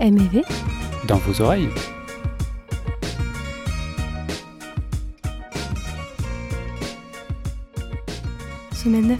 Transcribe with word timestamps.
MEV 0.00 0.42
dans 1.06 1.18
vos 1.18 1.42
oreilles. 1.42 1.68
Semaine 8.72 9.08
9. 9.08 9.18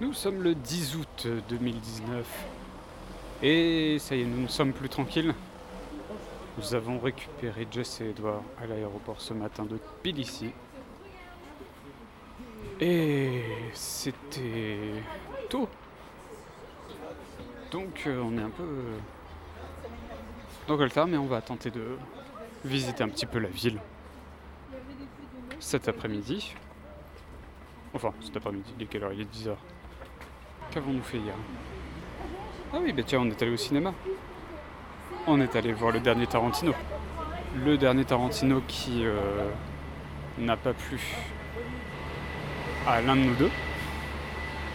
Nous 0.00 0.12
sommes 0.12 0.42
le 0.42 0.56
10 0.56 0.96
août 0.96 1.28
2019 1.48 2.26
et 3.44 3.98
ça 4.00 4.16
y 4.16 4.22
est, 4.22 4.24
nous 4.24 4.42
ne 4.42 4.48
sommes 4.48 4.72
plus 4.72 4.88
tranquilles. 4.88 5.34
Nous 6.58 6.74
avons 6.74 6.98
récupéré 6.98 7.68
Jess 7.70 8.00
et 8.00 8.10
Edouard 8.10 8.42
à 8.60 8.66
l'aéroport 8.66 9.20
ce 9.20 9.34
matin 9.34 9.64
de 9.64 9.78
Tbilissi. 10.02 10.50
Et 12.80 13.42
c'était 13.72 14.78
tôt. 15.48 15.68
Donc 17.70 18.04
euh, 18.06 18.22
on 18.22 18.36
est 18.38 18.42
un 18.42 18.50
peu 18.50 18.84
dans 20.66 20.76
Coltard, 20.76 21.06
mais 21.06 21.16
on 21.16 21.26
va 21.26 21.40
tenter 21.40 21.70
de 21.70 21.96
visiter 22.64 23.04
un 23.04 23.08
petit 23.08 23.26
peu 23.26 23.38
la 23.38 23.48
ville 23.48 23.80
cet 25.60 25.88
après-midi. 25.88 26.54
Enfin, 27.94 28.12
cet 28.20 28.36
après-midi, 28.36 28.74
il 28.76 28.82
est 28.82 28.86
quelle 28.86 29.04
heure 29.04 29.12
Il 29.12 29.20
est 29.20 29.34
10h. 29.34 29.54
Qu'avons-nous 30.70 31.02
fait 31.02 31.18
hier? 31.18 31.34
Ah 32.72 32.78
oui, 32.82 32.92
bah 32.92 33.02
tiens, 33.04 33.20
on 33.20 33.30
est 33.30 33.40
allé 33.40 33.52
au 33.52 33.56
cinéma. 33.56 33.94
On 35.26 35.40
est 35.40 35.54
allé 35.56 35.72
voir 35.72 35.92
le 35.92 36.00
dernier 36.00 36.26
Tarantino. 36.26 36.74
Le 37.64 37.78
dernier 37.78 38.04
Tarantino 38.04 38.62
qui 38.66 39.06
euh, 39.06 39.48
n'a 40.38 40.56
pas 40.56 40.72
plu 40.72 41.00
à 42.86 43.00
l'un 43.00 43.16
de 43.16 43.20
nous 43.20 43.34
deux, 43.34 43.50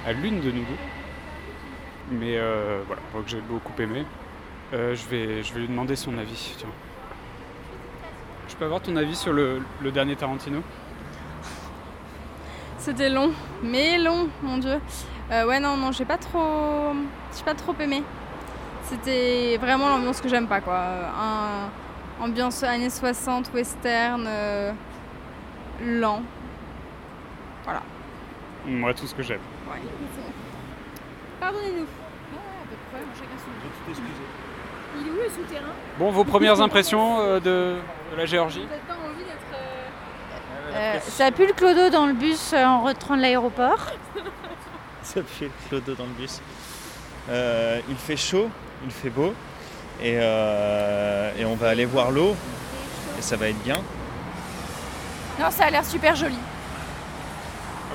à 0.06 0.14
l'une 0.14 0.40
de 0.42 0.52
nous 0.52 0.64
deux. 0.64 0.78
Mais 2.12 2.38
euh, 2.38 2.82
voilà, 2.88 3.02
moi 3.14 3.24
que 3.24 3.30
j'ai 3.30 3.42
beaucoup 3.42 3.74
aimé. 3.82 4.06
Euh, 4.74 4.96
je, 4.96 5.08
vais, 5.08 5.44
je 5.44 5.54
vais 5.54 5.62
lui 5.62 5.68
demander 5.68 5.96
son 5.96 6.18
avis. 6.18 6.56
Tiens. 6.58 6.70
Je 8.48 8.56
peux 8.56 8.66
avoir 8.66 8.82
ton 8.82 8.96
avis 8.96 9.16
sur 9.16 9.32
le, 9.32 9.62
dernier 9.94 10.16
Tarantino? 10.16 10.62
C'était 12.80 13.10
long, 13.10 13.32
mais 13.62 13.98
long, 13.98 14.30
mon 14.42 14.58
dieu. 14.58 14.80
Euh, 15.32 15.46
ouais, 15.46 15.60
non, 15.60 15.78
non, 15.78 15.92
j'ai 15.92 16.06
pas 16.06 16.18
trop, 16.18 16.94
j'ai 17.38 17.44
pas 17.44 17.54
trop 17.54 17.76
aimé. 17.80 18.04
C'était 18.84 19.58
vraiment 19.58 19.90
l'ambiance 19.90 20.20
que 20.20 20.30
j'aime 20.30 20.48
pas, 20.48 20.62
quoi. 20.62 20.80
Un 20.80 21.70
ambiance 22.24 22.64
années 22.64 22.90
60, 22.90 23.52
western, 23.54 24.26
euh, 24.28 24.72
lent. 25.84 26.24
Voilà. 27.64 27.82
Moi, 28.66 28.94
tout 28.94 29.08
ce 29.08 29.16
que 29.16 29.24
j'aime. 29.24 29.40
Ouais. 29.70 29.80
Pardonnez-nous. 31.40 31.86
Il 34.98 35.08
est 35.08 35.12
où 35.12 35.16
le 35.24 35.30
souterrain? 35.30 35.72
Bon, 35.98 36.12
vos 36.12 36.24
premières 36.24 36.62
impressions 36.62 37.20
euh, 37.20 37.40
de, 37.40 37.76
de 38.12 38.18
la 38.18 38.26
Géorgie? 38.26 38.62
Vous 38.62 38.68
n'avez 38.68 38.82
pas 38.88 38.94
envie 38.94 39.24
d'être. 39.24 40.76
euh, 40.76 40.96
Euh, 40.98 41.00
Ça 41.08 41.32
pue 41.32 41.48
le 41.48 41.54
clodo 41.54 41.90
dans 41.90 42.06
le 42.08 42.14
bus 42.14 42.54
euh, 42.54 42.64
en 42.66 42.82
rentrant 42.82 43.16
de 43.16 43.22
l'aéroport. 43.22 43.86
Ça 45.04 45.22
fait 45.24 45.46
le 45.46 45.52
clodo 45.70 45.94
dans 45.96 46.06
le 46.06 46.12
bus. 46.12 46.42
Euh, 47.30 47.80
il 47.90 47.96
fait 47.96 48.18
chaud, 48.18 48.50
il 48.84 48.92
fait 48.92 49.10
beau. 49.10 49.34
Et, 50.02 50.18
euh, 50.20 51.32
et 51.38 51.46
on 51.46 51.56
va 51.56 51.70
aller 51.70 51.86
voir 51.86 52.12
l'eau. 52.12 52.36
Et 53.18 53.22
ça 53.22 53.36
va 53.36 53.50
être 53.50 53.62
bien. 53.64 53.78
Non, 55.40 55.50
ça 55.52 55.66
a 55.66 55.70
l'air 55.70 55.86
super 55.86 56.16
joli. 56.16 56.38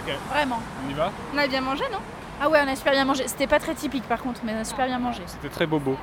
Ok, 0.06 0.14
Vraiment. 0.30 0.60
on 0.86 0.90
y 0.90 0.94
va 0.94 1.10
On 1.34 1.38
a 1.38 1.46
bien 1.46 1.60
mangé, 1.60 1.84
non? 1.92 1.98
Ah 2.40 2.48
ouais, 2.48 2.60
on 2.64 2.68
a 2.68 2.76
super 2.76 2.92
bien 2.92 3.04
mangé. 3.04 3.26
C'était 3.28 3.46
pas 3.46 3.58
très 3.60 3.74
typique 3.74 4.04
par 4.04 4.20
contre, 4.20 4.40
mais 4.44 4.52
on 4.56 4.60
a 4.60 4.64
super 4.64 4.86
bien 4.86 4.98
mangé. 4.98 5.22
C'était 5.26 5.48
très 5.48 5.66
bobo. 5.66 5.96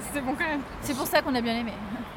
C'était 0.00 0.20
bon 0.20 0.34
quand 0.34 0.44
même. 0.46 0.60
C'est 0.82 0.94
pour 0.96 1.06
ça 1.06 1.22
qu'on 1.22 1.34
a 1.34 1.40
bien 1.40 1.56
aimé. 1.56 1.72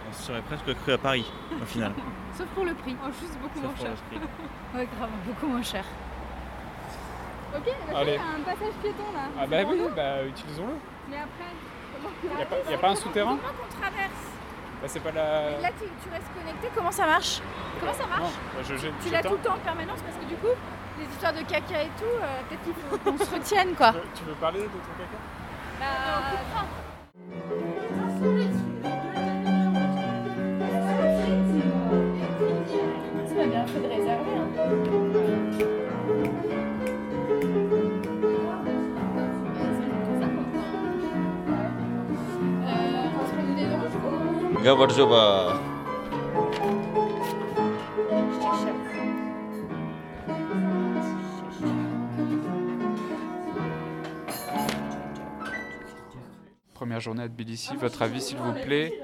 On 0.09 0.13
se 0.13 0.23
serait 0.23 0.41
presque 0.41 0.73
cru 0.81 0.93
à 0.93 0.97
Paris, 0.97 1.25
au 1.61 1.65
final. 1.65 1.93
Sauf 2.37 2.47
pour 2.47 2.65
le 2.65 2.73
prix. 2.73 2.95
Oh, 3.03 3.09
juste 3.21 3.37
beaucoup 3.41 3.55
Sauf 3.55 3.63
moins 3.63 3.73
pour 3.73 3.85
cher. 3.85 3.91
le 4.11 4.17
prix. 4.19 4.27
Ouais, 4.75 4.87
grave, 4.97 5.09
beaucoup 5.25 5.47
moins 5.47 5.63
cher. 5.63 5.83
Ok, 7.55 7.63
il 7.65 7.93
y 7.93 7.95
a 8.15 8.21
un 8.21 8.41
passage 8.45 8.73
piéton 8.81 9.03
là. 9.15 9.21
Ah 9.41 9.47
bah 9.47 9.57
oui, 9.67 9.81
bah 9.95 10.23
utilisons-le. 10.27 10.73
Mais 11.09 11.17
après, 11.17 11.49
Il 12.23 12.35
n'y 12.35 12.41
a, 12.43 12.45
pas- 12.45 12.71
y 12.71 12.73
a 12.75 12.77
pas 12.77 12.89
un 12.89 12.95
souterrain 12.95 13.37
Comment 13.41 13.53
qu'on 13.57 13.81
traverse 13.81 14.21
Bah 14.81 14.87
c'est 14.87 14.99
pas 14.99 15.11
la... 15.11 15.59
Là, 15.59 15.69
tu, 15.79 15.85
tu 16.03 16.09
restes 16.13 16.29
connecté. 16.37 16.69
Comment 16.75 16.91
ça 16.91 17.07
marche? 17.07 17.41
Comment 17.79 17.93
ça 17.93 18.03
Non, 18.03 18.09
marche? 18.09 18.33
Bah, 18.53 18.61
je, 18.69 18.75
Tu 19.03 19.11
l'as 19.11 19.23
tout 19.23 19.33
le 19.33 19.39
temps 19.39 19.55
en 19.55 19.65
permanence 19.65 19.99
parce 20.05 20.17
que 20.17 20.25
du 20.29 20.35
coup, 20.35 20.53
les 20.99 21.05
histoires 21.13 21.33
de 21.33 21.41
caca 21.41 21.83
et 21.83 21.91
tout, 21.97 22.03
euh, 22.05 22.41
peut-être 22.49 22.63
qu'il 22.63 22.73
faut 22.73 22.97
qu'on 22.97 23.17
se 23.17 23.31
retienne 23.35 23.75
quoi. 23.75 23.91
Tu 23.91 23.97
veux- 23.97 24.03
Tu 24.15 24.23
veux 24.25 24.33
parler 24.35 24.59
de 24.61 24.65
ton 24.65 24.79
caca? 24.97 25.17
Bah, 25.79 25.85
Ça 33.27 33.45
bien 33.45 33.65
fait 33.67 33.79
de 33.79 33.87
réserver. 33.87 34.35
hein. 34.37 35.49
euh, 42.65 43.21
entre 43.21 43.35
nous 43.47 43.55
les 43.55 43.65
deux, 43.65 44.63
Gabarjoba. 44.63 45.59
Première 56.89 57.01
journée 57.01 57.21
à 57.21 57.27
Tbilissi, 57.27 57.75
votre 57.75 58.01
avis 58.01 58.19
s'il 58.19 58.37
vous 58.37 58.51
plaît 58.51 58.99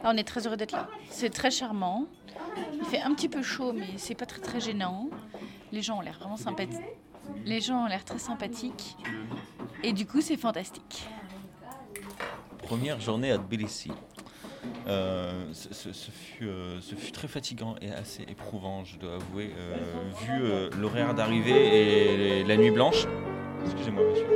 Alors, 0.00 0.14
on 0.14 0.16
est 0.16 0.24
très 0.24 0.46
heureux 0.46 0.56
d'être 0.56 0.72
là. 0.72 0.88
C'est 1.10 1.28
très 1.28 1.50
charmant. 1.50 2.06
Il 2.72 2.82
fait 2.86 3.02
un 3.02 3.12
petit 3.12 3.28
peu 3.28 3.42
chaud, 3.42 3.74
mais 3.74 3.88
c'est 3.98 4.14
pas 4.14 4.24
très 4.24 4.40
très 4.40 4.58
gênant. 4.58 5.10
Les 5.70 5.82
gens 5.82 5.98
ont 5.98 6.00
l'air 6.00 6.16
vraiment 6.18 6.38
sympathiques. 6.38 6.80
Les 7.44 7.60
gens 7.60 7.84
ont 7.84 7.86
l'air 7.88 8.06
très 8.06 8.18
sympathiques. 8.18 8.96
Et 9.84 9.92
du 9.92 10.06
coup, 10.06 10.22
c'est 10.22 10.38
fantastique. 10.38 11.06
Première 12.62 12.98
journée 13.02 13.32
à 13.32 13.36
Tbilissi. 13.36 13.92
Euh, 14.86 15.44
ce, 15.52 15.74
ce- 15.74 15.92
ce 15.92 16.10
fut, 16.10 16.46
euh, 16.48 16.80
ce 16.80 16.94
fut 16.94 17.12
très 17.12 17.28
fatigant 17.28 17.74
et 17.82 17.92
assez 17.92 18.22
éprouvant, 18.22 18.82
je 18.86 18.96
dois 18.98 19.16
avouer, 19.16 19.50
euh, 19.58 19.76
vu 20.22 20.42
euh, 20.42 20.70
l'horaire 20.80 21.12
d'arrivée 21.14 22.38
et 22.40 22.44
la 22.44 22.56
nuit 22.56 22.70
blanche. 22.70 23.04
Excusez-moi, 23.66 24.04
monsieur. 24.08 24.26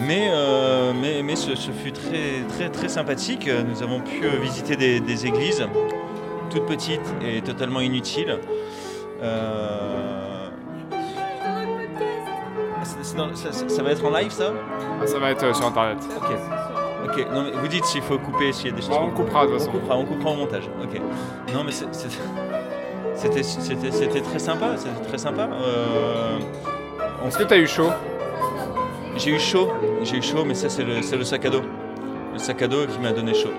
Mais 0.00 0.28
euh, 0.30 0.92
mais, 1.00 1.22
mais 1.22 1.36
ce, 1.36 1.54
ce 1.54 1.70
fut 1.70 1.92
très, 1.92 2.42
très, 2.48 2.68
très 2.70 2.88
sympathique. 2.88 3.48
Nous 3.68 3.82
avons 3.82 4.00
pu 4.00 4.24
euh, 4.24 4.38
visiter 4.40 4.74
des, 4.76 5.00
des 5.00 5.26
églises, 5.26 5.64
toutes 6.50 6.66
petites 6.66 7.14
et 7.24 7.40
totalement 7.42 7.80
inutiles. 7.80 8.38
Euh, 9.22 10.48
dans- 13.16 13.34
ça- 13.34 13.52
ça- 13.52 13.68
ça 13.68 13.82
va 13.82 13.90
être 13.90 14.04
en 14.04 14.10
live 14.16 14.30
ça? 14.30 14.52
Ah, 15.00 15.06
Ça 15.06 15.18
va 15.18 15.30
être 15.30 15.54
sur 15.54 15.66
internet. 15.66 15.98
Ok. 16.16 16.30
Ok, 17.04 17.26
non 17.34 17.42
mais 17.44 17.50
vous 17.52 17.68
dites 17.68 17.84
s'il 17.84 18.00
faut 18.02 18.16
couper, 18.18 18.52
s'il 18.52 18.68
y 18.68 18.72
a 18.72 18.76
des 18.76 18.80
choses. 18.80 18.90
Bah, 18.90 19.00
on 19.02 19.10
coupera 19.10 19.44
de 19.46 19.52
toute 19.52 19.56
On 19.56 19.58
façon. 19.58 19.70
coupera, 19.72 19.96
on 19.98 20.04
coupera 20.06 20.30
au 20.30 20.36
montage. 20.36 20.64
Ok. 20.82 21.00
Non 21.52 21.64
mais 21.64 21.72
c'était 21.72 21.90
très 24.22 24.38
sympa, 24.38 24.76
c'était 24.76 25.04
très 25.08 25.18
sympa. 25.18 25.48
Euh, 25.52 26.38
on 27.22 27.28
Est-ce 27.28 27.38
que 27.38 27.44
t'as 27.44 27.58
eu 27.58 27.66
chaud? 27.66 27.90
J'ai 29.16 29.30
eu 29.30 29.38
chaud, 29.38 29.68
j'ai 30.02 30.16
eu 30.16 30.22
chaud, 30.22 30.44
mais 30.44 30.54
ça 30.54 30.68
c'est 30.68 30.84
le 30.84 31.24
sac 31.24 31.44
à 31.44 31.50
dos, 31.50 31.62
le 32.32 32.38
sac 32.38 32.62
à 32.62 32.68
dos 32.68 32.86
qui 32.86 32.98
m'a 32.98 33.12
donné 33.12 33.34
chaud. 33.34 33.52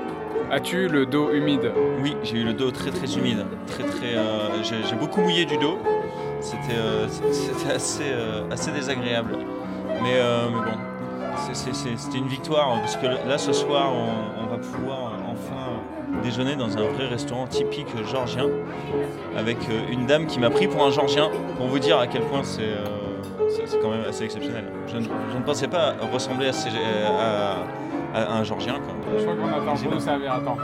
As-tu 0.52 0.88
le 0.88 1.06
dos 1.06 1.32
humide 1.32 1.72
Oui, 2.02 2.16
j'ai 2.24 2.38
eu 2.40 2.44
le 2.44 2.54
dos 2.54 2.72
très 2.72 2.92
très 2.92 3.18
humide, 3.18 3.46
très 3.68 3.84
très. 3.84 4.16
euh, 4.16 4.64
j'ai 4.64 4.96
beaucoup 4.96 5.22
mouillé 5.22 5.46
du 5.46 5.58
dos. 5.58 5.78
C'était 6.42 6.76
euh, 6.78 7.08
assez 7.74 8.04
euh, 8.04 8.44
assez 8.52 8.72
désagréable. 8.72 9.38
Mais 10.04 10.20
mais 10.52 10.72
bon, 10.72 10.78
c'était 11.54 12.18
une 12.18 12.28
victoire 12.28 12.72
hein, 12.74 12.80
parce 12.80 12.98
que 12.98 13.06
là 13.06 13.38
ce 13.38 13.54
soir 13.54 13.94
on, 13.94 14.44
on 14.44 14.48
va 14.48 14.58
pouvoir 14.58 15.14
enfin 15.28 15.80
déjeuner 16.24 16.56
dans 16.56 16.78
un 16.78 16.84
vrai 16.84 17.08
restaurant 17.08 17.48
typique 17.48 17.88
georgien 18.12 18.48
avec 19.38 19.58
une 19.90 20.06
dame 20.06 20.26
qui 20.28 20.40
m'a 20.40 20.50
pris 20.50 20.68
pour 20.68 20.84
un 20.84 20.92
georgien 20.92 21.30
pour 21.58 21.68
vous 21.68 21.80
dire 21.80 22.00
à 22.00 22.08
quel 22.08 22.22
point 22.24 22.44
c'est 22.44 22.70
c'est- 23.54 23.80
quand 23.82 23.90
même 23.92 24.06
assez 24.08 24.24
exceptionnel. 24.26 24.66
Je 24.88 24.98
ne, 24.98 25.02
je 25.04 25.38
ne 25.38 25.44
pensais 25.44 25.68
pas 25.68 25.94
ressembler 26.12 26.48
à, 26.48 26.54
ces- 26.54 26.70
à- 26.70 27.58
à 28.20 28.34
un 28.38 28.44
georgien. 28.44 28.74
Quoi. 28.76 28.94
Je 29.18 29.24
crois 29.24 29.36
qu'on 29.36 29.48
attend 29.48 29.76
pour 29.84 29.94
nous 29.94 30.00
servir. 30.00 30.34
Attends. 30.34 30.58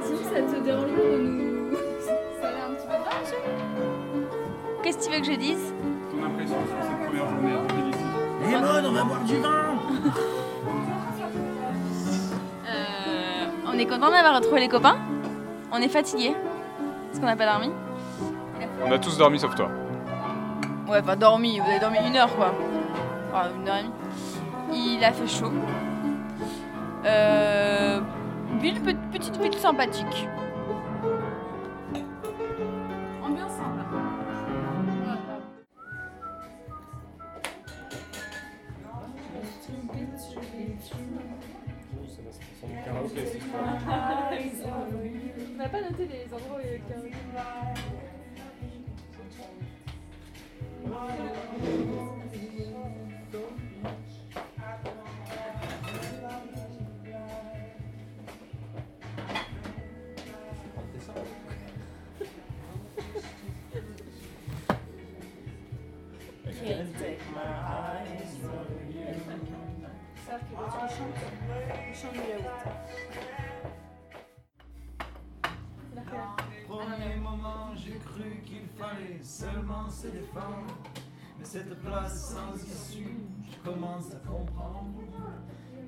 Ça 0.00 0.08
trouve 0.08 0.22
ça 0.22 0.40
te 0.42 0.64
dérange 0.64 0.84
pas 0.84 1.18
nous. 1.18 1.76
Ça 2.40 2.48
a 2.48 2.50
l'air 2.52 2.64
un 2.70 2.74
petit 2.74 2.86
peu 2.86 2.92
grave, 2.92 3.24
Qu'est-ce 4.82 4.98
que 4.98 5.04
tu 5.04 5.10
veux 5.12 5.20
que 5.20 5.26
je 5.32 5.38
dise? 5.38 5.72
Ton 6.10 6.24
impression 6.26 6.56
sur 6.66 6.82
cette 6.82 7.06
première 7.06 7.28
journée 7.28 7.52
à 7.52 7.66
Tbilissi 7.66 8.04
Les 8.50 8.56
modes, 8.56 8.84
on 8.86 8.92
va 8.92 9.04
boire 9.04 9.24
du 9.24 9.36
vin 9.36 9.64
On 13.74 13.78
est 13.78 13.86
content 13.86 14.12
d'avoir 14.12 14.36
retrouvé 14.36 14.60
les 14.60 14.68
copains. 14.68 14.96
On 15.72 15.78
est 15.78 15.88
fatigué 15.88 16.32
parce 17.06 17.18
qu'on 17.18 17.26
n'a 17.26 17.34
pas 17.34 17.46
dormi. 17.46 17.72
On 18.86 18.92
a 18.92 18.98
tous 19.00 19.18
dormi 19.18 19.40
sauf 19.40 19.52
toi. 19.56 19.68
Ouais, 20.86 21.02
pas 21.02 21.16
dormi. 21.16 21.58
Vous 21.58 21.68
avez 21.68 21.80
dormi 21.80 21.98
une 22.06 22.14
heure 22.14 22.32
quoi. 22.36 22.54
Enfin, 23.32 23.48
une 23.60 23.68
heure 23.68 23.78
et 23.78 23.82
demie. 23.82 24.94
Il 24.96 25.04
a 25.04 25.10
fait 25.10 25.26
chaud. 25.26 25.50
Euh, 27.04 28.00
ville, 28.60 28.80
petite 28.80 29.36
ville 29.38 29.58
sympathique. 29.58 30.28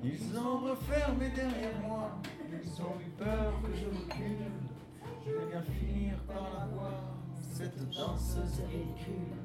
Ils 0.03 0.37
ont 0.37 0.59
refermé 0.59 1.29
derrière 1.29 1.79
moi, 1.87 2.11
ils 2.51 2.81
ont 2.81 2.95
eu 3.01 3.09
peur 3.17 3.53
que 3.63 3.75
je 3.75 3.85
recule. 3.85 4.51
Je 5.25 5.31
vais 5.31 5.45
bien 5.51 5.61
finir 5.61 6.17
par 6.27 6.49
la 6.57 6.65
voir, 6.67 6.93
cette 7.53 7.79
danseuse 7.89 8.61
ridicule. 8.69 9.35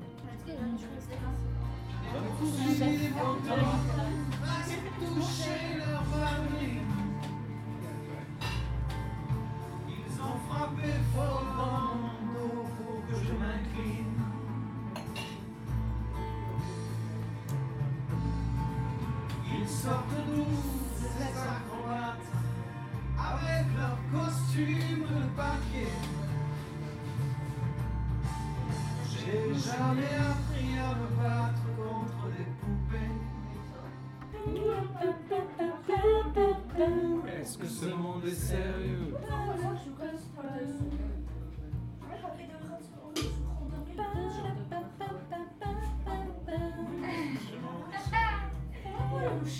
Ils 9.89 10.21
ont 10.21 10.39
frappé 10.49 10.93
fort 11.15 11.45
dans 11.57 11.95
mon 11.97 12.17
dos 12.33 12.65
pour 12.77 12.99
que 13.09 13.15
je 13.25 13.33
m'incline. 13.33 14.12
Sortent 19.83 20.15
tous 20.27 21.01
ces 21.01 21.39
acrobates 21.39 22.29
avec 23.19 23.67
leurs 23.77 24.03
costumes 24.13 25.03
de 25.03 25.21
papier. 25.37 25.93
J'ai 29.11 29.45
jamais 29.55 30.15
appris 30.31 30.73
à 30.79 30.95
me 30.95 31.09
battre 31.21 31.65
contre 31.77 32.25
des 32.37 32.49
poupées. 32.61 33.19
Est-ce 37.41 37.59
que 37.59 37.67
ce 37.67 37.87
monde 37.87 38.25
est 38.25 38.35
sérieux? 38.35 39.17
Ça 49.45 49.51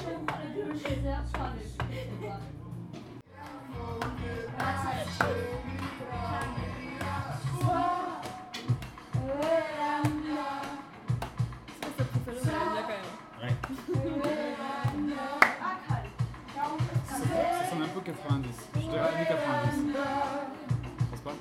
sonne 17.71 17.83
un 17.83 17.89
peu 17.89 18.01
90. 18.01 18.69
Je 18.75 18.81
dirais 18.81 19.01
années 19.01 19.27
90. 19.29 19.97
Pense 21.11 21.21
pas 21.21 21.33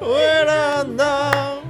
Voilà, 0.00 0.84
non. 0.84 1.62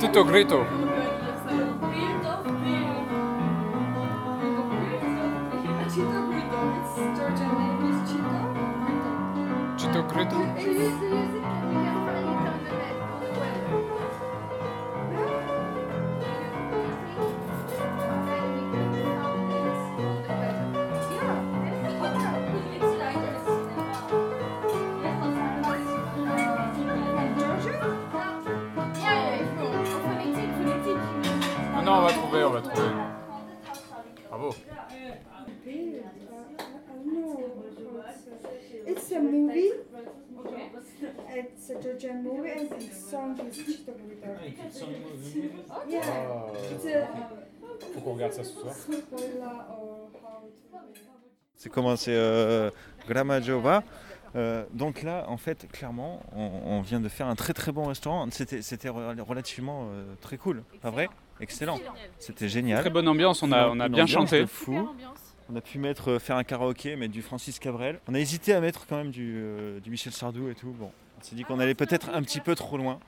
Tito 0.00 0.24
Grito. 0.24 0.83
It's 41.66 41.70
a 41.70 41.80
Georgian 41.82 42.22
movie 42.22 42.50
and 42.50 42.78
its 42.78 43.10
song 43.10 43.34
is 43.48 43.56
Chito 43.56 43.92
Burrito. 43.92 44.28
Yeah, 45.88 46.02
it's 46.70 46.84
a 46.84 47.08
Faut 47.94 48.00
qu'on 48.02 48.12
regarde 48.14 48.34
ça 48.34 48.44
ce 48.44 48.52
soir. 48.52 48.74
C'est 51.56 51.70
comment 51.70 51.96
c'est 51.96 52.12
euh, 52.14 52.70
Gramajova. 53.08 53.82
Euh, 54.36 54.64
donc 54.74 55.02
là, 55.02 55.24
en 55.28 55.38
fait, 55.38 55.66
clairement, 55.72 56.20
on, 56.36 56.50
on 56.66 56.80
vient 56.82 57.00
de 57.00 57.08
faire 57.08 57.28
un 57.28 57.34
très 57.34 57.54
très 57.54 57.72
bon 57.72 57.84
restaurant. 57.86 58.28
C'était 58.30 58.60
c'était 58.60 58.88
re- 58.90 59.18
relativement 59.22 59.86
euh, 59.90 60.04
très 60.20 60.36
cool, 60.36 60.64
pas 60.82 60.90
vrai? 60.90 61.08
Excellent. 61.40 61.78
C'était 62.18 62.50
génial. 62.50 62.82
Très 62.82 62.90
bonne 62.90 63.08
ambiance, 63.08 63.42
on 63.42 63.50
a, 63.52 63.68
on 63.68 63.80
a 63.80 63.88
bien 63.88 64.04
chanté. 64.06 64.46
fou. 64.46 64.90
On 65.50 65.56
a 65.56 65.60
pu 65.62 65.78
mettre, 65.78 66.12
euh, 66.12 66.18
faire 66.18 66.36
un 66.36 66.44
karaoké, 66.44 66.96
mettre 66.96 67.12
du 67.12 67.22
Francis 67.22 67.58
Cabrel. 67.58 68.00
On 68.08 68.14
a 68.14 68.18
hésité 68.18 68.52
à 68.52 68.60
mettre 68.60 68.86
quand 68.86 68.96
même 68.96 69.10
du, 69.10 69.34
euh, 69.36 69.80
du 69.80 69.90
Michel 69.90 70.12
Sardou 70.12 70.48
et 70.48 70.54
tout. 70.54 70.70
Bon, 70.72 70.90
on 70.90 71.03
s'est 71.24 71.36
dit 71.36 71.44
qu'on 71.44 71.58
allait 71.60 71.74
peut-être 71.74 72.10
un 72.12 72.22
petit 72.22 72.40
peu 72.40 72.54
trop 72.54 72.76
loin. 72.76 72.98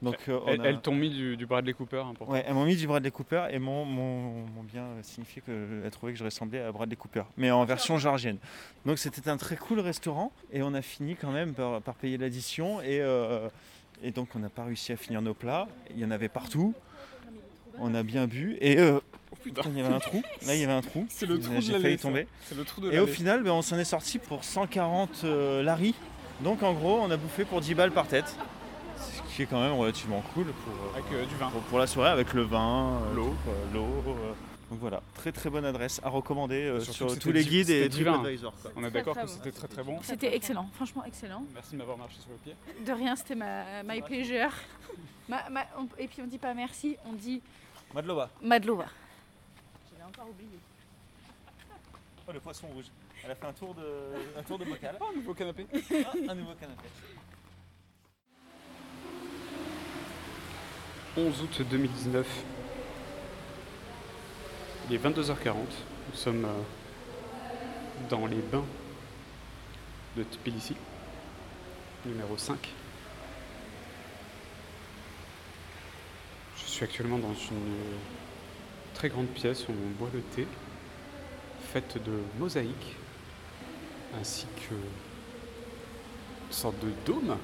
Donc, 0.00 0.16
euh, 0.28 0.38
on 0.44 0.48
Elles, 0.48 0.60
a- 0.60 0.64
elles 0.66 0.80
t'ont 0.80 0.94
mis 0.94 1.10
du, 1.10 1.36
du 1.36 1.44
Bradley 1.44 1.72
Cooper. 1.72 2.04
hein, 2.06 2.12
Ouais, 2.28 2.44
elles 2.46 2.54
m'ont 2.54 2.64
mis 2.64 2.76
du 2.76 2.86
Bradley 2.86 3.10
Cooper 3.10 3.46
et 3.50 3.58
m'ont 3.58 3.84
m'ont- 3.84 4.46
m'ont 4.46 4.62
bien 4.62 4.84
signifié 5.02 5.42
qu'elles 5.44 5.90
trouvaient 5.90 6.12
que 6.12 6.18
je 6.20 6.24
ressemblais 6.24 6.60
à 6.62 6.70
Bradley 6.70 6.94
Cooper, 6.94 7.24
mais 7.36 7.50
en 7.50 7.64
version 7.64 7.98
georgienne. 7.98 8.38
Donc 8.86 8.98
c'était 8.98 9.28
un 9.28 9.36
très 9.36 9.56
cool 9.56 9.80
restaurant 9.80 10.30
et 10.52 10.62
on 10.62 10.72
a 10.74 10.82
fini 10.82 11.16
quand 11.16 11.32
même 11.32 11.52
par, 11.52 11.80
par 11.82 11.94
payer 11.96 12.16
l'addition 12.16 12.80
et, 12.80 13.00
euh, 13.00 13.48
et 14.00 14.12
donc 14.12 14.28
on 14.36 14.38
n'a 14.38 14.50
pas 14.50 14.62
réussi 14.64 14.92
à 14.92 14.96
finir 14.96 15.20
nos 15.20 15.34
plats. 15.34 15.66
Il 15.90 15.98
y 15.98 16.04
en 16.04 16.12
avait 16.12 16.28
partout. 16.28 16.74
On 17.80 17.92
a 17.94 18.04
bien 18.04 18.28
bu 18.28 18.56
et 18.60 18.78
euh, 18.78 19.00
oh 19.32 19.36
putain, 19.42 19.62
il 19.66 19.78
y 19.78 19.80
avait 19.80 19.92
un 19.94 19.98
trou. 19.98 20.22
Là 20.46 20.54
il 20.54 20.60
y 20.60 20.64
avait 20.64 20.72
un 20.72 20.80
trou. 20.80 21.06
C'est 21.10 21.26
le 21.26 21.40
trou 21.40 21.54
de 21.54 21.60
J'ai 21.60 21.72
l'allée, 21.72 21.82
failli 21.84 21.98
ça. 21.98 22.02
tomber. 22.08 22.26
C'est 22.42 22.56
le 22.56 22.64
trou 22.64 22.80
de 22.82 22.92
Et 22.92 23.00
au 23.00 23.06
final, 23.08 23.42
ben, 23.42 23.50
on 23.50 23.62
s'en 23.62 23.76
est 23.78 23.84
sorti 23.84 24.18
pour 24.20 24.44
140 24.44 25.22
euh, 25.24 25.62
laris. 25.64 25.96
Donc 26.40 26.62
en 26.62 26.72
gros, 26.72 27.00
on 27.00 27.10
a 27.10 27.16
bouffé 27.16 27.44
pour 27.44 27.60
10 27.60 27.74
balles 27.74 27.90
par 27.92 28.06
tête. 28.06 28.36
Ce 28.96 29.34
qui 29.36 29.42
est 29.42 29.46
quand 29.46 29.60
même 29.60 29.74
relativement 29.74 30.22
cool 30.34 30.46
pour, 30.46 30.72
euh, 30.72 30.98
Avec 30.98 31.12
euh, 31.12 31.24
du 31.26 31.34
vin. 31.36 31.48
pour, 31.50 31.60
pour 31.62 31.78
la 31.78 31.86
soirée 31.86 32.10
avec 32.10 32.32
le 32.34 32.42
vin, 32.42 33.00
euh, 33.10 33.14
L'eau. 33.14 33.34
l'eau. 33.72 33.86
euh. 34.08 34.32
Donc 34.70 34.80
voilà, 34.80 35.00
très 35.14 35.32
très 35.32 35.48
bonne 35.48 35.64
adresse 35.64 35.98
à 36.04 36.10
recommander 36.10 36.62
euh, 36.64 36.80
sur 36.80 37.16
tous 37.18 37.32
les 37.32 37.44
guides 37.44 37.70
et. 37.70 37.88
TripAdvisor. 37.88 38.52
On 38.76 38.84
est 38.84 38.90
d'accord 38.90 39.16
que 39.16 39.26
c'était 39.26 39.52
très 39.52 39.66
très 39.68 39.82
bon. 39.82 39.98
C'était 40.02 40.34
excellent, 40.36 40.68
franchement 40.74 41.04
excellent. 41.06 41.44
Merci 41.54 41.72
de 41.72 41.78
m'avoir 41.78 41.96
marché 41.96 42.16
sur 42.20 42.30
le 42.30 42.36
pied. 42.36 42.54
De 42.84 42.92
rien, 42.92 43.16
c'était 43.16 43.34
ma 43.34 43.82
my 43.82 44.02
pleasure. 44.02 44.50
Ma- 45.28 45.48
ma- 45.50 45.64
on- 45.78 45.88
et 45.98 46.06
puis 46.08 46.20
on 46.22 46.26
dit 46.26 46.38
pas 46.38 46.52
merci, 46.54 46.96
on 47.06 47.12
dit 47.14 47.40
Madlova. 47.94 48.28
Madlova. 48.42 48.86
J'avais 49.90 50.04
encore 50.04 50.28
oublié. 50.28 50.50
Oh, 52.28 52.32
le 52.32 52.40
poisson 52.40 52.66
rouge. 52.66 52.84
Elle 53.24 53.30
a 53.30 53.34
fait 53.34 53.46
un 53.46 53.52
tour 53.54 53.74
de, 53.74 54.38
un 54.38 54.42
tour 54.42 54.58
de 54.58 54.66
bocal. 54.66 54.98
Oh, 55.00 55.06
un 55.10 55.16
nouveau 55.16 55.32
canapé. 55.32 55.66
Ah, 55.72 56.12
un 56.28 56.34
nouveau 56.34 56.52
canapé. 56.60 56.88
11 61.16 61.42
août 61.42 61.62
2019. 61.70 62.44
Il 64.90 64.94
est 64.94 64.98
22h40. 64.98 65.54
Nous 65.54 66.16
sommes 66.16 66.44
euh, 66.44 66.62
dans 68.10 68.26
les 68.26 68.36
bains 68.36 68.64
de 70.14 70.22
Tbilissi, 70.22 70.76
numéro 72.04 72.36
5. 72.36 72.58
Je 76.58 76.64
suis 76.64 76.84
actuellement 76.84 77.18
dans 77.18 77.34
une 77.34 77.76
très 78.92 79.08
grande 79.08 79.28
pièce 79.28 79.66
où 79.68 79.72
on 79.72 79.98
boit 79.98 80.10
le 80.12 80.20
thé, 80.20 80.46
faite 81.72 81.98
de 82.04 82.12
mosaïques, 82.38 82.96
ainsi 84.20 84.46
que 84.56 84.74
une 84.74 86.52
sorte 86.52 86.78
de 86.80 86.88
dôme. 87.04 87.36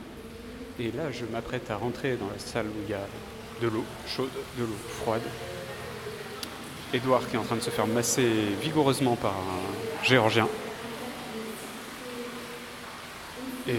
Et 0.79 0.91
là, 0.93 1.11
je 1.13 1.25
m'apprête 1.27 1.71
à 1.71 1.77
rentrer 1.77 2.17
dans 2.17 2.29
la 2.29 2.39
salle 2.39 2.67
où 2.67 2.83
il 2.85 2.91
y 2.91 2.95
a 2.95 3.07
de 3.61 3.69
l'eau 3.69 3.85
chaude, 4.07 4.31
de 4.59 4.65
l'eau 4.65 4.77
froide. 5.03 5.23
Edouard 6.93 7.29
qui 7.29 7.37
est 7.37 7.39
en 7.39 7.45
train 7.45 7.57
de 7.57 7.61
se 7.61 7.71
faire 7.71 7.87
masser 7.87 8.29
vigoureusement 8.61 9.17
par 9.17 9.33
un 9.33 10.05
géorgien. 10.05 10.49
Et 13.69 13.75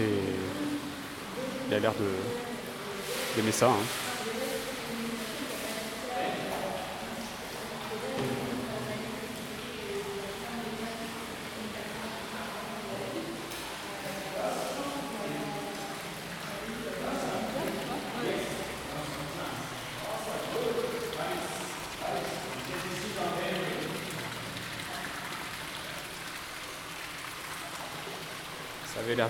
il 1.68 1.74
a 1.74 1.78
l'air 1.78 1.92
de 1.92 2.06
d'aimer 3.36 3.52
ça. 3.52 3.68
hein. 3.68 4.05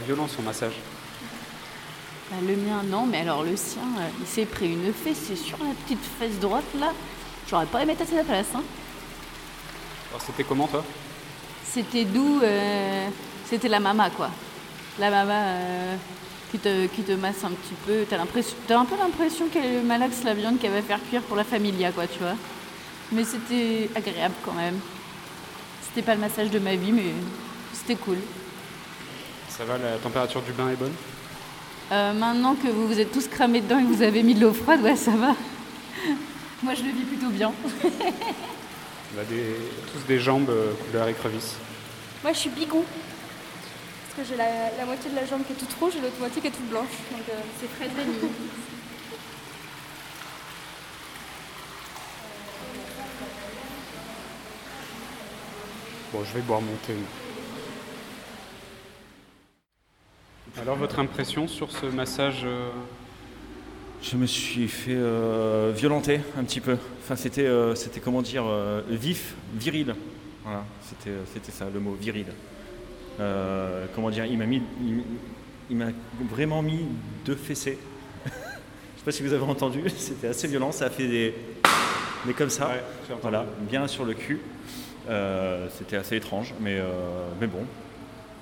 Violent 0.07 0.29
son 0.29 0.43
massage. 0.43 0.75
Bah, 2.31 2.37
le 2.47 2.57
mien, 2.57 2.83
non, 2.85 3.07
mais 3.07 3.21
alors 3.21 3.43
le 3.43 3.57
sien, 3.57 3.83
euh, 3.99 4.09
il 4.21 4.27
s'est 4.27 4.47
pris 4.47 4.73
une 4.73 4.93
fessée 4.93 5.37
sur 5.37 5.59
la 5.59 5.73
petite 5.85 6.05
fesse 6.19 6.39
droite 6.41 6.65
là. 6.79 6.93
J'aurais 7.49 7.67
pas 7.67 7.83
aimé 7.83 7.93
être 7.93 8.03
à 8.03 8.07
sa 8.07 8.25
place. 8.25 8.47
Hein. 8.55 8.63
Alors 10.11 10.23
c'était 10.25 10.45
comment 10.45 10.67
toi? 10.67 10.85
C'était 11.65 12.05
doux, 12.05 12.41
euh, 12.43 13.09
c'était 13.45 13.69
la 13.69 13.81
mama 13.81 14.11
quoi. 14.11 14.31
La 14.99 15.11
mama 15.11 15.35
euh, 15.35 15.97
qui, 16.51 16.59
te, 16.59 16.87
qui 16.87 17.03
te 17.03 17.13
masse 17.13 17.45
un 17.45 17.51
petit 17.51 17.75
peu. 17.87 18.05
T'as, 18.09 18.17
l'impression, 18.17 18.57
t'as 18.67 18.79
un 18.79 18.85
peu 18.85 18.97
l'impression 18.97 19.47
qu'elle 19.49 19.85
malaxe 19.85 20.25
la 20.25 20.35
viande 20.35 20.59
qu'elle 20.59 20.73
va 20.73 20.83
faire 20.83 21.01
cuire 21.09 21.23
pour 21.23 21.37
la 21.37 21.45
familia 21.45 21.93
quoi, 21.93 22.07
tu 22.07 22.19
vois. 22.19 22.37
Mais 23.13 23.25
c'était 23.25 23.89
agréable 23.95 24.35
quand 24.45 24.55
même. 24.55 24.79
C'était 25.83 26.03
pas 26.03 26.15
le 26.15 26.21
massage 26.21 26.51
de 26.51 26.59
ma 26.59 26.75
vie, 26.75 26.93
mais 26.93 27.13
c'était 27.73 27.95
cool. 27.97 28.19
Ça 29.57 29.65
va, 29.65 29.79
la 29.79 29.97
température 29.97 30.43
du 30.43 30.53
bain 30.53 30.69
est 30.69 30.77
bonne 30.77 30.93
Euh, 31.91 32.13
maintenant 32.13 32.55
que 32.57 32.69
vous 32.69 32.87
vous 32.89 33.01
êtes 33.01 33.11
tous 33.11 33.27
cramés 33.27 33.63
dedans 33.63 33.79
et 33.79 33.85
que 33.85 33.89
vous 33.89 34.03
avez 34.03 34.23
mis 34.23 34.35
de 34.35 34.41
l'eau 34.43 34.53
froide, 34.53 34.83
ouais, 34.83 34.97
ça 34.97 35.13
va. 35.13 35.35
Moi, 36.63 36.75
je 36.75 36.83
le 36.83 36.91
vis 36.91 37.05
plutôt 37.05 37.31
bien. 37.31 37.53
On 39.17 39.21
a 39.21 39.25
des, 39.25 39.57
tous 39.93 40.07
des 40.07 40.19
jambes 40.19 40.51
euh, 40.51 40.73
couleur 40.85 41.09
écrevisse. 41.09 41.55
Moi, 42.23 42.35
je 42.35 42.39
suis 42.39 42.51
bigou. 42.51 42.85
Parce 42.85 44.29
que 44.29 44.35
j'ai 44.35 44.37
la, 44.37 44.77
la 44.77 44.85
moitié 44.85 45.11
de 45.11 45.17
la 45.17 45.25
jambe 45.25 45.43
qui 45.47 45.53
est 45.53 45.57
toute 45.57 45.73
rouge 45.81 45.95
et 45.97 46.01
l'autre 46.03 46.19
moitié 46.19 46.43
qui 46.43 46.49
est 46.49 46.51
toute 46.51 46.69
blanche. 46.69 46.93
Donc 47.13 47.23
euh, 47.31 47.41
c'est 47.59 47.69
Fred 47.77 47.95
Benny. 47.95 48.31
Bon, 56.13 56.25
je 56.25 56.35
vais 56.35 56.43
boire 56.43 56.61
mon 56.61 56.77
thé. 56.87 56.93
moi. 56.93 57.09
Alors, 60.61 60.77
votre 60.77 60.99
impression 60.99 61.49
sur 61.49 61.71
ce 61.71 61.85
massage 61.87 62.43
euh, 62.45 62.71
Je 64.03 64.17
me 64.17 64.27
suis 64.27 64.69
fait 64.69 64.95
euh, 64.95 65.71
violenter 65.77 66.21
un 66.39 66.45
petit 66.45 66.61
peu. 66.61 66.79
Enfin, 67.03 67.15
c'était, 67.15 67.47
euh, 67.47 67.75
c'était 67.75 68.01
comment 68.01 68.23
dire, 68.23 68.45
euh, 68.47 68.81
vif, 68.89 69.35
viril. 69.55 69.95
Voilà, 70.45 70.65
c'était, 70.83 71.17
c'était 71.33 71.53
ça 71.53 71.67
le 71.73 71.79
mot 71.79 71.93
viril. 71.93 72.27
Comment 73.95 74.11
dire, 74.11 74.25
il 74.25 74.39
m'a 74.39 74.47
mis, 74.47 74.63
il, 74.83 75.03
il 75.71 75.77
m'a 75.77 75.89
vraiment 76.31 76.63
mis 76.63 76.87
deux 77.25 77.35
fessées. 77.35 77.79
Je 78.25 78.31
sais 78.31 79.05
pas 79.05 79.13
si 79.13 79.23
vous 79.23 79.33
avez 79.35 79.45
entendu, 79.45 79.83
c'était 79.97 80.29
assez 80.29 80.49
violent. 80.49 80.73
Ça 80.73 80.87
a 80.87 80.91
fait 80.91 81.07
des, 81.07 81.35
des 82.25 82.33
comme 82.33 82.51
ça. 82.51 82.69
Ouais. 82.69 82.83
Voilà, 83.21 83.45
bien 83.69 83.87
sur 83.89 84.07
le 84.07 84.15
cul. 84.15 84.41
C'était 85.79 85.97
assez 85.97 86.17
étrange, 86.17 86.55
mais, 86.61 86.81
mais 87.41 87.47
bon. 87.47 87.65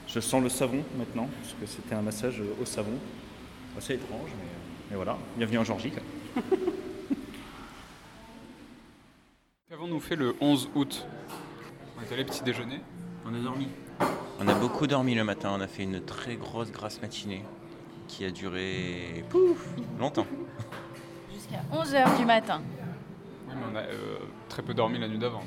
Je 0.07 0.21
sens 0.21 0.43
le 0.43 0.49
savon 0.49 0.85
maintenant, 0.97 1.29
parce 1.41 1.55
que 1.55 1.67
c'était 1.67 1.95
un 1.95 2.03
massage 2.03 2.43
au 2.61 2.65
savon. 2.65 2.99
Assez 3.77 3.95
étrange, 3.95 4.31
mais, 4.39 4.45
mais 4.91 4.97
voilà. 4.97 5.17
Bienvenue 5.37 5.59
en 5.59 5.65
Georgie. 5.65 5.93
Qu'avons-nous 9.69 10.01
fait 10.01 10.15
le 10.17 10.37
11 10.41 10.71
août? 10.77 11.07
On 11.99 12.03
est 12.03 12.13
allé 12.13 12.25
petit 12.25 12.45
déjeuner. 12.45 12.81
On 13.27 13.35
a 13.35 13.39
dormi. 13.39 13.67
On 14.39 14.47
a 14.47 14.55
beaucoup 14.55 14.87
dormi 14.87 15.15
le 15.15 15.25
matin. 15.25 15.51
On 15.53 15.61
a 15.61 15.67
fait 15.67 15.83
une 15.83 16.01
très 16.01 16.37
grosse 16.37 16.71
grasse 16.71 17.01
matinée 17.03 17.43
qui 18.07 18.25
a 18.25 18.31
duré 18.31 19.25
pouf, 19.31 19.67
longtemps. 19.99 20.27
Jusqu'à 21.33 21.63
11h 21.73 22.17
du 22.19 22.25
matin. 22.25 22.63
Oui, 23.49 23.55
mais 23.57 23.63
on 23.73 23.77
a 23.77 23.81
euh, 23.81 24.19
très 24.49 24.63
peu 24.63 24.75
dormi 24.75 24.99
la 24.99 25.09
nuit 25.09 25.19
d'avant. 25.19 25.43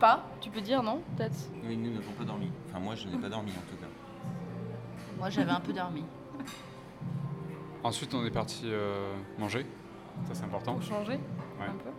Pas, 0.00 0.24
tu 0.40 0.48
peux 0.50 0.62
dire 0.62 0.82
non 0.82 1.02
Peut-être. 1.16 1.36
Oui, 1.64 1.76
nous 1.76 1.92
n'avons 1.92 2.12
pas 2.12 2.24
dormi. 2.24 2.50
Enfin, 2.68 2.80
moi, 2.80 2.94
je 2.94 3.06
n'ai 3.06 3.18
pas 3.18 3.28
dormi 3.28 3.50
en 3.50 3.70
tout 3.70 3.76
cas. 3.76 3.86
Moi, 5.18 5.28
j'avais 5.28 5.50
un 5.50 5.60
peu 5.60 5.72
dormi. 5.74 6.02
Ensuite, 7.84 8.14
on 8.14 8.24
est 8.24 8.30
parti 8.30 8.62
euh, 8.64 9.12
manger. 9.38 9.66
Ça, 10.26 10.34
c'est 10.34 10.44
important. 10.44 10.74
Pour 10.74 10.82
changer 10.82 11.12
Ouais. 11.60 11.66
un 11.68 11.72
peu. 11.72 11.90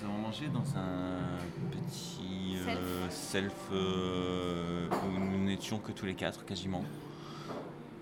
Nous 0.00 0.08
avons 0.08 0.18
mangé 0.18 0.48
dans 0.48 0.78
un 0.78 1.36
petit 1.70 2.56
euh, 2.66 3.10
self 3.10 3.52
euh, 3.72 4.88
où 4.88 5.20
nous 5.20 5.44
n'étions 5.44 5.78
que 5.78 5.92
tous 5.92 6.06
les 6.06 6.14
quatre 6.14 6.46
quasiment. 6.46 6.82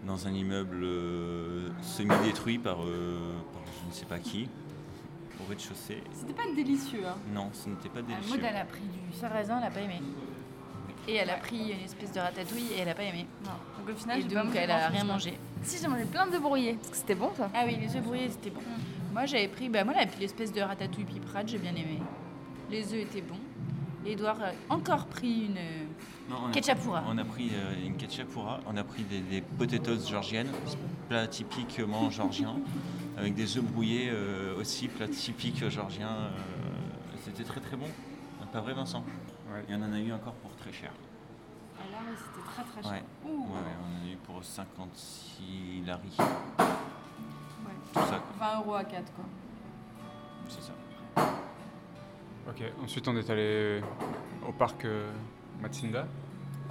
Dans 0.06 0.28
un 0.28 0.32
immeuble 0.32 0.80
euh, 0.84 1.68
semi-détruit 1.82 2.58
par, 2.58 2.84
euh, 2.84 3.18
par 3.52 3.62
je 3.82 3.88
ne 3.88 3.92
sais 3.92 4.06
pas 4.06 4.20
qui, 4.20 4.48
rez-de-chaussée. 5.50 6.02
C'était 6.12 6.32
pas 6.32 6.42
délicieux. 6.54 7.02
Hein. 7.06 7.16
Non, 7.34 7.50
ce 7.52 7.68
n'était 7.68 7.88
pas 7.88 8.00
Ah, 8.00 8.02
délicieux. 8.02 8.36
Maud, 8.36 8.46
elle 8.48 8.56
a 8.56 8.64
pris 8.64 8.80
du 8.80 9.16
sarrasin, 9.18 9.58
elle 9.60 9.66
a 9.66 9.70
pas 9.70 9.80
aimé. 9.80 10.00
Et 11.08 11.14
elle 11.14 11.30
a 11.30 11.36
pris 11.36 11.58
une 11.72 11.84
espèce 11.84 12.12
de 12.12 12.20
ratatouille 12.20 12.72
et 12.76 12.80
elle 12.80 12.88
a 12.88 12.94
pas 12.94 13.02
aimé. 13.02 13.26
Non. 13.44 13.50
Donc 13.86 13.94
au 13.94 13.98
final, 13.98 14.20
Et 14.20 14.24
donc, 14.24 14.54
elle 14.54 14.70
a 14.70 14.88
rien 14.88 15.04
quoi. 15.04 15.14
mangé. 15.14 15.34
Si, 15.62 15.78
j'ai 15.80 15.88
mangé 15.88 16.04
plein 16.04 16.26
de 16.26 16.38
brouillés. 16.38 16.74
Parce 16.74 16.90
que 16.90 16.96
c'était 16.96 17.14
bon 17.14 17.30
ça. 17.36 17.50
Ah 17.54 17.62
oui, 17.66 17.76
les 17.80 17.96
œufs 17.96 18.02
brouillés, 18.02 18.28
c'était 18.30 18.50
bon. 18.50 18.60
Moi, 19.12 19.26
j'avais 19.26 19.48
pris, 19.48 19.68
bah, 19.68 19.82
moi, 19.84 19.94
la- 19.94 20.04
l'espèce 20.20 20.52
de 20.52 20.60
ratatouille 20.60 21.04
piperade, 21.04 21.48
j'ai 21.48 21.58
bien 21.58 21.72
aimé. 21.72 21.98
Les 22.70 22.84
œufs 22.92 23.00
étaient 23.00 23.22
bons. 23.22 23.34
Edouard 24.06 24.38
a 24.40 24.74
encore 24.74 25.06
pris 25.06 25.46
une 25.46 25.54
Non, 26.30 26.36
on 26.44 26.48
a- 26.48 26.52
ketchapura. 26.52 27.02
On 27.08 27.18
a 27.18 27.24
pris 27.24 27.50
euh, 27.54 27.86
une 27.86 27.96
ketchapura, 27.96 28.60
on 28.66 28.76
a 28.76 28.84
pris 28.84 29.02
des, 29.02 29.20
des 29.20 29.40
potatoes 29.42 30.06
georgiennes, 30.08 30.48
plat 31.08 31.26
typiquement 31.26 32.08
georgien, 32.10 32.56
avec 33.20 33.34
des 33.34 33.56
œufs 33.58 33.64
brouillés 33.64 34.10
euh, 34.10 34.58
aussi, 34.58 34.88
plat 34.88 35.06
typique 35.08 35.68
georgien. 35.68 36.08
euh, 36.08 36.30
C'était 37.24 37.44
très 37.44 37.60
très 37.60 37.76
bon. 37.76 37.86
Pas 38.52 38.60
vrai 38.60 38.74
Vincent 38.74 39.04
Ouais. 39.52 39.64
Et 39.68 39.74
on 39.74 39.82
en 39.82 39.92
a 39.92 39.98
eu 40.00 40.12
encore 40.12 40.32
pour 40.34 40.50
très 40.56 40.72
cher. 40.72 40.90
Ah 41.78 41.82
là, 41.92 41.98
oui, 42.08 42.16
c'était 42.16 42.46
très 42.48 42.62
très 42.64 42.82
cher. 42.82 42.92
Ouais. 42.92 43.30
Ouh. 43.30 43.44
Ouais, 43.46 43.58
ouais, 43.60 43.76
on 43.80 44.04
en 44.04 44.08
a 44.08 44.12
eu 44.12 44.16
pour 44.16 44.42
56 44.42 45.82
lari. 45.86 46.08
Ouais. 46.18 46.24
Tout 47.92 48.00
ça, 48.00 48.18
quoi. 48.18 48.48
20 48.54 48.58
euros 48.60 48.74
à 48.74 48.84
4, 48.84 49.12
quoi. 49.12 49.24
C'est 50.48 50.62
ça. 50.62 50.72
Ok, 52.48 52.62
ensuite, 52.82 53.06
on 53.06 53.16
est 53.16 53.30
allé 53.30 53.80
au 54.48 54.52
parc 54.52 54.84
euh, 54.84 55.10
Matsinda. 55.60 56.06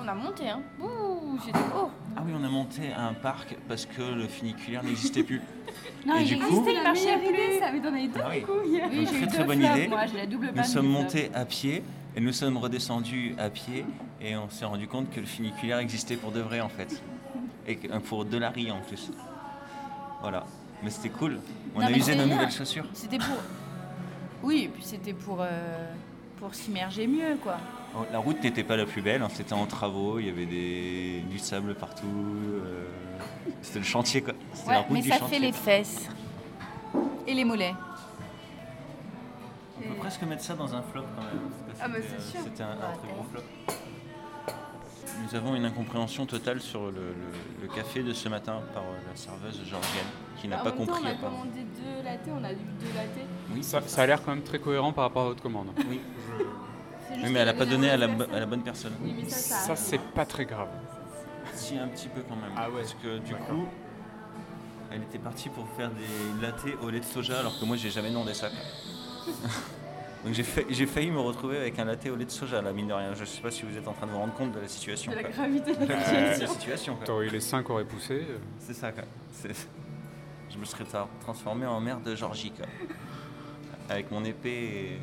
On 0.01 0.07
a 0.07 0.13
monté, 0.15 0.49
hein. 0.49 0.61
Ouh. 0.81 1.37
suis 1.41 1.51
dit, 1.51 1.59
oh, 1.75 1.89
Ah 2.15 2.21
oui, 2.25 2.31
on 2.39 2.43
a 2.43 2.49
monté 2.49 2.91
à 2.95 3.07
un 3.07 3.13
parc 3.13 3.55
parce 3.67 3.85
que 3.85 4.01
le 4.01 4.27
funiculaire 4.27 4.83
n'existait 4.83 5.23
plus. 5.23 5.41
non, 6.05 6.15
Et 6.17 6.21
il 6.21 6.27
du 6.27 6.37
coup- 6.37 6.45
existait, 6.47 6.73
il 6.75 6.83
marchait 6.83 7.17
plus. 7.17 7.59
ça, 7.59 7.71
mais 7.71 7.81
t'en 7.81 7.93
as 7.93 7.99
eu 8.01 8.07
deux 8.07 8.19
Ah 8.23 8.27
oui. 8.29 8.39
du 8.39 8.45
coup 8.45 8.51
hier. 8.65 8.87
Oui, 8.89 9.05
Donc, 9.05 9.13
j'ai 9.13 9.19
eu 9.23 9.27
très, 9.27 9.37
deux 9.39 9.43
bonne 9.43 9.59
flops, 9.59 9.75
idée. 9.77 9.87
moi, 9.87 10.05
j'ai 10.05 10.17
la 10.17 10.25
double 10.25 10.47
Nous 10.47 10.53
panne 10.53 10.63
sommes 10.63 10.85
du 10.85 10.91
montés 10.91 11.31
à 11.35 11.45
pied 11.45 11.83
et 12.15 12.21
nous 12.21 12.31
sommes 12.33 12.57
redescendus 12.57 13.35
à 13.37 13.49
pied 13.49 13.85
et 14.21 14.35
on 14.37 14.49
s'est 14.49 14.65
rendu 14.65 14.87
compte 14.87 15.09
que 15.11 15.19
le 15.19 15.25
funiculaire 15.25 15.79
existait 15.79 16.15
pour 16.15 16.31
de 16.31 16.39
vrai 16.41 16.61
en 16.61 16.69
fait. 16.69 17.01
Et 17.67 17.75
que- 17.75 17.91
euh, 17.91 17.99
pour 17.99 18.25
de 18.25 18.37
la 18.37 18.49
riz 18.49 18.71
en 18.71 18.79
plus. 18.79 19.11
Voilà. 20.21 20.45
Mais 20.83 20.89
c'était 20.89 21.09
cool. 21.09 21.39
On 21.75 21.79
Non, 21.81 21.87
a 21.87 21.89
mais 21.89 21.97
usé 21.97 22.13
c'est 22.13 22.17
nos 22.17 22.25
bien. 22.25 22.35
nouvelles 22.35 22.51
chaussures. 22.51 22.85
C'était 22.93 23.17
pour. 23.17 23.35
Oui, 24.43 24.63
et 24.63 24.67
puis 24.69 24.83
c'était 24.83 25.11
pour, 25.13 25.39
euh, 25.41 25.85
pour 26.39 26.55
s'immerger 26.55 27.05
mieux, 27.05 27.35
quoi. 27.43 27.57
Oh, 27.97 28.05
La 28.11 28.19
route 28.19 28.41
n'était 28.43 28.63
pas 28.63 28.77
la 28.77 28.85
plus 28.85 29.01
belle, 29.01 29.21
hein, 29.23 29.29
c'était 29.33 29.53
en 29.53 29.65
travaux, 29.65 30.19
il 30.19 30.27
y 30.27 30.29
avait 30.29 30.45
des... 30.45 31.21
du 31.29 31.39
sable 31.39 31.75
partout. 31.75 32.05
euh, 32.07 32.85
C'était 33.61 33.79
le 33.79 33.85
chantier 33.85 34.21
quoi. 34.21 34.33
C'était 34.53 34.69
la 34.71 34.77
Ouais, 34.77 34.83
route 34.83 34.91
mais 34.91 35.01
du 35.01 35.09
ça 35.09 35.17
chantier. 35.17 35.39
fait 35.39 35.45
les 35.45 35.51
fesses. 35.51 36.07
Et 37.27 37.33
les 37.33 37.43
mollets. 37.45 37.73
On 39.77 39.87
peut 39.89 39.95
presque 39.99 40.21
mettre 40.23 40.43
ça 40.43 40.55
dans 40.55 40.73
un 40.75 40.81
flop 40.81 41.03
quand 41.15 41.23
même. 41.23 41.49
parce 41.67 41.79
que 41.79 41.83
Ah 41.83 41.87
bah, 41.87 41.95
c'était, 42.01 42.07
c'est 42.19 42.37
euh, 42.37 42.41
sûr. 42.41 42.41
C'était 42.43 42.63
un, 42.63 42.75
très 42.75 43.07
gros 43.13 43.23
flop. 43.31 43.41
Nous 45.23 45.35
avons 45.35 45.55
une 45.55 45.65
incompréhension 45.65 46.25
totale 46.25 46.61
sur 46.61 46.85
le, 46.85 46.91
le- 46.91 47.63
le 47.63 47.67
café 47.67 48.01
de 48.03 48.13
ce 48.13 48.29
matin 48.29 48.61
par 48.73 48.83
euh, 48.83 48.97
la 49.09 49.15
serveuse 49.15 49.59
georgienne 49.65 50.05
qui 50.39 50.47
n'a 50.47 50.61
En 50.61 50.63
pas 50.63 50.71
compris. 50.71 51.01
on 51.01 51.05
a 51.05 51.09
apparemment. 51.09 51.39
commandé 51.41 51.61
deux 51.75 52.03
latés, 52.03 52.31
on 52.31 52.43
a 52.43 52.51
eu 52.53 52.55
deux 52.55 52.93
latés. 52.95 53.25
Oui, 53.53 53.63
Ça, 53.63 53.81
ça 53.85 54.03
a 54.03 54.05
l'air 54.07 54.23
quand 54.23 54.31
même 54.33 54.43
très 54.43 54.59
cohérent 54.59 54.93
par 54.93 55.05
rapport 55.05 55.23
à 55.23 55.25
votre 55.29 55.41
commande. 55.43 55.67
Oui. 55.89 55.99
Oui, 57.23 57.29
mais 57.31 57.39
elle 57.39 57.45
n'a 57.47 57.53
pas 57.53 57.65
donné 57.65 57.89
à 57.89 57.97
la, 57.97 58.07
personne- 58.07 58.27
bo- 58.27 58.35
à 58.35 58.39
la 58.39 58.45
bonne 58.45 58.61
personne. 58.63 58.93
Oui, 59.01 59.13
mais 59.17 59.29
ça, 59.29 59.37
ça, 59.37 59.55
Ça, 59.55 59.71
arrive. 59.73 59.77
c'est 59.83 60.01
pas 60.13 60.25
très 60.25 60.45
grave. 60.45 60.69
Si, 61.53 61.77
un 61.77 61.87
petit 61.87 62.07
peu 62.07 62.21
quand 62.27 62.35
même. 62.35 62.51
Ah 62.55 62.69
ouais. 62.69 62.81
Parce 62.81 62.93
que 62.95 63.17
du 63.19 63.31
D'accord. 63.31 63.47
coup, 63.47 63.65
elle 64.91 65.01
était 65.03 65.19
partie 65.19 65.49
pour 65.49 65.67
faire 65.77 65.89
des 65.91 66.41
lattés 66.41 66.75
au 66.81 66.89
lait 66.89 66.99
de 66.99 67.05
soja 67.05 67.39
alors 67.39 67.59
que 67.59 67.65
moi 67.65 67.75
j'ai 67.75 67.89
jamais 67.89 68.09
demandé 68.09 68.33
ça. 68.33 68.49
quoi. 68.49 69.33
Donc 70.25 70.33
j'ai 70.33 70.43
fa- 70.43 70.61
j'ai 70.69 70.85
failli 70.85 71.11
me 71.11 71.19
retrouver 71.19 71.57
avec 71.57 71.77
un 71.79 71.85
latte 71.85 72.05
au 72.07 72.15
lait 72.15 72.25
de 72.25 72.31
soja, 72.31 72.61
là, 72.61 72.73
mine 72.73 72.87
de 72.87 72.93
rien. 72.93 73.13
Je 73.13 73.23
sais 73.25 73.41
pas 73.41 73.51
si 73.51 73.63
vous 73.63 73.77
êtes 73.77 73.87
en 73.87 73.93
train 73.93 74.05
de 74.07 74.11
vous 74.11 74.17
rendre 74.17 74.33
compte 74.33 74.51
de 74.51 74.59
la 74.59 74.67
situation. 74.67 75.11
de 75.11 75.17
la 75.17 75.23
quoi. 75.23 75.31
gravité 75.31 75.75
de 75.75 75.85
De 75.85 75.91
la 75.93 76.03
situation. 76.03 76.47
situation, 76.53 76.95
quoi. 76.95 77.05
T'aurais 77.05 77.27
eu 77.27 77.29
les 77.29 77.39
5 77.39 77.69
auraient 77.69 77.85
poussé. 77.85 78.25
euh, 78.29 78.37
C'est 78.59 78.73
ça, 78.73 78.91
quoi. 78.91 79.03
C'est- 79.31 79.67
Je 80.51 80.57
me 80.57 80.65
serais 80.65 80.83
tra- 80.83 81.07
transformé 81.21 81.65
en 81.67 81.79
mère 81.79 81.99
de 81.99 82.15
Georgie, 82.15 82.51
quoi. 82.51 82.65
Avec 83.89 84.11
mon 84.11 84.23
épée. 84.25 84.99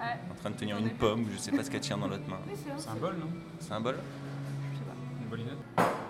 En 0.00 0.34
train 0.34 0.50
de 0.50 0.56
tenir 0.56 0.76
une 0.78 0.90
pomme, 0.90 1.26
je 1.32 1.38
sais 1.38 1.50
pas 1.52 1.62
ce 1.64 1.70
qu'elle 1.70 1.80
tient 1.80 1.98
dans 1.98 2.08
l'autre 2.08 2.28
main. 2.28 2.38
C'est 2.76 2.88
un 2.88 2.94
bol, 2.94 3.16
non? 3.16 3.28
C'est 3.60 3.72
un 3.72 3.80
bol? 3.80 3.96
Une 5.22 5.28
bolinette? 5.28 5.58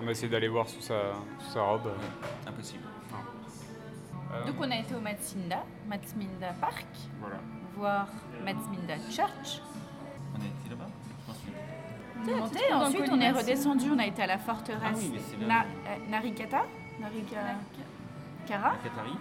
On 0.00 0.04
va 0.04 0.10
essayer 0.12 0.28
d'aller 0.28 0.48
voir 0.48 0.68
sous 0.68 0.80
sa, 0.80 0.94
sous 1.40 1.50
sa 1.52 1.62
robe. 1.62 1.90
Impossible. 2.46 2.84
Euh, 4.32 4.44
Donc 4.46 4.56
on 4.60 4.70
a 4.70 4.76
été 4.76 4.94
au 4.94 5.00
Matsminda, 5.00 5.64
Matsminda 5.88 6.52
Park, 6.60 6.86
Voilà. 7.20 7.36
voir 7.74 8.06
Matsminda 8.44 8.96
Church. 9.10 9.62
On 10.34 10.40
a 10.40 10.44
été 10.44 10.68
là-bas? 10.68 10.86
Je 12.26 12.30
On 12.30 12.36
est 12.36 12.40
monté, 12.40 12.72
ensuite 12.74 13.08
on 13.10 13.20
est 13.20 13.30
redescendu, 13.30 13.90
on 13.90 13.98
a 13.98 14.04
été 14.06 14.22
à 14.22 14.26
la 14.26 14.36
forteresse 14.38 14.82
Ah 14.84 14.92
oui, 14.96 15.10
mais 15.14 15.20
c'est 15.20 15.40
là. 15.40 15.46
Na- 15.46 15.62
euh, 15.62 16.10
Narikata. 16.10 16.66
Narikara. 17.00 17.50
À 17.50 18.76
Qatari 18.82 19.12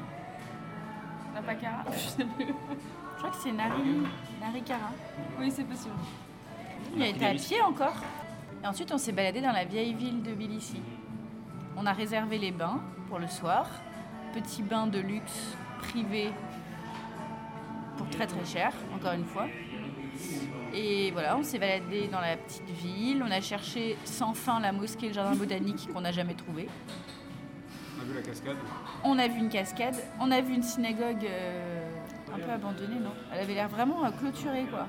Napakara. 1.36 1.84
Je 1.92 1.98
sais 1.98 2.26
plus. 2.26 2.46
Je 3.18 3.24
crois 3.24 3.32
que 3.32 3.38
c'est 3.42 3.52
Nari... 3.52 3.82
Narikara. 4.40 4.92
Oui, 5.40 5.52
c'est 5.52 5.64
possible. 5.64 5.96
Y 6.96 7.02
a 7.02 7.08
été 7.08 7.26
à 7.26 7.34
pied 7.34 7.60
encore. 7.64 7.96
Et 8.64 8.68
ensuite, 8.68 8.92
on 8.92 9.00
s'est 9.00 9.12
baladé 9.12 9.42
dans 9.42 9.52
la 9.52 9.66
vieille 9.66 9.96
ville 9.96 10.22
de 10.22 10.34
Tbilissi. 10.34 10.80
On 11.76 11.88
a 11.88 11.94
réservé 11.94 12.38
les 12.38 12.52
bains 12.52 12.80
pour 13.08 13.18
le 13.18 13.26
soir. 13.26 13.68
Petit 14.36 14.62
bain 14.62 14.86
de 14.86 15.00
luxe 15.00 15.56
privé 15.80 16.32
pour 17.98 18.08
très 18.12 18.28
très 18.28 18.46
cher, 18.46 18.72
encore 18.96 19.14
une 19.14 19.26
fois. 19.26 19.48
Et 20.76 21.10
voilà, 21.10 21.36
on 21.38 21.44
s'est 21.44 21.58
baladé 21.58 22.08
dans 22.10 22.22
la 22.22 22.38
petite 22.38 22.70
ville. 22.70 23.24
On 23.28 23.32
a 23.32 23.42
cherché 23.42 23.98
sans 24.06 24.36
fin 24.36 24.60
la 24.60 24.72
mosquée 24.72 25.08
et 25.08 25.10
le 25.10 25.16
jardin 25.16 25.36
botanique 25.36 25.92
qu'on 25.92 26.02
n'a 26.02 26.12
jamais 26.12 26.36
trouvé. 26.36 26.70
On 27.98 28.04
a 28.04 28.06
vu 28.06 28.14
la 28.14 28.22
cascade 28.22 28.58
On 29.04 29.18
a 29.18 29.28
vu 29.28 29.40
une 29.40 29.50
cascade. 29.50 29.96
On 30.20 30.30
a 30.30 30.40
vu 30.40 30.54
une 30.54 30.62
synagogue 30.62 31.26
euh, 31.26 31.67
un 32.42 32.46
peu 32.46 32.52
abandonnée, 32.52 33.00
non? 33.00 33.12
Elle 33.34 33.40
avait 33.42 33.54
l'air 33.54 33.70
vraiment 33.70 34.06
euh, 34.06 34.12
clôturée, 34.12 34.66
quoi. 34.70 34.88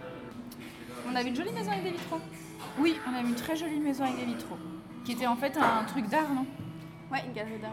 On 1.11 1.15
avait 1.15 1.29
une 1.29 1.37
jolie 1.37 1.53
maison 1.53 1.71
avec 1.73 1.85
des 1.85 1.91
vitraux. 1.93 2.21
Oui, 2.79 2.97
on 3.11 3.15
a 3.19 3.23
vu 3.23 3.29
une 3.29 3.35
très 3.35 3.57
jolie 3.57 3.81
maison 3.81 4.05
avec 4.05 4.17
des 4.19 4.25
vitraux. 4.27 4.59
Qui 5.05 5.13
était 5.13 5.27
en 5.27 5.37
fait 5.37 5.57
un 5.57 5.85
truc 5.85 6.07
d'art, 6.09 6.29
non? 6.35 6.47
Ouais, 7.11 7.23
une 7.27 7.33
galerie 7.33 7.59
d'art. 7.59 7.73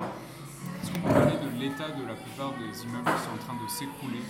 Est-ce 0.82 0.92
qu'on 0.92 1.00
peut 1.02 1.14
parler 1.14 1.38
de 1.38 1.60
l'état 1.62 1.90
de 1.90 2.06
la 2.08 2.14
plupart 2.16 2.54
des 2.54 2.84
immeubles 2.84 3.06
qui 3.06 3.24
sont 3.24 3.34
en 3.34 3.38
train 3.46 3.64
de 3.64 3.70
s'écrouler? 3.70 4.22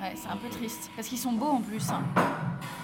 Ouais, 0.00 0.12
c'est 0.14 0.28
un 0.28 0.36
peu 0.36 0.48
triste. 0.48 0.90
Parce 0.94 1.08
qu'ils 1.08 1.18
sont 1.18 1.32
beaux 1.32 1.46
en 1.48 1.60
plus. 1.60 1.88
hein. 1.90 2.02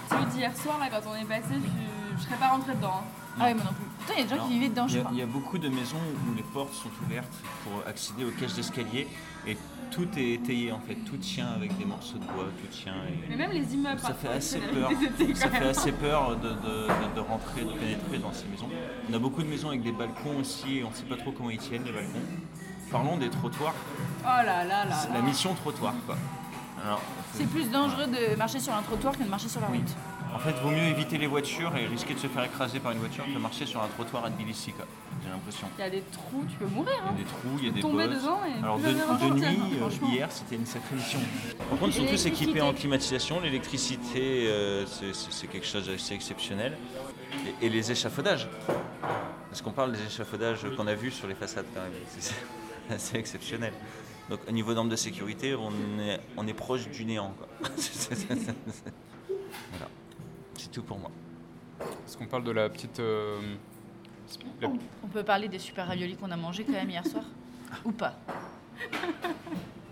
Celui 0.09 0.25
d'hier 0.25 0.55
soir, 0.57 0.79
là, 0.79 0.87
quand 0.89 1.09
on 1.09 1.15
est 1.15 1.25
passé, 1.25 1.53
je, 1.53 2.17
je 2.17 2.23
serais 2.23 2.35
pas 2.35 2.49
rentrée 2.49 2.73
dedans. 2.75 2.95
hein. 2.97 3.03
Ah 3.39 3.43
ouais, 3.45 3.53
moi 3.53 3.63
non 3.63 3.71
plus. 3.73 3.85
Putain, 3.99 4.13
il 4.15 4.19
y 4.19 4.21
a 4.21 4.27
des 4.27 4.35
gens 4.35 4.47
qui 4.47 4.53
vivaient 4.53 4.69
dedans, 4.69 4.85
Il 4.87 4.91
je 4.91 4.97
y, 4.97 4.99
a, 4.99 5.03
crois. 5.03 5.13
il 5.15 5.19
y 5.19 5.21
a 5.23 5.25
beaucoup 5.25 5.57
de 5.57 5.69
maisons 5.69 5.97
où 6.29 6.33
les 6.35 6.43
portes 6.43 6.73
sont 6.73 6.89
ouvertes 7.05 7.33
pour 7.63 7.81
accéder 7.87 8.25
aux 8.25 8.31
cages 8.31 8.53
d'escalier 8.53 9.07
et 9.47 9.57
tout 9.93 10.07
est 10.17 10.31
étayé 10.33 10.71
en 10.71 10.79
fait, 10.79 10.95
tout 10.95 11.17
tient 11.17 11.47
avec 11.55 11.77
des 11.77 11.85
morceaux 11.85 12.17
de 12.17 12.25
bois, 12.25 12.45
tout 12.59 12.67
tient. 12.67 12.93
et- 13.07 13.29
Mais 13.29 13.35
même 13.35 13.51
les 13.51 13.73
immeubles, 13.73 13.99
Ça 13.99 14.13
fait 14.13 14.27
assez 14.29 14.59
peur. 14.59 14.89
Ça 15.35 15.49
fait 15.49 15.67
assez 15.69 15.91
peur 15.91 16.35
de, 16.37 16.49
de- 16.49 16.53
de- 16.53 17.15
de 17.15 17.19
rentrer, 17.19 17.61
de 17.63 17.71
pénétrer 17.71 18.17
dans 18.17 18.33
ces 18.33 18.45
maisons. 18.47 18.69
On 19.09 19.13
a 19.13 19.19
beaucoup 19.19 19.43
de 19.43 19.47
maisons 19.47 19.69
avec 19.69 19.83
des 19.83 19.91
balcons 19.91 20.37
aussi 20.39 20.77
et 20.79 20.83
on 20.83 20.89
ne 20.89 20.95
sait 20.95 21.03
pas 21.05 21.17
trop 21.17 21.31
comment 21.31 21.49
ils 21.49 21.57
tiennent 21.59 21.83
les 21.83 21.91
balcons. 21.91 22.19
Parlons 22.91 23.17
des 23.17 23.29
trottoirs. 23.29 23.73
Oh 24.21 24.25
là 24.25 24.63
là 24.65 24.85
là 24.85 24.91
C'est 24.95 25.13
la 25.13 25.21
mission 25.21 25.53
trottoir 25.53 25.93
quoi. 26.05 26.15
Alors, 26.85 27.01
C'est 27.33 27.47
plus 27.49 27.69
dangereux 27.71 28.07
de 28.07 28.35
marcher 28.35 28.59
sur 28.59 28.73
un 28.73 28.81
trottoir 28.81 29.17
que 29.17 29.23
de 29.23 29.29
marcher 29.29 29.47
sur 29.47 29.61
la 29.61 29.69
Oui. 29.69 29.77
route. 29.77 29.95
En 30.35 30.39
fait, 30.39 30.51
vaut 30.63 30.71
mieux 30.71 30.83
éviter 30.89 31.17
les 31.19 31.27
voitures 31.27 31.71
et 31.77 31.85
risquer 31.85 32.13
de 32.15 32.19
se 32.19 32.27
faire 32.27 32.43
écraser 32.43 32.79
par 32.79 32.91
une 32.91 32.97
voiture 32.97 33.23
que 33.31 33.37
marcher 33.39 33.65
sur 33.67 33.81
un 33.81 33.87
trottoir 33.87 34.25
à 34.25 34.29
Tbilissi 34.31 34.73
quoi. 34.73 34.85
J'ai 35.23 35.29
l'impression. 35.29 35.67
Il 35.77 35.81
y 35.81 35.83
a 35.83 35.89
des 35.89 36.01
trous, 36.11 36.43
tu 36.49 36.55
peux 36.57 36.65
mourir. 36.65 36.91
Il 36.93 37.05
y 37.05 37.07
a 37.07 37.11
Hein. 37.11 37.15
des 37.17 37.23
trous, 37.23 37.57
il 37.59 37.65
y 37.65 37.69
a 37.69 37.71
des 37.71 37.81
Tomber 37.81 38.07
bosses. 38.07 38.17
dedans 38.17 38.39
et 38.45 38.63
Alors 38.63 38.77
de, 38.77 38.83
nuit, 38.83 39.45
hein, 39.45 39.55
euh, 39.81 40.07
hier, 40.11 40.31
c'était 40.31 40.55
une 40.55 40.65
sacrée 40.65 40.95
mission. 40.95 41.19
Par 41.69 41.79
contre, 41.79 41.95
ils 41.97 42.01
sont 42.05 42.05
tous 42.11 42.25
équipés 42.25 42.61
en 42.61 42.73
climatisation. 42.73 43.39
L'électricité, 43.39 44.47
euh, 44.49 44.85
c'est- 44.85 45.47
quelque 45.47 45.65
chose 45.65 45.87
d'assez 45.87 46.13
exceptionnel. 46.13 46.77
Et, 47.61 47.65
et 47.65 47.69
les 47.69 47.91
échafaudages. 47.91 48.47
Parce 49.49 49.61
qu'on 49.61 49.71
parle 49.71 49.91
des 49.93 50.03
échafaudages 50.05 50.65
qu'on 50.75 50.87
a 50.87 50.93
vus 50.95 51.11
sur 51.11 51.27
les 51.27 51.35
façades 51.35 51.65
quand 51.73 51.81
même. 51.81 51.91
C'est 52.19 52.33
assez 52.93 53.17
exceptionnel. 53.17 53.73
Donc 54.29 54.39
au 54.47 54.51
niveau 54.51 54.73
normes 54.73 54.89
de 54.89 54.95
sécurité, 54.95 55.55
on 55.55 55.71
est, 55.99 56.19
on 56.37 56.47
est 56.47 56.53
proche 56.53 56.87
du 56.89 57.05
néant. 57.05 57.33
quoi. 57.37 57.47
Voilà. 59.71 59.87
C'est 60.57 60.71
tout 60.71 60.83
pour 60.83 60.97
moi. 60.99 61.11
Est-ce 61.81 62.17
qu'on 62.17 62.25
parle 62.27 62.43
de 62.43 62.51
la 62.51 62.69
petite. 62.69 62.99
euh, 62.99 63.39
On 65.03 65.07
peut 65.07 65.23
parler 65.23 65.47
des 65.47 65.59
super 65.59 65.87
raviolis 65.87 66.15
qu'on 66.15 66.31
a 66.31 66.37
mangés 66.37 66.63
quand 66.63 66.71
même 66.73 66.89
hier 66.89 67.05
soir 67.05 67.23
Ou 67.85 67.91
pas? 67.91 68.15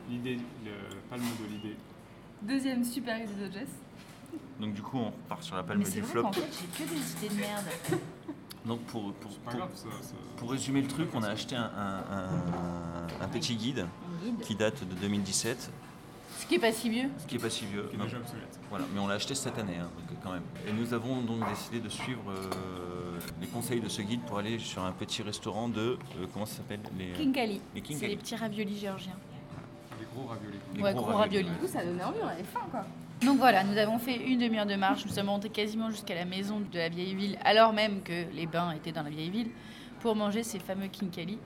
L'idée, 0.10 0.40
le 0.66 0.72
palme 1.10 1.24
de 1.40 1.46
l'idée. 1.54 1.76
Deuxième 2.42 2.84
super 2.84 3.18
idée 3.22 3.34
de 3.48 3.52
Jess. 3.52 3.70
Donc 4.60 4.74
du 4.74 4.82
coup, 4.82 4.98
on 4.98 5.06
repart 5.12 5.44
sur 5.44 5.56
la 5.56 5.64
palme 5.64 5.82
Mais 5.84 5.90
du 5.90 6.02
vrai 6.02 6.12
flop. 6.12 6.22
qu'en 6.24 6.32
fait, 6.32 6.42
j'ai 6.78 6.86
que 6.86 6.90
des 6.90 7.26
idées 7.26 7.36
de 7.36 7.40
merde. 7.42 7.66
Donc 8.66 8.82
pour, 8.82 9.12
pour, 9.14 9.32
Pas 9.40 9.52
pour- 9.52 9.60
grave, 9.62 9.72
ça. 9.74 9.88
ça- 10.02 10.14
pour 10.38 10.52
résumer 10.52 10.82
le 10.82 10.88
truc, 10.88 11.10
on 11.16 11.24
a 11.24 11.30
acheté 11.30 11.56
un, 11.56 11.64
un- 11.64 12.04
un- 12.18 13.24
un 13.24 13.28
petit 13.28 13.56
guide 13.56 13.88
qui 14.44 14.56
date 14.56 14.88
de 14.88 14.94
2017, 14.96 15.72
Ce 16.38 16.46
qui 16.46 16.56
est 16.56 16.60
pas 16.60 16.72
si 16.72 16.90
vieux. 16.90 17.10
ce 17.18 17.26
qui 17.26 17.36
est 17.38 17.40
pas 17.40 17.50
si 17.50 17.66
vieux. 17.66 17.88
qui 17.90 17.96
est 17.96 17.98
Non. 17.98 18.04
déjà 18.06 18.18
obsolète. 18.18 18.60
Voilà, 18.70 18.86
mais 18.94 19.00
on 19.00 19.08
l'a 19.08 19.16
acheté 19.16 19.34
cette 19.34 19.58
année, 19.58 19.78
hein, 19.80 19.90
donc, 20.10 20.18
quand 20.24 20.32
même. 20.34 20.44
Et 20.68 20.74
nous 20.74 20.94
avons 20.94 21.22
donc 21.22 21.48
décidé 21.50 21.80
de 21.80 21.90
suivre 21.90 22.22
euh, 22.32 23.11
les 23.40 23.48
conseils 23.48 23.80
de 23.82 23.90
ce 23.90 24.02
guide 24.02 24.22
pour 24.22 24.38
aller 24.40 24.60
sur 24.60 24.84
un 24.84 24.92
petit 24.92 25.22
restaurant 25.24 25.68
de 25.70 25.98
euh, 26.20 26.26
comment 26.34 26.46
ça 26.46 26.58
s'appelle 26.58 26.80
les, 26.98 27.12
Kinkali. 27.14 27.54
les 27.54 27.62
C'est 27.74 27.76
les 27.76 27.82
Kinkali. 27.82 28.16
petits 28.18 28.36
raviolis 28.36 28.78
géorgiens. 28.80 29.16
Les 30.00 30.06
gros 30.14 30.28
raviolis. 30.28 30.58
Les 30.76 30.82
Ouais, 30.84 30.94
gros 30.94 31.06
raviolis. 31.18 31.50
Du 31.50 31.56
coup, 31.56 31.68
ça 31.68 31.84
donnait 31.86 32.04
envie, 32.04 32.20
on 32.24 32.28
avait 32.28 32.44
faim 32.44 32.62
quoi. 32.72 32.86
Donc 33.26 33.38
voilà, 33.38 33.64
nous 33.64 33.78
avons 33.78 34.00
fait 34.00 34.16
une 34.18 34.40
demi-heure 34.40 34.66
de 34.66 34.76
marche. 34.76 35.06
Nous 35.06 35.12
sommes 35.12 35.28
montés 35.28 35.50
quasiment 35.50 35.92
jusqu'à 35.92 36.16
la 36.16 36.26
maison 36.26 36.60
de 36.60 36.78
la 36.78 36.90
vieille 36.90 37.14
ville, 37.14 37.38
alors 37.44 37.72
même 37.72 38.02
que 38.02 38.26
les 38.34 38.48
bains 38.48 38.72
étaient 38.72 38.92
dans 38.92 39.04
la 39.04 39.12
vieille 39.12 39.30
ville, 39.30 39.50
pour 40.00 40.16
manger 40.16 40.42
ces 40.42 40.58
fameux 40.58 40.88
Kinkali. 40.88 41.38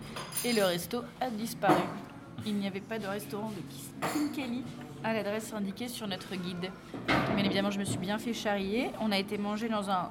Et 0.45 0.53
le 0.53 0.63
resto 0.63 1.01
a 1.19 1.29
disparu. 1.29 1.81
Il 2.45 2.55
n'y 2.55 2.67
avait 2.67 2.79
pas 2.79 2.97
de 2.99 3.07
restaurant 3.07 3.49
de 3.51 4.07
Kinkali 4.07 4.63
à 5.03 5.13
l'adresse 5.13 5.53
indiquée 5.53 5.87
sur 5.89 6.07
notre 6.07 6.33
guide. 6.35 6.71
Bien 7.35 7.43
évidemment, 7.43 7.71
je 7.71 7.79
me 7.79 7.83
suis 7.85 7.97
bien 7.97 8.17
fait 8.19 8.33
charrier. 8.33 8.91
On 9.01 9.11
a 9.11 9.17
été 9.17 9.37
manger 9.37 9.67
dans 9.67 9.89
un. 9.89 10.09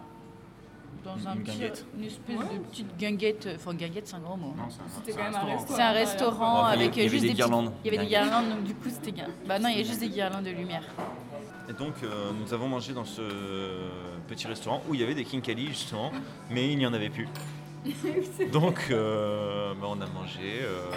Dans 1.05 1.17
Une- 1.19 1.27
un 1.27 1.35
une 1.35 1.43
petit- 1.43 1.85
une 1.99 2.05
espèce 2.05 2.37
de 2.39 2.59
petite 2.71 2.97
guinguette. 2.97 3.49
Enfin, 3.57 3.75
guinguette, 3.75 4.07
c'est 4.09 4.17
un 4.17 4.21
gros 4.21 4.37
mot. 4.37 4.55
hein. 4.59 4.67
C'est 4.71 4.81
un, 4.81 4.85
C'était 4.89 5.13
c'est 5.13 5.19
quand 5.19 5.25
même 5.25 5.35
un 5.35 5.45
resto. 5.57 5.75
C'est 5.75 5.83
un 5.83 5.93
restaurant 5.93 6.65
avec 6.65 6.93
avait- 6.93 7.01
avait 7.03 7.09
juste 7.11 7.23
des 7.23 7.29
des, 7.29 7.35
guirlandes. 7.35 7.73
Il 7.85 7.93
y 7.93 7.95
avait 7.95 8.05
des 8.07 8.11
guirlandes, 8.11 8.49
donc 8.49 8.65
du 8.65 8.75
coup 8.75 8.89
c'était 8.89 9.13
bien. 9.13 9.27
Bah 9.47 9.59
non, 9.59 9.69
il 9.69 9.77
y 9.77 9.81
a 9.81 9.85
juste 9.85 10.01
des 10.01 10.09
guirlandes 10.09 10.45
de 10.45 10.51
lumière. 10.51 10.83
Et 11.69 11.73
donc 11.75 11.95
euh, 12.03 12.31
nous 12.41 12.53
avons 12.55 12.69
mangé 12.69 12.93
dans 12.95 13.05
ce 13.05 13.23
petit 14.29 14.47
restaurant 14.47 14.83
où 14.89 14.95
il 14.95 15.01
y 15.01 15.05
avait 15.05 15.15
des 15.15 15.25
Kinkali 15.25 15.67
justement, 15.69 16.11
mais 16.51 16.73
il 16.73 16.79
n'y 16.79 16.87
en 16.87 16.95
avait 16.95 17.11
plus. 17.11 17.29
Donc, 18.51 18.87
euh, 18.91 19.75
bah, 19.79 19.89
on 19.91 20.01
a 20.01 20.07
mangé 20.07 20.61
euh, 20.63 20.89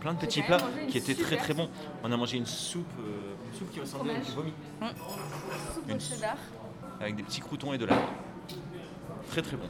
plein 0.00 0.12
de 0.12 0.18
petits 0.18 0.42
plats 0.42 0.58
qui 0.88 0.98
étaient 0.98 1.14
très 1.14 1.36
très 1.38 1.54
bons. 1.54 1.70
On 2.02 2.12
a 2.12 2.16
mangé 2.18 2.36
une 2.36 2.44
soupe, 2.44 2.84
euh, 3.00 3.34
une 3.50 3.58
soupe 3.58 3.72
qui 3.72 3.80
ressemblait 3.80 4.16
à 4.16 4.18
du 4.18 4.24
Fromage. 4.26 4.52
vomi, 4.80 4.92
Soupe 5.74 5.84
Une 5.88 5.96
au 5.96 6.00
cheddar. 6.00 6.36
avec 7.00 7.16
des 7.16 7.22
petits 7.22 7.40
croutons 7.40 7.72
et 7.72 7.78
de 7.78 7.86
l'ail. 7.86 7.96
Très 9.30 9.42
très 9.42 9.56
bon. 9.56 9.68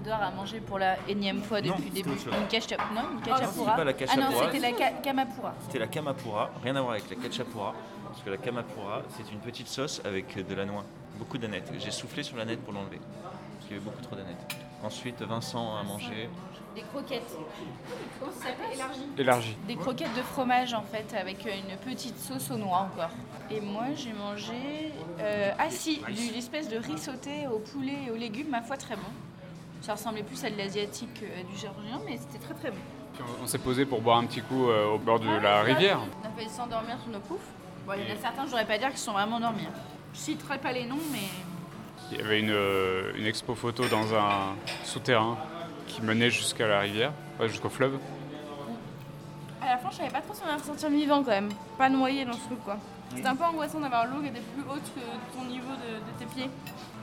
Edouard 0.00 0.22
a 0.22 0.30
mangé 0.32 0.60
pour 0.60 0.78
la 0.78 0.96
énième 1.08 1.42
fois 1.42 1.60
depuis 1.60 1.84
le 1.84 1.90
début. 1.90 2.10
Une 2.10 2.48
cacha... 2.48 2.76
Non, 2.94 3.02
une 3.12 3.18
c'est 3.24 3.30
cachapura. 3.30 3.76
pas 3.76 3.84
la 3.84 3.92
ah 3.92 4.16
non, 4.16 4.22
cachapura. 4.22 4.52
c'était 4.52 4.58
la 4.58 4.90
kamapura. 4.90 5.54
C'était 5.64 5.78
la 5.78 5.86
kamapura, 5.86 6.50
rien 6.62 6.76
à 6.76 6.80
voir 6.80 6.92
avec 6.94 7.08
la 7.10 7.16
kachapura, 7.16 7.74
parce 8.08 8.22
que 8.22 8.30
la 8.30 8.36
kamapura, 8.36 9.02
c'est 9.10 9.32
une 9.32 9.38
petite 9.38 9.68
sauce 9.68 10.00
avec 10.04 10.44
de 10.46 10.54
la 10.54 10.64
noix, 10.64 10.84
beaucoup 11.18 11.38
d'anettes. 11.38 11.70
J'ai 11.78 11.90
soufflé 11.92 12.22
sur 12.22 12.36
l'aneth 12.36 12.60
pour 12.62 12.72
l'enlever, 12.72 12.98
parce 12.98 13.66
qu'il 13.66 13.76
y 13.76 13.80
avait 13.80 13.84
beaucoup 13.84 14.02
trop 14.02 14.16
d'anettes. 14.16 14.56
Ensuite, 14.82 15.22
Vincent 15.22 15.76
a 15.76 15.84
mangé 15.84 16.28
Des 16.74 16.82
croquettes. 16.82 17.36
Comment 18.18 18.32
ça 18.32 18.46
s'appelle 18.48 18.72
Élargi. 18.74 19.00
Élargi. 19.18 19.56
Des 19.66 19.76
croquettes 19.76 20.14
de 20.16 20.22
fromage 20.22 20.72
en 20.74 20.82
fait, 20.82 21.14
avec 21.18 21.44
une 21.44 21.76
petite 21.92 22.18
sauce 22.18 22.50
aux 22.50 22.56
noix 22.56 22.88
encore. 22.92 23.10
Et 23.50 23.60
moi 23.60 23.84
j'ai 23.94 24.12
mangé. 24.12 24.92
Euh, 25.20 25.52
ah 25.58 25.68
si, 25.70 25.98
du- 26.08 26.32
l'espèce 26.32 26.68
de 26.68 26.78
riz 26.78 26.98
sauté 26.98 27.46
au 27.52 27.58
poulet 27.58 27.96
et 28.06 28.10
aux 28.10 28.16
légumes, 28.16 28.48
ma 28.48 28.62
foi 28.62 28.76
très 28.76 28.96
bon. 28.96 29.02
Ça 29.82 29.92
ressemblait 29.94 30.22
plus 30.22 30.42
à 30.44 30.50
de 30.50 30.56
l'asiatique 30.56 31.12
qu'à 31.14 31.42
du 31.42 31.56
géorgien, 31.58 32.00
mais 32.06 32.16
c'était 32.16 32.38
très 32.44 32.54
très 32.54 32.70
bon. 32.70 32.78
On- 33.42 33.46
s'est 33.46 33.58
posé 33.58 33.84
pour 33.84 34.00
boire 34.00 34.18
un 34.18 34.24
petit 34.24 34.40
coup 34.40 34.68
euh, 34.70 34.86
au 34.94 34.98
bord 34.98 35.20
de 35.20 35.28
la 35.28 35.62
rivière. 35.62 36.00
On 36.22 36.26
a 36.26 36.30
failli 36.30 36.48
s'endormir 36.48 36.96
sur 37.02 37.12
nos 37.12 37.20
poufs. 37.20 37.38
Bon, 37.86 37.92
il 37.96 38.08
y 38.08 38.10
en 38.12 38.14
a 38.14 38.18
certains, 38.18 38.42
je 38.44 38.48
voudrais 38.48 38.64
pas 38.66 38.78
dire 38.78 38.88
qu'ils 38.88 38.96
sont 38.98 39.12
vraiment 39.12 39.36
endormis. 39.36 39.66
hein. 39.66 39.78
Je 40.14 40.18
citerai 40.18 40.58
pas 40.58 40.72
les 40.72 40.86
noms, 40.86 40.96
mais 41.12 41.18
Il 42.10 42.18
y 42.18 42.20
avait 42.22 42.40
une, 42.40 42.50
euh, 42.50 43.12
une 43.16 43.26
expo 43.26 43.54
photo 43.54 43.84
dans 43.88 44.14
un 44.14 44.54
souterrain 44.84 45.36
qui 45.86 46.02
menait 46.02 46.30
jusqu'à 46.30 46.66
la 46.66 46.80
rivière, 46.80 47.12
ouais, 47.40 47.48
jusqu'au 47.48 47.68
fleuve. 47.68 47.98
À 49.60 49.66
la 49.66 49.78
fin, 49.78 49.90
je 49.90 49.96
savais 49.96 50.10
pas 50.10 50.20
trop 50.20 50.34
si 50.34 50.42
on 50.44 50.48
allait 50.48 50.60
ressentir 50.60 50.90
vivant 50.90 51.22
quand 51.22 51.30
même. 51.30 51.50
Pas 51.78 51.88
noyé 51.88 52.24
dans 52.24 52.32
ce 52.32 52.44
truc 52.46 52.62
quoi. 52.64 52.78
C'était 53.14 53.28
un 53.28 53.36
peu 53.36 53.44
angoissant 53.44 53.78
d'avoir 53.80 54.06
l'eau 54.06 54.20
qui 54.20 54.28
était 54.28 54.40
plus 54.40 54.62
haute 54.62 54.82
que 54.94 55.36
ton 55.38 55.44
niveau 55.44 55.72
de, 55.72 55.98
de 55.98 56.18
tes 56.18 56.24
pieds. 56.26 56.50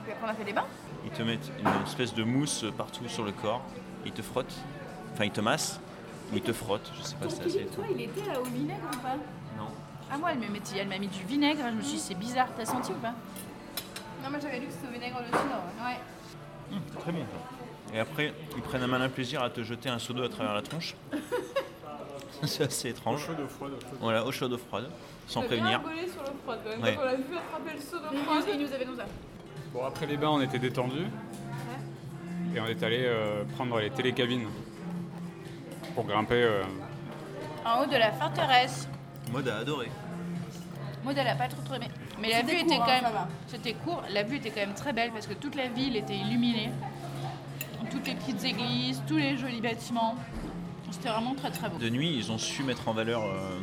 Puis 0.04 0.12
après, 0.12 0.26
on 0.26 0.30
a 0.30 0.34
fait 0.34 0.44
des 0.44 0.52
bains. 0.52 0.66
Ils 1.04 1.10
te 1.10 1.22
mettent 1.22 1.50
une 1.58 1.82
espèce 1.84 2.12
de 2.12 2.24
mousse 2.24 2.64
partout 2.76 3.08
sur 3.08 3.24
le 3.24 3.32
corps, 3.32 3.62
ils 4.04 4.12
te 4.12 4.20
frottent, 4.22 4.54
enfin 5.14 5.24
ils 5.24 5.30
te 5.30 5.40
massent, 5.40 5.80
ou 6.32 6.36
ils 6.36 6.42
te 6.42 6.52
frottent, 6.52 6.90
je 6.98 7.02
sais 7.02 7.16
pas, 7.16 7.30
c'est 7.30 7.44
assez 7.46 7.66
toi, 7.66 7.84
il 7.90 8.02
était 8.02 8.26
là 8.26 8.40
au 8.40 8.44
vinaigre 8.44 8.82
ou 8.92 8.98
pas 8.98 9.16
Non. 9.56 9.68
Ah, 10.12 10.18
moi, 10.18 10.30
elle 10.32 10.40
m'a 10.40 10.98
mis 10.98 11.06
du 11.06 11.22
vinaigre. 11.22 11.60
Je 11.70 11.76
me 11.76 11.82
suis 11.82 11.94
dit, 11.94 12.00
c'est 12.00 12.14
bizarre. 12.16 12.48
T'as 12.56 12.64
senti 12.64 12.90
ou 12.90 12.96
pas? 12.96 13.14
Non, 14.24 14.28
mais 14.30 14.40
j'avais 14.40 14.58
lu 14.58 14.66
que 14.66 14.72
c'était 14.72 14.88
au 14.88 14.92
vinaigre 14.92 15.20
dessus. 15.20 15.30
là, 15.32 15.86
ouais. 15.86 15.98
C'est 16.72 16.98
très 16.98 17.12
bon. 17.12 17.24
Et 17.92 17.98
après, 17.98 18.32
ils 18.56 18.62
prennent 18.62 18.82
un 18.82 18.86
malin 18.86 19.08
plaisir 19.08 19.42
à 19.42 19.50
te 19.50 19.62
jeter 19.62 19.88
un 19.88 19.98
seau 19.98 20.12
d'eau 20.12 20.22
à 20.24 20.28
travers 20.28 20.54
la 20.54 20.62
tronche. 20.62 20.94
c'est 22.44 22.64
assez 22.64 22.90
étrange. 22.90 23.26
Chaude, 23.26 23.46
froide. 23.48 23.72
Voilà, 24.00 24.24
au 24.24 24.32
chaud 24.32 24.48
d'eau 24.48 24.58
froide, 24.58 24.88
sans 25.26 25.42
prévenir. 25.42 25.80
bien 25.80 25.88
rigolé 25.90 26.08
sur 26.08 26.22
l'eau 26.22 26.32
froide 26.42 26.60
quand 26.64 26.70
même. 26.70 26.82
Ouais. 26.82 26.94
Quand 26.94 27.02
on 27.02 27.04
l'a 27.04 27.14
vu 27.16 27.36
attraper 27.36 27.74
le 27.74 27.80
seau 27.80 27.98
d'eau 27.98 28.16
froide. 28.24 28.44
Il 28.52 28.60
nous 28.66 28.72
avait 28.72 28.84
nous 28.84 28.96
ça. 28.96 29.04
Bon, 29.72 29.84
après 29.84 30.06
les 30.06 30.16
bains, 30.16 30.30
on 30.30 30.40
était 30.40 30.58
détendus. 30.58 31.06
Et 32.54 32.60
on 32.60 32.66
est 32.66 32.82
allé 32.82 33.04
euh, 33.04 33.44
prendre 33.56 33.78
les 33.78 33.90
télécabines 33.90 34.48
pour 35.94 36.04
grimper. 36.04 36.42
euh, 36.42 36.62
En 37.64 37.82
haut 37.82 37.86
de 37.86 37.96
la 37.96 38.10
forteresse. 38.12 38.88
Mode 39.32 39.48
a 39.48 39.58
adoré. 39.58 39.88
Maud, 41.04 41.16
elle 41.16 41.28
a 41.28 41.34
pas 41.34 41.48
trop 41.48 41.62
trop 41.62 41.74
aimé. 41.74 41.86
Mais 42.20 42.30
la 42.30 42.42
vue 42.42 42.52
était 42.58 42.76
court, 42.76 42.84
quand 42.84 42.90
hein, 42.90 43.00
même. 43.02 43.26
C'était 43.46 43.72
court. 43.72 44.02
La 44.12 44.22
vue 44.22 44.36
était 44.36 44.50
quand 44.50 44.60
même 44.60 44.74
très 44.74 44.92
belle 44.92 45.12
parce 45.12 45.26
que 45.26 45.34
toute 45.34 45.54
la 45.54 45.68
ville 45.68 45.96
était 45.96 46.16
illuminée. 46.16 46.70
Toutes 47.90 48.06
les 48.06 48.14
petites 48.14 48.44
églises, 48.44 49.02
tous 49.06 49.16
les 49.16 49.36
jolis 49.36 49.60
bâtiments. 49.60 50.14
C'était 50.90 51.08
vraiment 51.08 51.34
très 51.34 51.50
très 51.50 51.68
beau. 51.68 51.78
De 51.78 51.88
nuit, 51.88 52.14
ils 52.16 52.32
ont 52.32 52.38
su 52.38 52.62
mettre 52.64 52.88
en 52.88 52.92
valeur 52.92 53.22
euh, 53.22 53.58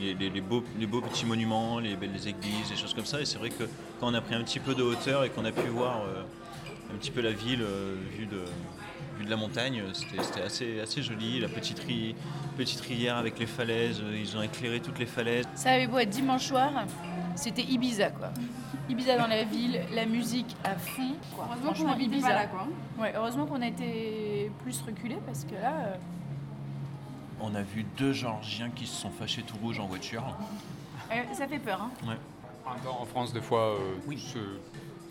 les, 0.00 0.14
les- 0.14 0.30
les 0.30 0.40
beaux, 0.40 0.64
les 0.78 0.86
beaux 0.86 1.00
petits 1.00 1.26
monuments, 1.26 1.78
les 1.78 1.94
belles 1.96 2.26
églises, 2.26 2.68
des 2.70 2.76
choses 2.76 2.94
comme 2.94 3.04
ça. 3.06 3.20
Et 3.20 3.24
c'est 3.24 3.38
vrai 3.38 3.50
que 3.50 3.64
quand 4.00 4.08
on 4.08 4.14
a 4.14 4.20
pris 4.20 4.34
un 4.34 4.42
petit 4.42 4.58
peu 4.58 4.74
de 4.74 4.82
hauteur 4.82 5.24
et 5.24 5.30
qu'on 5.30 5.44
a 5.44 5.52
pu 5.52 5.68
voir 5.68 6.02
euh, 6.02 6.22
un 6.92 6.96
petit 6.98 7.10
peu 7.12 7.20
la 7.20 7.30
ville 7.32 7.62
euh, 7.62 7.94
vue, 8.18 8.26
de, 8.26 8.42
vue 9.18 9.24
de 9.24 9.30
la 9.30 9.36
montagne, 9.36 9.82
c'était 9.92 10.42
assez, 10.42 10.80
assez 10.80 11.02
joli. 11.02 11.38
La 11.38 11.48
petite, 11.48 11.78
ri- 11.80 12.16
petite 12.56 12.80
rivière 12.80 13.16
avec 13.16 13.38
les 13.38 13.46
falaises, 13.46 14.00
euh, 14.02 14.16
ils 14.20 14.36
ont 14.36 14.42
éclairé 14.42 14.80
toutes 14.80 14.98
les 14.98 15.06
falaises. 15.06 15.46
Ça 15.54 15.70
avait 15.70 15.86
beau 15.86 15.98
être 15.98 16.10
dimanche 16.10 16.46
soir, 16.46 16.72
c'était 17.36 17.62
Ibiza 17.62 18.10
quoi. 18.10 18.28
Ibiza 18.88 19.16
dans 19.16 19.26
la 19.26 19.44
ville, 19.44 19.80
la 19.94 20.06
musique 20.06 20.56
à 20.64 20.74
fond. 20.76 21.14
quoi. 21.36 21.46
Heureusement 21.50 21.72
qu'on 21.86 21.92
habitait 21.92 22.10
Ibiza. 22.16 22.28
pas 22.28 22.34
là 22.34 22.46
quoi. 22.46 22.66
Ouais, 22.98 23.12
heureusement 23.16 23.46
qu'on 23.46 23.62
a 23.62 23.66
été 23.68 24.50
plus 24.62 24.80
reculé 24.82 25.16
parce 25.26 25.44
que 25.44 25.54
là. 25.54 25.72
euh, 25.86 25.94
On 27.40 27.54
a 27.54 27.62
vu 27.62 27.84
deux 27.96 28.12
Georgiens 28.12 28.70
qui 28.70 28.86
se 28.86 28.94
sont 28.94 29.10
fâchés 29.10 29.42
tout 29.42 29.56
rouges 29.62 29.80
en 29.80 29.86
voiture. 29.86 30.22
euh, 31.10 31.14
ça 31.34 31.46
fait 31.46 31.58
peur. 31.58 31.80
Hein. 31.82 32.16
Temps, 32.84 33.00
en 33.00 33.04
France, 33.04 33.32
des 33.32 33.40
fois, 33.40 33.72
euh, 33.74 33.78
Oui. 34.06 34.22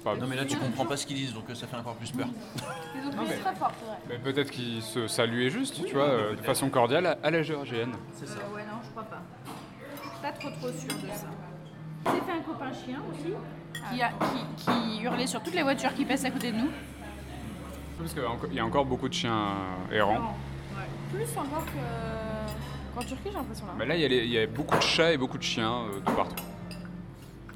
pas- 0.04 0.16
Non 0.16 0.26
mais 0.28 0.36
là 0.38 0.46
tu 0.46 0.58
comprends 0.66 0.86
pas 0.86 0.96
ce 0.98 1.06
qu'ils 1.06 1.18
disent 1.18 1.34
donc 1.34 1.50
euh, 1.50 1.56
ça 1.56 1.68
fait 1.68 1.76
encore 1.76 1.96
plus 1.96 2.12
peur. 2.12 2.28
Les 2.96 3.06
autres 3.08 3.18
Non, 3.18 3.24
mais- 3.28 3.38
très 3.38 3.56
fort, 3.56 3.72
c'est 3.80 3.86
vrai. 3.86 3.98
Mais 4.10 4.18
peut-être 4.20 4.50
qu'ils 4.52 4.82
se 4.82 5.08
saluaient 5.08 5.50
juste, 5.50 5.84
tu 5.86 5.94
vois, 5.94 6.04
euh, 6.10 6.36
de 6.36 6.42
façon 6.42 6.70
cordiale 6.70 7.06
à, 7.06 7.18
à 7.24 7.30
la 7.32 7.44
géorgienne. 7.44 7.92
C'est 8.14 8.28
ça. 8.28 8.36
Euh, 8.40 8.56
ouais, 8.56 8.64
non, 8.64 8.78
je 8.84 8.90
crois 8.92 9.04
pas. 9.04 9.22
Je 10.04 10.10
suis 10.10 10.22
pas 10.22 10.32
trop 10.32 10.50
trop 10.50 10.70
sûre 10.72 10.98
de 11.02 11.08
ça. 11.14 11.28
J'ai 12.06 12.22
fait 12.22 12.32
un 12.32 12.42
copain 12.42 12.72
chien 12.74 13.00
aussi 13.12 13.34
qui, 13.94 14.02
a, 14.02 14.10
qui, 14.10 14.64
qui 14.64 15.02
hurlait 15.04 15.28
sur 15.28 15.42
toutes 15.44 15.54
les 15.56 15.64
voitures 15.64 15.94
qui 15.94 16.06
passent 16.06 16.26
à 16.26 16.32
côté 16.32 16.52
de 16.52 16.58
nous. 16.58 16.70
Parce 18.00 18.14
qu'il 18.14 18.56
y 18.56 18.60
a 18.60 18.66
encore 18.66 18.86
beaucoup 18.86 19.08
de 19.10 19.14
chiens 19.14 19.38
euh, 19.92 19.96
errants. 19.98 20.36
Plus 21.14 21.38
encore 21.38 21.66
que 21.66 22.96
qu'en 22.96 23.02
Turquie, 23.06 23.24
j'ai 23.26 23.32
l'impression 23.34 23.66
là. 23.68 23.74
Mais 23.78 23.86
là, 23.86 23.96
il 23.96 24.02
y, 24.02 24.06
a 24.06 24.08
les- 24.08 24.26
il 24.26 24.32
y 24.32 24.40
a 24.40 24.48
beaucoup 24.48 24.78
de 24.78 24.82
chats 24.84 25.12
et 25.14 25.18
beaucoup 25.18 25.38
de 25.38 25.44
chiens 25.44 25.84
euh, 25.94 26.00
de 26.00 26.12
partout. 26.16 26.44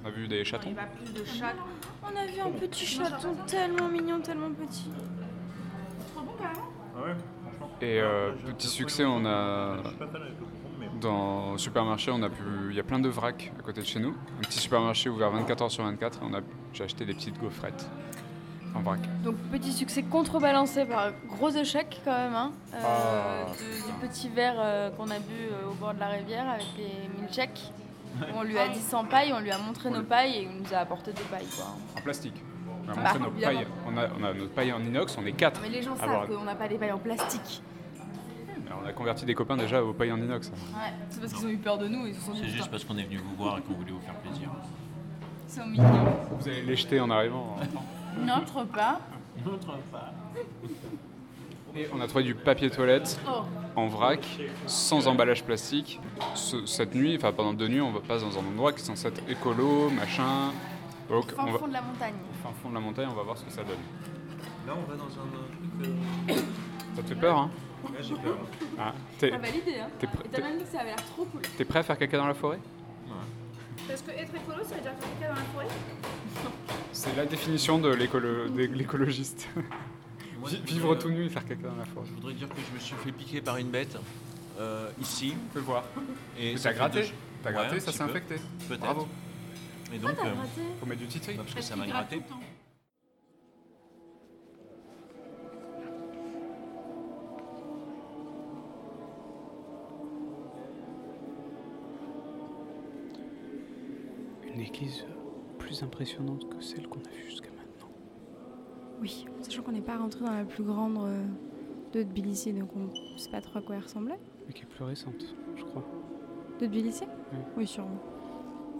On 0.04 0.08
a 0.08 0.12
vu 0.12 0.28
des 0.28 0.40
Il 0.40 0.46
chatons. 0.46 0.72
va 0.74 0.84
plus 0.84 1.12
de 1.14 1.26
chats. 1.26 1.54
On 2.04 2.16
a 2.16 2.26
vu 2.28 2.40
un 2.40 2.52
petit 2.52 2.86
chaton 2.86 3.36
tellement 3.48 3.88
mignon, 3.88 4.20
tellement 4.20 4.52
petit. 4.52 4.92
Et 7.82 8.00
euh, 8.00 8.32
petit 8.58 8.68
succès, 8.68 9.04
on 9.06 9.26
a 9.26 9.78
dans 11.10 11.52
le 11.54 11.58
supermarché, 11.58 12.12
on 12.12 12.22
a 12.24 12.30
pu, 12.30 12.44
il 12.72 12.76
y 12.76 12.80
a 12.80 12.84
plein 12.84 13.00
de 13.00 13.10
vracs 13.10 13.52
à 13.60 13.62
côté 13.62 13.82
de 13.82 13.86
chez 13.86 14.00
nous. 14.00 14.10
Un 14.38 14.42
petit 14.42 14.60
supermarché 14.60 15.10
ouvert 15.10 15.30
24 15.32 15.62
heures 15.62 15.72
sur 15.72 15.84
24. 15.84 16.18
Et 16.18 16.26
on 16.30 16.34
a, 16.34 16.40
j'ai 16.74 16.84
acheté 16.84 17.06
des 17.06 17.14
petites 17.14 17.40
gaufrettes 17.40 17.88
en 18.76 18.82
vrac. 18.82 19.00
Donc 19.24 19.36
petit 19.52 19.72
succès 19.72 20.02
contrebalancé 20.04 20.86
par 20.86 21.08
un 21.08 21.12
gros 21.28 21.50
échec 21.52 22.02
quand 22.04 22.12
même, 22.18 22.34
hein, 22.34 22.52
euh, 22.74 22.78
Ah. 22.84 23.52
de- 23.52 23.86
du 23.88 24.08
petit 24.08 24.30
verre 24.30 24.56
euh, 24.58 24.90
qu'on 24.92 25.10
a 25.12 25.20
bu 25.20 25.34
euh, 25.52 25.70
au 25.70 25.74
bord 25.76 25.94
de 25.94 26.00
la 26.00 26.08
rivière 26.08 26.50
avec 26.50 26.66
les 26.78 27.08
milkshakes. 27.22 27.72
On 28.36 28.44
lui 28.44 28.58
a 28.58 28.70
dit 28.70 28.80
sans 28.80 29.04
paille, 29.06 29.32
on 29.34 29.40
lui 29.40 29.52
a 29.52 29.58
montré 29.58 29.90
nos 29.90 30.02
pailles 30.04 30.34
et 30.38 30.42
il 30.44 30.62
nous 30.62 30.74
a 30.74 30.78
apporté 30.78 31.12
des 31.14 31.22
pailles. 31.24 31.48
Quoi. 31.56 31.66
En 31.98 32.02
plastique. 32.02 32.42
On 32.88 32.92
a 32.92 32.96
Bah, 32.96 33.02
montré 33.04 33.20
nos 33.20 33.32
pailles. 33.32 33.68
On 33.88 33.98
a, 33.98 34.08
on 34.20 34.24
a 34.24 34.34
notre 34.34 34.52
paille 34.54 34.72
en 34.74 34.80
inox, 34.82 35.18
on 35.18 35.26
est 35.26 35.34
quatre. 35.34 35.60
Mais 35.62 35.70
les 35.70 35.82
gens 35.82 35.94
avoir- 35.94 36.26
savent 36.26 36.36
qu'on 36.38 36.44
n'a 36.46 36.56
pas 36.56 36.68
des 36.68 36.78
pailles 36.78 36.92
en 36.94 36.98
plastique. 36.98 37.62
Alors, 38.76 38.82
on 38.84 38.88
a 38.88 38.94
converti 38.94 39.26
des 39.26 39.34
copains 39.36 39.58
déjà 39.58 39.84
aux 39.84 39.94
pailles 39.94 40.12
en 40.12 40.18
inox. 40.18 40.48
Ouais, 40.50 40.54
c'est 41.10 41.20
parce 41.22 41.34
qu'ils 41.34 41.46
ont 41.46 41.50
eu 41.50 41.58
peur 41.58 41.78
de 41.78 41.88
nous, 41.88 42.06
C'est 42.36 42.48
juste 42.48 42.70
parce 42.70 42.84
qu'on 42.84 42.98
est 42.98 43.04
venu 43.04 43.18
vous 43.18 43.36
voir 43.36 43.58
et 43.58 43.62
qu'on 43.62 43.74
voulait 43.74 43.92
vous 43.92 44.00
faire 44.02 44.16
plaisir. 44.16 44.50
ils 45.48 45.54
sont 45.54 45.66
mignons. 45.66 46.06
Vous 46.40 46.48
allez 46.48 46.62
les 46.64 46.76
jeter 46.76 47.00
en 47.00 47.10
arrivant. 47.10 47.58
Notre 48.26 48.64
pas. 48.66 49.00
Et 51.76 51.88
on 51.94 52.00
a 52.00 52.08
trouvé 52.08 52.24
du 52.24 52.36
papier 52.36 52.70
toilette 52.70 53.20
Oh. 53.28 53.42
en 53.76 53.88
vrac, 53.88 54.26
sans 54.66 55.08
emballage 55.08 55.44
plastique. 55.44 56.00
Ce- 56.34 56.66
cette 56.66 56.96
nuit, 56.96 57.16
enfin 57.18 57.34
pendant 57.34 57.54
deux 57.54 57.68
nuits, 57.68 57.82
on 57.82 57.92
va 57.92 58.00
passe 58.00 58.22
dans 58.22 58.38
un 58.40 58.46
endroit 58.48 58.72
qui 58.72 58.80
est 58.80 58.86
censé 58.86 59.08
être 59.08 59.22
écolo, 59.30 59.90
machin. 59.90 60.52
Donc 61.10 61.30
Fin 61.34 61.44
on 61.46 61.52
va, 61.52 61.60
fond 61.60 61.68
de 61.68 61.74
la 61.74 61.82
montagne. 61.82 62.14
fin 62.42 62.50
fond 62.64 62.70
de 62.70 62.74
la 62.76 62.80
montagne, 62.80 63.08
on 63.12 63.16
va 63.16 63.24
voir 63.24 63.38
ce 63.38 63.44
que 63.44 63.52
ça 63.52 63.64
donne. 63.64 63.76
Là 64.66 64.74
on 64.78 64.90
va 64.90 64.96
dans 64.96 65.04
un 65.04 65.84
truc. 65.84 66.40
Ça 66.96 67.02
te 67.04 67.08
fait 67.10 67.16
peur, 67.16 67.38
hein? 67.38 67.50
Là 67.94 68.02
j'ai 68.02 68.16
peur. 68.16 68.38
ah, 68.80 68.94
T'es 69.18 69.30
validé, 69.32 69.80
hein. 69.80 69.88
t'es 70.00 70.08
pr- 70.08 70.26
Et 70.26 70.30
t'as 70.30 70.42
même 70.42 70.58
dit 70.58 70.64
que 70.64 70.70
ça 70.70 70.80
avait 70.80 70.90
l'air 70.90 71.06
trop 71.06 71.26
cool. 71.26 71.42
t'es 71.58 71.66
prêt 71.66 71.80
à 71.80 71.84
faire 71.84 71.98
caca 71.98 72.18
dans 72.18 72.28
la 72.28 72.34
forêt? 72.34 72.60
Parce 73.88 74.02
que 74.02 74.12
être 74.12 74.34
écolo, 74.36 74.64
ça 74.64 74.76
veut 74.76 74.82
dire 74.82 74.92
faire 75.00 75.20
caca 75.20 75.28
dans 75.34 75.40
la 75.40 75.46
forêt? 75.54 75.68
C'est 76.92 77.16
la 77.16 77.26
définition 77.26 77.78
de 77.78 77.90
l'écolo- 77.94 78.50
de 78.50 78.64
l'écologiste. 78.64 79.48
Moi, 80.40 80.50
Vi- 80.50 80.58
je 80.58 80.62
Vivre 80.74 80.88
voudrais- 80.88 81.02
tout 81.04 81.10
nu 81.10 81.26
et 81.26 81.30
faire 81.30 81.46
caca 81.46 81.68
dans 81.68 81.76
la 81.76 81.86
forêt. 81.86 82.06
Je 82.10 82.14
voudrais 82.14 82.34
dire 82.34 82.50
que 82.50 82.56
je 82.68 82.74
me 82.76 82.80
suis 82.80 82.96
fait 82.96 83.12
piquer 83.12 83.42
par 83.42 83.58
une 83.58 83.70
bête 83.70 83.96
euh, 84.60 84.90
ici. 85.00 85.36
Fais 85.54 85.60
voir. 85.60 85.84
Et 86.40 86.54
Mais 86.54 86.58
ça 86.58 86.64
t'as 86.64 86.70
fait 86.72 86.76
gratté? 86.80 87.02
deux- 87.02 87.08
T'as 87.44 87.50
Ouais, 87.50 87.56
gratté, 87.56 87.76
un 87.76 87.80
ça 87.80 87.86
petit 87.92 87.98
s'est 87.98 88.04
peu. 88.04 88.10
infecté. 88.10 88.36
Peut-être. 88.68 88.80
Bravo. 88.82 89.08
Et 89.94 89.98
donc, 90.00 90.12
euh, 90.12 90.34
Faut 90.80 90.86
mettre 90.88 91.02
du 91.02 91.08
titri. 91.08 91.36
bah, 91.36 91.44
parce 91.44 91.56
que 91.56 91.62
ça 91.62 91.76
m'a 91.76 91.86
gratté. 91.86 92.22
Église 104.66 105.06
plus 105.60 105.84
impressionnante 105.84 106.50
que 106.50 106.62
celle 106.62 106.88
qu'on 106.88 107.00
a 107.00 107.10
vue 107.10 107.30
jusqu'à 107.30 107.52
maintenant. 107.52 107.90
Oui, 109.02 109.26
sachant 109.42 109.62
qu'on 109.64 109.72
n'est 109.72 109.82
pas 109.82 109.98
rentré 109.98 110.24
dans 110.26 110.32
la 110.32 110.46
plus 110.46 110.64
grande 110.64 110.98
euh, 110.98 111.26
de 111.94 112.04
Tbilissi, 112.04 112.54
donc 112.54 112.70
on 112.76 113.14
ne 113.14 113.18
sait 113.18 113.30
pas 113.30 113.42
trop 113.42 113.60
à 113.60 113.62
quoi 113.62 113.76
elle 113.76 113.84
ressemblait. 113.84 114.20
Mais 114.48 114.54
qui 114.54 114.64
est 114.64 114.68
plus 114.68 114.84
récente, 114.84 115.36
je 115.56 115.64
crois. 115.64 115.84
De 116.60 116.68
Tbilissi? 116.68 117.04
Oui. 117.32 117.40
Oui, 117.58 117.68
sûrement. 117.68 118.02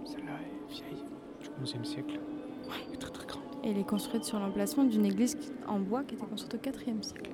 Celle-là 0.06 0.34
est 0.34 0.72
vieille, 0.72 1.04
du 1.42 1.50
11e 1.64 1.84
siècle. 1.84 2.20
Ouais, 2.68 2.76
elle 2.88 2.94
est 2.94 2.98
très 2.98 3.12
très 3.12 3.28
grande. 3.28 3.44
Et 3.64 3.72
elle 3.72 3.78
est 3.78 3.88
construite 3.88 4.24
sur 4.24 4.40
l'emplacement 4.40 4.84
d'une 4.84 5.06
église 5.06 5.38
en 5.68 5.80
bois 5.80 6.04
qui 6.04 6.16
était 6.16 6.26
construite 6.26 6.54
au 6.54 6.58
4e 6.58 7.02
siècle. 7.02 7.32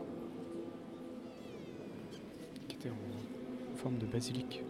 Qui 2.68 2.76
était 2.76 2.90
en 2.90 3.76
forme 3.76 3.98
de 3.98 4.06
basilique. 4.06 4.64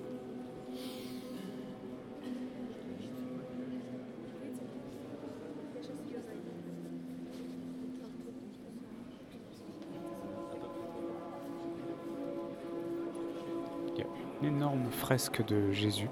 Énorme 14.61 14.91
fresque 14.91 15.43
de 15.47 15.71
Jésus. 15.71 16.07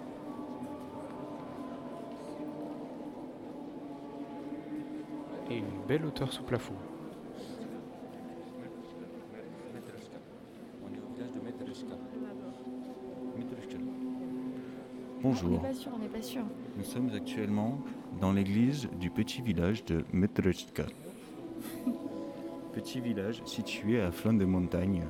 Et 5.52 5.58
une 5.58 5.86
belle 5.88 6.04
hauteur 6.04 6.34
sous 6.34 6.42
plafond. 6.42 6.74
On 10.84 10.96
est 10.96 10.98
au 10.98 11.14
village 11.14 11.32
de 11.32 11.40
Metreshka. 11.46 11.86
On 15.20 15.22
Bonjour, 15.22 15.52
n'est 15.52 15.68
pas 15.68 15.74
sûr, 15.76 15.92
on 15.94 16.00
n'est 16.00 16.08
pas 16.08 16.22
sûr. 16.24 16.42
nous 16.76 16.84
sommes 16.84 17.12
actuellement 17.14 17.78
dans 18.20 18.32
l'église 18.32 18.90
du 19.00 19.12
petit 19.12 19.44
village 19.44 19.86
de 19.86 20.04
Metreshka. 20.12 20.86
Petit 22.74 23.00
village 23.00 23.44
situé 23.46 24.02
à 24.02 24.12
flanc 24.12 24.34
de 24.34 24.46
montagne. 24.46 25.04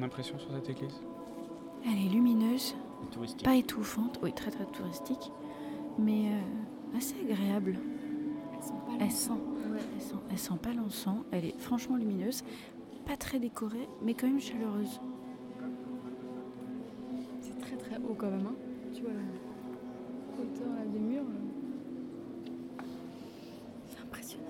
Ton 0.00 0.06
impression 0.06 0.38
sur 0.38 0.50
cette 0.50 0.70
église 0.70 0.98
Elle 1.84 2.06
est 2.06 2.08
lumineuse, 2.08 2.74
Touristique. 3.12 3.44
pas 3.44 3.54
étouffante, 3.56 4.18
oui, 4.22 4.32
très 4.32 4.50
très 4.50 4.64
touristique, 4.64 5.30
mais 5.98 6.30
euh, 6.32 6.96
assez 6.96 7.16
agréable. 7.30 7.78
Elle 8.98 9.10
sent, 9.10 9.32
elle 9.94 10.00
sent, 10.00 10.14
elle 10.30 10.38
sent 10.38 10.54
pas 10.62 10.72
l'encens, 10.72 11.18
elle 11.32 11.44
est 11.44 11.58
franchement 11.60 11.96
lumineuse, 11.96 12.44
pas 13.04 13.18
très 13.18 13.38
décorée, 13.38 13.88
mais 14.02 14.14
quand 14.14 14.26
même 14.26 14.40
chaleureuse. 14.40 15.00
C'est 17.42 17.60
très 17.60 17.76
très 17.76 17.96
haut 17.98 18.14
quand 18.16 18.30
même. 18.30 18.46
hein. 18.46 18.54
Tu 18.94 19.02
vois 19.02 19.12
la 19.12 20.42
hauteur 20.42 20.68
là, 20.78 20.84
des 20.90 20.98
murs. 20.98 21.24
là. 21.24 22.84
C'est 23.90 24.00
impressionnant. 24.00 24.46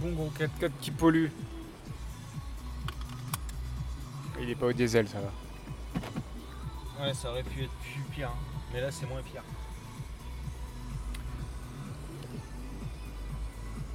Bon 0.00 0.12
gros 0.14 0.29
4x4 0.40 0.70
qui 0.80 0.90
pollue. 0.90 1.26
Il 4.40 4.48
est 4.48 4.54
pas 4.54 4.66
au 4.66 4.72
diesel, 4.72 5.06
ça 5.06 5.18
va. 5.20 7.04
Ouais, 7.04 7.12
ça 7.12 7.30
aurait 7.30 7.42
pu 7.42 7.62
être 7.62 7.72
plus 7.82 8.00
pire, 8.14 8.28
hein. 8.28 8.38
mais 8.72 8.80
là 8.80 8.90
c'est 8.90 9.06
moins 9.06 9.20
pire. 9.20 9.42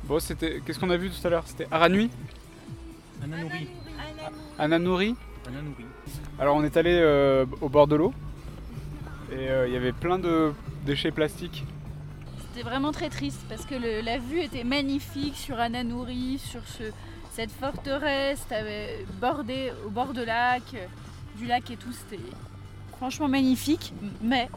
Bon, 0.03 0.19
c'était. 0.19 0.62
Qu'est-ce 0.63 0.79
qu'on 0.79 0.91
a 0.91 0.97
vu 0.97 1.10
tout 1.10 1.25
à 1.25 1.31
l'heure? 1.31 1.43
C'était 1.47 1.67
Aranui? 1.71 2.12
Ananouri. 3.23 3.67
Ananouri? 4.60 5.15
Ananouri. 5.47 5.86
Alors, 6.38 6.55
on 6.58 6.63
est 6.63 6.77
allé 6.77 6.91
euh, 7.01 7.45
au 7.62 7.69
bord 7.69 7.88
de 7.88 7.95
l'eau. 7.95 8.13
Et 9.31 9.49
euh, 9.49 9.67
il 9.67 9.73
y 9.73 9.77
avait 9.77 9.93
plein 9.93 10.19
de 10.19 10.53
déchets 10.86 11.10
plastiques. 11.10 11.65
C'était 12.56 12.70
vraiment 12.70 12.94
très 12.94 13.10
triste 13.10 13.41
parce 13.50 13.65
que 13.65 13.76
la 13.76 14.18
vue 14.18 14.39
était 14.39 14.63
magnifique 14.63 15.36
sur 15.36 15.60
Ananouri, 15.60 16.39
sur 16.39 16.65
ce, 16.65 16.84
cette 17.34 17.52
forteresse, 17.52 18.46
t'avais 18.48 19.06
bordé 19.20 19.74
au 19.86 19.89
bord 19.89 20.13
de 20.13 20.22
lac, 20.24 20.63
euh, 20.74 20.86
du 21.38 21.48
lac 21.48 21.70
et 21.70 21.76
tout, 21.76 21.91
c'était 21.91 22.24
franchement 22.96 23.28
magnifique, 23.28 23.94
mais 24.22 24.48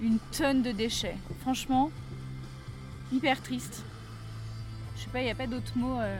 une 0.00 0.20
tonne 0.30 0.62
de 0.62 0.70
déchets. 0.70 1.16
Franchement, 1.40 1.90
hyper 3.12 3.42
triste. 3.42 3.82
Je 4.94 5.02
sais 5.02 5.10
pas, 5.10 5.18
il 5.18 5.24
n'y 5.24 5.32
a 5.32 5.34
pas 5.34 5.48
d'autre 5.48 5.72
mot. 5.74 5.98
euh, 5.98 6.16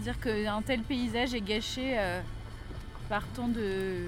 dire 0.00 0.18
qu'un 0.18 0.62
tel 0.62 0.84
paysage 0.84 1.34
est 1.34 1.42
gâché 1.42 1.98
euh, 1.98 2.22
par 3.10 3.26
tant 3.26 3.48
de, 3.48 4.06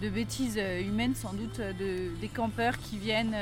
bêtises 0.00 0.56
euh, 0.56 0.80
humaines, 0.80 1.16
sans 1.16 1.32
doute, 1.32 1.58
de, 1.58 2.16
des 2.20 2.28
campeurs 2.28 2.78
qui 2.78 2.96
viennent. 2.96 3.34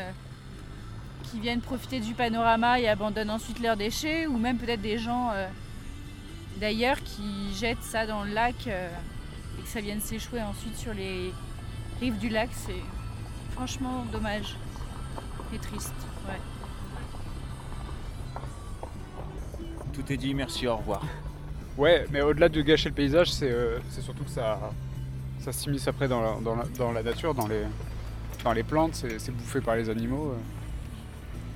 Qui 1.31 1.41
viennent 1.41 1.61
profiter 1.61 2.01
du 2.01 2.15
panorama 2.15 2.81
et 2.81 2.89
abandonnent 2.89 3.31
ensuite 3.31 3.61
leurs 3.61 3.77
déchets, 3.77 4.27
ou 4.27 4.39
même 4.39 4.59
peut-être 4.59 4.83
des 4.83 4.99
gens 4.99 5.31
euh, 5.33 5.47
d'ailleurs 6.61 6.99
qui 7.03 7.55
jettent 7.55 7.83
ça 7.83 8.07
dans 8.07 8.25
le 8.25 8.33
lac 8.33 8.55
euh, 8.67 8.89
et 9.59 9.63
que 9.63 9.69
ça 9.69 9.81
vienne 9.81 10.01
s'échouer 10.01 10.43
ensuite 10.43 10.77
sur 10.77 10.95
les 10.95 11.33
rives 12.01 12.19
du 12.19 12.29
lac. 12.29 12.51
C'est 12.53 12.83
franchement 13.53 14.05
dommage 14.13 14.57
et 15.55 15.59
triste. 15.59 15.95
Ouais. 16.29 16.41
Tout 19.93 20.13
est 20.13 20.17
dit, 20.17 20.35
merci, 20.35 20.67
au 20.67 20.77
revoir. 20.77 21.03
Ouais, 21.79 22.07
mais 22.11 22.21
au-delà 22.21 22.49
de 22.49 22.61
gâcher 22.63 22.89
le 22.89 22.95
paysage, 22.95 23.31
c'est 23.31 23.51
euh, 23.51 23.79
surtout 23.91 24.25
que 24.25 24.31
ça, 24.31 24.59
ça 25.41 25.53
s'immisce 25.53 25.89
après 25.89 26.09
dans 26.09 26.21
la, 26.21 26.41
dans, 26.41 26.57
la, 26.57 26.65
dans 26.79 26.93
la 26.93 27.03
nature, 27.03 27.35
dans 27.35 27.47
les, 27.47 27.65
dans 28.45 28.53
les 28.53 28.63
plantes, 28.63 28.95
c'est 28.95 29.19
c'est 29.19 29.33
bouffé 29.33 29.61
par 29.61 29.77
les 29.77 29.91
animaux, 29.91 30.33
euh, 30.33 30.39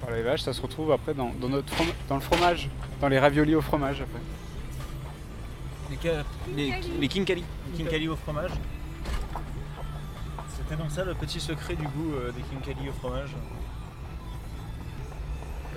par 0.00 0.10
les 0.10 0.22
vaches, 0.22 0.42
ça 0.42 0.52
se 0.52 0.60
retrouve 0.62 0.92
après 0.92 1.14
dans, 1.14 1.30
dans, 1.40 1.48
notre 1.48 1.72
dans 2.08 2.14
le 2.14 2.20
fromage, 2.20 2.68
dans 3.00 3.08
les 3.08 3.18
raviolis 3.18 3.54
au 3.54 3.60
fromage 3.60 4.00
après. 4.00 4.20
Les, 5.90 5.98
ca- 6.02 6.24
les, 6.56 6.74
les 7.00 7.08
kinkali. 7.08 7.44
Les 7.72 7.76
kinkali 7.84 8.08
au 8.08 8.16
fromage. 8.16 8.52
C'était 10.56 10.76
donc 10.76 10.90
ça 10.90 11.04
le 11.04 11.14
petit 11.14 11.40
secret 11.40 11.74
du 11.74 11.82
goût 11.84 12.12
euh, 12.14 12.32
des 12.32 12.42
kinkali 12.42 12.88
au 12.88 12.92
fromage. 12.92 13.30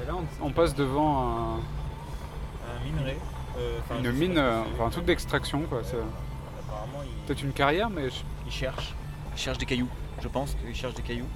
Et 0.02 0.06
là, 0.06 0.14
on, 0.42 0.48
on 0.48 0.52
passe 0.52 0.76
devant 0.76 1.20
un- 1.20 1.56
Un 1.58 2.84
minerai. 2.86 3.18
euh, 3.58 3.80
une 4.00 4.12
mine, 4.12 4.38
euh, 4.38 4.62
enfin 4.76 4.88
un 4.88 4.90
truc 4.90 5.06
d'extraction 5.06 5.62
quoi. 5.64 5.82
c'est 5.84 5.98
Apparemment, 5.98 7.00
il, 7.04 7.26
Peut-être 7.26 7.44
une 7.44 7.54
carrière, 7.54 7.90
mais 7.90 8.10
je- 8.10 8.24
il 8.46 8.52
cherche. 8.52 8.94
Il 9.36 9.40
cherche 9.40 9.58
des 9.58 9.66
cailloux. 9.66 9.90
Je 10.22 10.28
pense 10.28 10.56
qu'il 10.56 10.76
cherche 10.76 10.94
des 10.94 11.02
cailloux. 11.02 11.28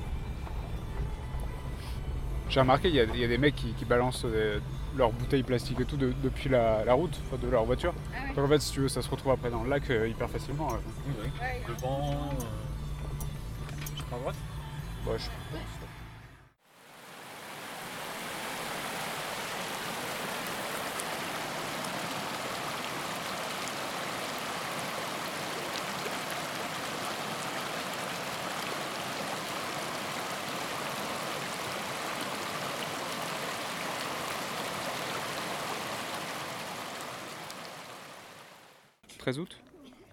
J'ai 2.50 2.60
remarqué, 2.60 2.90
il 2.90 2.96
y, 2.96 3.00
a- 3.00 3.04
il 3.04 3.18
y 3.20 3.24
a 3.24 3.28
des 3.28 3.38
mecs 3.38 3.56
qui, 3.56 3.74
qui 3.74 3.86
balancent 3.86 4.26
euh, 4.26 4.60
leurs 4.96 5.12
bouteilles 5.12 5.44
plastiques 5.44 5.80
et 5.80 5.86
tout 5.86 5.98
de- 5.98 6.14
depuis 6.24 6.50
la, 6.50 6.84
la 6.86 6.94
route, 6.94 7.18
enfin, 7.28 7.38
de 7.42 7.50
leur 7.50 7.66
voiture. 7.66 7.94
Donc 8.36 8.46
en 8.46 8.48
fait, 8.48 8.60
si 8.62 8.72
tu 8.72 8.80
veux, 8.82 8.88
ça 8.90 9.02
se 9.02 9.10
retrouve 9.10 9.32
après 9.32 9.50
dans 9.50 9.64
le 9.64 9.70
lac 9.70 9.90
euh, 9.90 10.08
hyper 10.08 10.30
facilement. 10.30 10.68
euh. 10.74 10.78
Le 11.68 11.74
banc. 11.82 12.30
euh, 12.40 12.44
Je 13.98 14.04
prends 14.04 14.16
à 14.16 14.20
droite? 14.20 14.36
Ouais, 15.08 15.18
je- 15.18 15.58
«13 39.28 39.40
août, 39.40 39.58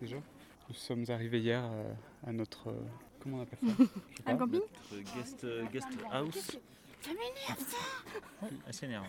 déjà. 0.00 0.16
Nous 0.68 0.74
sommes 0.74 1.04
arrivés 1.08 1.38
hier 1.38 1.62
euh, 1.62 1.92
à 2.26 2.32
notre... 2.32 2.70
euh, 2.70 2.80
comment 3.22 3.38
on 3.38 3.42
appelle 3.42 3.60
ça? 3.60 3.84
Un 4.26 4.34
pas. 4.34 4.38
camping? 4.44 4.60
Notre 4.90 5.14
guest, 5.16 5.44
euh, 5.44 5.64
guest 5.72 5.86
house. 6.10 6.58
Ça 7.00 7.10
m'énerve 7.10 8.54
Elle 8.66 8.74
s'énerve. 8.74 9.06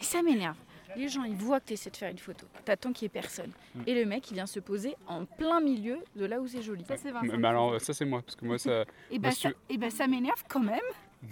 Et 0.00 0.04
ça 0.04 0.22
m'énerve. 0.22 0.54
Les 0.96 1.08
gens, 1.08 1.24
ils 1.24 1.34
voient 1.34 1.58
que 1.58 1.66
tu 1.66 1.72
essaies 1.72 1.90
de 1.90 1.96
faire 1.96 2.12
une 2.12 2.18
photo. 2.18 2.46
T'attends 2.64 2.92
qu'il 2.92 3.06
y 3.06 3.06
ait 3.06 3.08
personne. 3.08 3.50
Mm. 3.74 3.82
Et 3.88 3.94
le 3.96 4.06
mec, 4.06 4.30
il 4.30 4.34
vient 4.34 4.46
se 4.46 4.60
poser 4.60 4.94
en 5.08 5.24
plein 5.24 5.60
milieu 5.60 5.98
de 6.14 6.26
là 6.26 6.40
où 6.40 6.46
c'est 6.46 6.62
joli. 6.62 6.84
Ça, 6.84 6.96
c'est 6.96 7.12
Mais, 7.24 7.38
mais 7.38 7.48
alors, 7.48 7.80
ça 7.80 7.92
c'est 7.92 8.04
moi, 8.04 8.22
parce 8.22 8.36
que 8.36 8.44
moi 8.44 8.56
ça... 8.56 8.84
Et 9.10 9.18
bah, 9.18 9.32
ça, 9.32 9.48
et 9.68 9.78
bah, 9.78 9.90
ça 9.90 10.06
m'énerve 10.06 10.44
quand 10.48 10.60
même. 10.60 10.78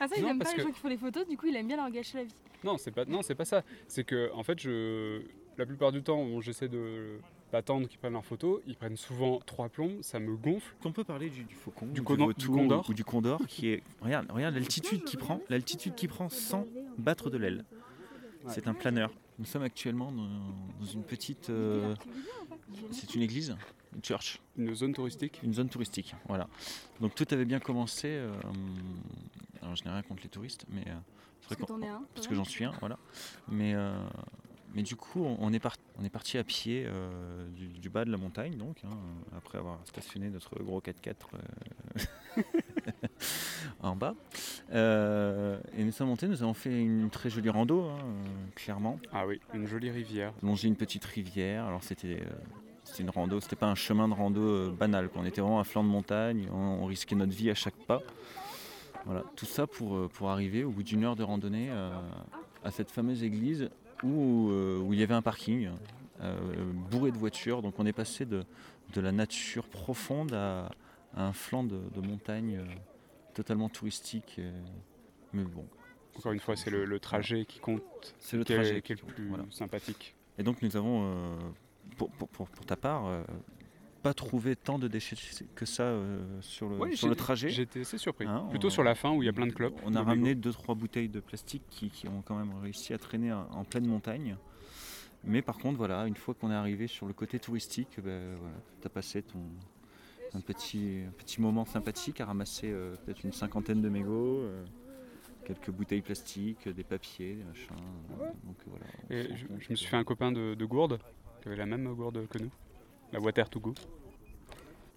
Ah 0.00 0.06
ça, 0.06 0.14
il 0.16 0.22
Non, 0.22 0.30
aime 0.30 0.38
pas 0.38 0.44
parce 0.44 0.56
les 0.56 0.62
que- 0.62 0.68
gens 0.68 0.74
qui 0.74 0.80
font 0.80 0.88
les 0.88 0.96
photos, 0.96 1.26
du 1.26 1.36
coup 1.36 1.46
il 1.46 1.56
aime 1.56 1.66
bien 1.66 1.76
leur 1.76 1.90
gâcher 1.90 2.18
la 2.18 2.24
vie. 2.24 2.34
Non, 2.62 2.78
c'est 2.78 2.92
pas, 2.92 3.04
non, 3.04 3.22
c'est 3.22 3.34
pas 3.34 3.44
ça. 3.44 3.62
C'est 3.88 4.04
que, 4.04 4.30
en 4.32 4.42
fait, 4.42 4.58
je, 4.60 5.20
la 5.58 5.66
plupart 5.66 5.92
du 5.92 6.02
temps, 6.02 6.16
bon, 6.24 6.40
j'essaie 6.40 6.68
de 6.68 7.18
d'attendre 7.52 7.86
qu'ils 7.86 7.98
prennent 8.00 8.14
leurs 8.14 8.24
photos. 8.24 8.60
Ils 8.66 8.74
prennent 8.74 8.96
souvent 8.96 9.38
trois 9.46 9.68
plombs, 9.68 9.98
ça 10.02 10.18
me 10.18 10.34
gonfle. 10.36 10.74
On 10.84 10.90
peut 10.90 11.04
parler 11.04 11.30
du, 11.30 11.44
du 11.44 11.54
faucon, 11.54 11.86
Du 11.86 12.00
ou 12.00 12.04
condor- 12.04 12.26
vautour, 12.26 12.54
du 12.54 12.60
condor. 12.62 12.90
ou 12.90 12.94
du 12.94 13.04
condor 13.04 13.40
qui 13.46 13.68
est. 13.68 13.82
Regarde, 14.00 14.28
regarde 14.32 14.54
l'altitude 14.54 15.04
qu'il 15.04 15.18
prend, 15.20 15.40
l'altitude 15.48 15.94
qu'il 15.94 16.08
prend 16.08 16.28
sans 16.28 16.66
battre 16.98 17.30
de 17.30 17.38
l'aile. 17.38 17.64
C'est 18.48 18.66
un 18.66 18.74
planeur. 18.74 19.12
Nous 19.38 19.44
sommes 19.44 19.62
actuellement 19.62 20.10
dans, 20.12 20.26
dans 20.80 20.86
une 20.86 21.02
petite. 21.04 21.48
euh, 21.50 21.94
c'est 22.90 23.14
une 23.14 23.22
église, 23.22 23.56
une 23.94 24.02
church, 24.04 24.40
Une 24.56 24.74
zone 24.74 24.92
touristique. 24.92 25.40
une 25.44 25.54
zone 25.54 25.68
touristique. 25.68 26.14
Voilà. 26.28 26.48
Donc 27.00 27.14
tout 27.14 27.26
avait 27.30 27.44
bien 27.44 27.60
commencé. 27.60 28.08
euh, 28.08 28.32
alors 29.62 29.76
je 29.76 29.84
n'ai 29.84 29.90
rien 29.90 30.02
contre 30.02 30.22
les 30.24 30.28
touristes, 30.28 30.66
mais. 30.70 30.82
euh, 30.88 30.94
Parce 31.48 31.54
que 31.60 31.66
qu'on- 31.66 31.78
t'en 31.78 31.82
es 31.82 31.88
un. 31.88 32.02
parce 32.14 32.26
que 32.26 32.34
j'en 32.34 32.44
suis 32.44 32.64
un, 32.64 32.72
voilà. 32.80 32.98
Mais, 33.48 33.74
euh, 33.74 33.92
mais 34.74 34.82
du 34.82 34.96
coup, 34.96 35.24
on, 35.24 35.52
est, 35.52 35.60
par- 35.60 35.76
on 36.00 36.04
est 36.04 36.08
parti 36.10 36.36
à 36.38 36.44
pied 36.44 36.84
euh, 36.86 37.46
du, 37.50 37.68
du 37.68 37.88
bas 37.90 38.04
de 38.04 38.10
la 38.10 38.16
montagne, 38.18 38.56
donc, 38.56 38.82
hein, 38.84 38.96
après 39.36 39.58
avoir 39.58 39.78
stationné 39.84 40.30
notre 40.30 40.60
gros 40.62 40.80
4x4 40.80 41.14
euh, 42.36 42.42
en 43.82 43.96
bas. 43.96 44.14
Euh, 44.72 45.58
et 45.76 45.84
nous 45.84 45.92
sommes 45.92 46.08
montés, 46.08 46.28
nous 46.28 46.42
avons 46.42 46.54
fait 46.54 46.80
une 46.82 47.10
très 47.10 47.30
jolie 47.30 47.50
rando, 47.50 47.84
hein, 47.84 47.98
clairement. 48.54 48.98
Ah 49.12 49.26
oui, 49.26 49.40
une 49.54 49.66
jolie 49.66 49.90
rivière. 49.90 50.32
Longer 50.42 50.68
une 50.68 50.76
petite 50.76 51.04
rivière, 51.04 51.64
alors 51.66 51.82
c'était... 51.82 52.22
c'était 52.84 53.02
une 53.02 53.10
rando, 53.10 53.40
c'était 53.40 53.56
pas 53.56 53.68
un 53.68 53.74
chemin 53.74 54.08
de 54.08 54.14
rando 54.14 54.40
euh, 54.40 54.70
banal. 54.70 55.08
quoi. 55.08 55.22
On 55.22 55.26
était 55.26 55.40
vraiment 55.40 55.60
à 55.60 55.64
flanc 55.64 55.84
de 55.84 55.88
montagne, 55.88 56.48
on, 56.52 56.56
on 56.82 56.86
risquait 56.86 57.14
notre 57.16 57.32
vie 57.32 57.50
à 57.50 57.54
chaque 57.54 57.76
pas. 57.86 58.00
Voilà, 59.06 59.22
tout 59.36 59.44
ça 59.46 59.66
pour, 59.66 60.08
pour 60.08 60.30
arriver 60.30 60.64
au 60.64 60.70
bout 60.70 60.82
d'une 60.82 61.04
heure 61.04 61.14
de 61.14 61.22
randonnée 61.22 61.68
euh, 61.70 61.90
à 62.64 62.70
cette 62.70 62.90
fameuse 62.90 63.22
église 63.22 63.68
où, 64.04 64.50
euh, 64.50 64.78
où 64.80 64.92
il 64.92 65.00
y 65.00 65.02
avait 65.02 65.14
un 65.14 65.22
parking 65.22 65.70
euh, 66.20 66.72
bourré 66.90 67.10
de 67.10 67.18
voitures. 67.18 67.62
Donc 67.62 67.78
on 67.78 67.86
est 67.86 67.92
passé 67.92 68.24
de, 68.26 68.44
de 68.94 69.00
la 69.00 69.12
nature 69.12 69.66
profonde 69.66 70.32
à, 70.34 70.70
à 71.16 71.26
un 71.26 71.32
flanc 71.32 71.64
de, 71.64 71.80
de 71.94 72.00
montagne 72.06 72.58
euh, 72.58 72.64
totalement 73.34 73.68
touristique. 73.68 74.40
mais 75.32 75.42
bon, 75.44 75.66
Encore 76.16 76.32
une 76.32 76.40
fois, 76.40 76.54
c'est 76.56 76.70
le, 76.70 76.84
le 76.84 77.00
trajet 77.00 77.44
qui 77.46 77.58
compte, 77.58 77.82
c'est 78.20 78.36
le 78.36 78.44
qui 78.44 78.52
est- 78.52 78.56
trajet 78.56 78.82
qui 78.82 78.92
est 78.92 79.00
le 79.00 79.06
plus 79.06 79.28
voilà. 79.28 79.44
sympathique. 79.50 80.14
Et 80.38 80.42
donc 80.42 80.62
nous 80.62 80.76
avons, 80.76 81.02
euh, 81.04 81.36
pour, 81.96 82.10
pour- 82.10 82.28
pour- 82.28 82.48
pour 82.48 82.66
ta 82.66 82.76
part, 82.76 83.06
euh, 83.06 83.22
pas 84.04 84.12
trouvé 84.12 84.54
tant 84.54 84.78
de 84.78 84.86
déchets 84.86 85.16
que 85.54 85.64
ça 85.64 85.84
euh, 85.84 86.18
sur 86.42 86.68
le, 86.68 86.76
Ouais, 86.76 86.94
sur 86.94 87.08
le 87.08 87.16
trajet. 87.16 87.48
J'étais 87.48 87.80
assez 87.80 87.96
surpris. 87.96 88.26
Hein, 88.26 88.46
Plutôt 88.50 88.66
on- 88.66 88.70
sur 88.70 88.84
la 88.84 88.94
fin 88.94 89.10
où 89.12 89.22
il 89.22 89.26
y 89.26 89.30
a 89.30 89.32
plein 89.32 89.46
de 89.46 89.52
clopes. 89.52 89.80
On 89.82 89.94
a 89.94 90.00
de 90.00 90.04
ramené 90.04 90.34
mégots. 90.34 90.50
2-3 90.50 90.76
bouteilles 90.76 91.08
de 91.08 91.20
plastique 91.20 91.62
qui, 91.70 91.88
qui 91.88 92.06
ont 92.06 92.20
quand 92.20 92.36
même 92.36 92.52
réussi 92.62 92.92
à 92.92 92.98
traîner 92.98 93.32
en, 93.32 93.64
pleine 93.64 93.86
montagne. 93.86 94.36
Mais 95.24 95.40
par 95.40 95.56
contre, 95.56 95.78
voilà, 95.78 96.06
une 96.06 96.16
fois 96.16 96.34
qu'on 96.34 96.50
est 96.50 96.54
arrivé 96.54 96.86
sur 96.86 97.06
le 97.06 97.14
côté 97.14 97.38
touristique, 97.38 97.98
ben, 98.04 98.36
voilà, 98.38 98.56
tu 98.82 98.86
as 98.86 98.90
passé 98.90 99.22
ton, 99.22 99.38
un, 100.34 100.40
petit, 100.40 101.00
un 101.08 101.12
petit 101.12 101.40
moment 101.40 101.64
sympathique 101.64 102.20
à 102.20 102.26
ramasser 102.26 102.70
euh, 102.70 102.94
peut-être 103.06 103.24
une 103.24 103.32
cinquantaine 103.32 103.80
de 103.80 103.88
mégots, 103.88 104.40
euh, 104.40 104.66
quelques 105.46 105.70
bouteilles 105.70 106.02
plastiques, 106.02 106.68
des 106.68 106.84
papiers, 106.84 107.36
des 107.36 107.44
machins. 107.44 107.74
donc, 108.44 108.56
voilà, 108.66 108.84
on 109.08 109.14
Et 109.14 109.34
je, 109.34 109.70
me 109.70 109.76
suis 109.76 109.86
fait 109.86 109.96
un 109.96 110.04
copain 110.04 110.30
de, 110.30 110.54
de 110.54 110.64
Gourde 110.66 110.98
qui 111.40 111.48
avait 111.48 111.56
la 111.56 111.64
même 111.64 111.90
gourde 111.94 112.26
que 112.28 112.38
nous. 112.38 112.50
La 113.12 113.20
Water 113.20 113.48
to 113.48 113.60
go. 113.60 113.74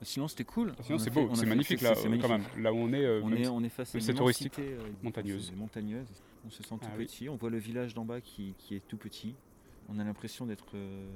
Sinon, 0.04 0.28
c'était 0.28 0.44
cool. 0.44 0.74
Sinon, 0.84 0.98
On 0.98 1.02
a 1.02 1.04
c'est 1.04 1.10
beau, 1.10 1.30
c'est 1.36 1.46
magnifique 1.48 1.82
là, 1.82 1.94
euh, 1.98 2.18
quand 2.22 2.30
même. 2.30 2.44
Là 2.60 2.72
où 2.72 2.78
on 2.78 2.94
est, 2.94 3.04
euh, 3.04 3.22
On 3.24 3.32
est, 3.32 3.44
si- 3.44 3.50
on 3.50 3.64
est 3.64 3.70
face 3.70 3.96
à 3.96 3.98
une 3.98 4.04
c'est 4.04 4.14
touristique, 4.14 4.60
euh, 4.60 4.78
montagneuse. 5.02 5.52
On 6.46 6.50
se 6.52 6.62
sent 6.62 6.70
tout 6.70 6.80
Ah 6.84 6.96
oui. 6.98 7.06
petit. 7.06 7.28
On 7.30 7.36
voit 7.36 7.50
le 7.50 7.58
village 7.58 7.94
d'en 7.96 8.06
bas 8.06 8.22
qui, 8.22 8.54
qui 8.60 8.76
est 8.76 8.88
tout 8.88 8.98
petit. 8.98 9.34
On 9.90 9.98
a 9.98 10.04
l'impression 10.04 10.46
d'être 10.46 10.68
euh, 10.76 11.10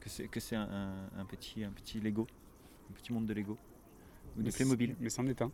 que 0.00 0.08
c'est 0.10 0.28
que 0.28 0.40
c'est 0.40 0.56
un, 0.56 0.68
un- 1.16 1.20
un 1.20 1.24
petit 1.24 1.64
un 1.64 1.70
petit 1.70 2.00
Lego, 2.00 2.26
un 2.90 2.94
petit 2.94 3.12
monde 3.14 3.26
de 3.26 3.32
Lego 3.32 3.56
ou 4.38 4.42
de 4.42 4.50
Playmobil. 4.50 4.94
Mais 5.00 5.08
c'en 5.08 5.26
est 5.26 5.40
un. 5.40 5.50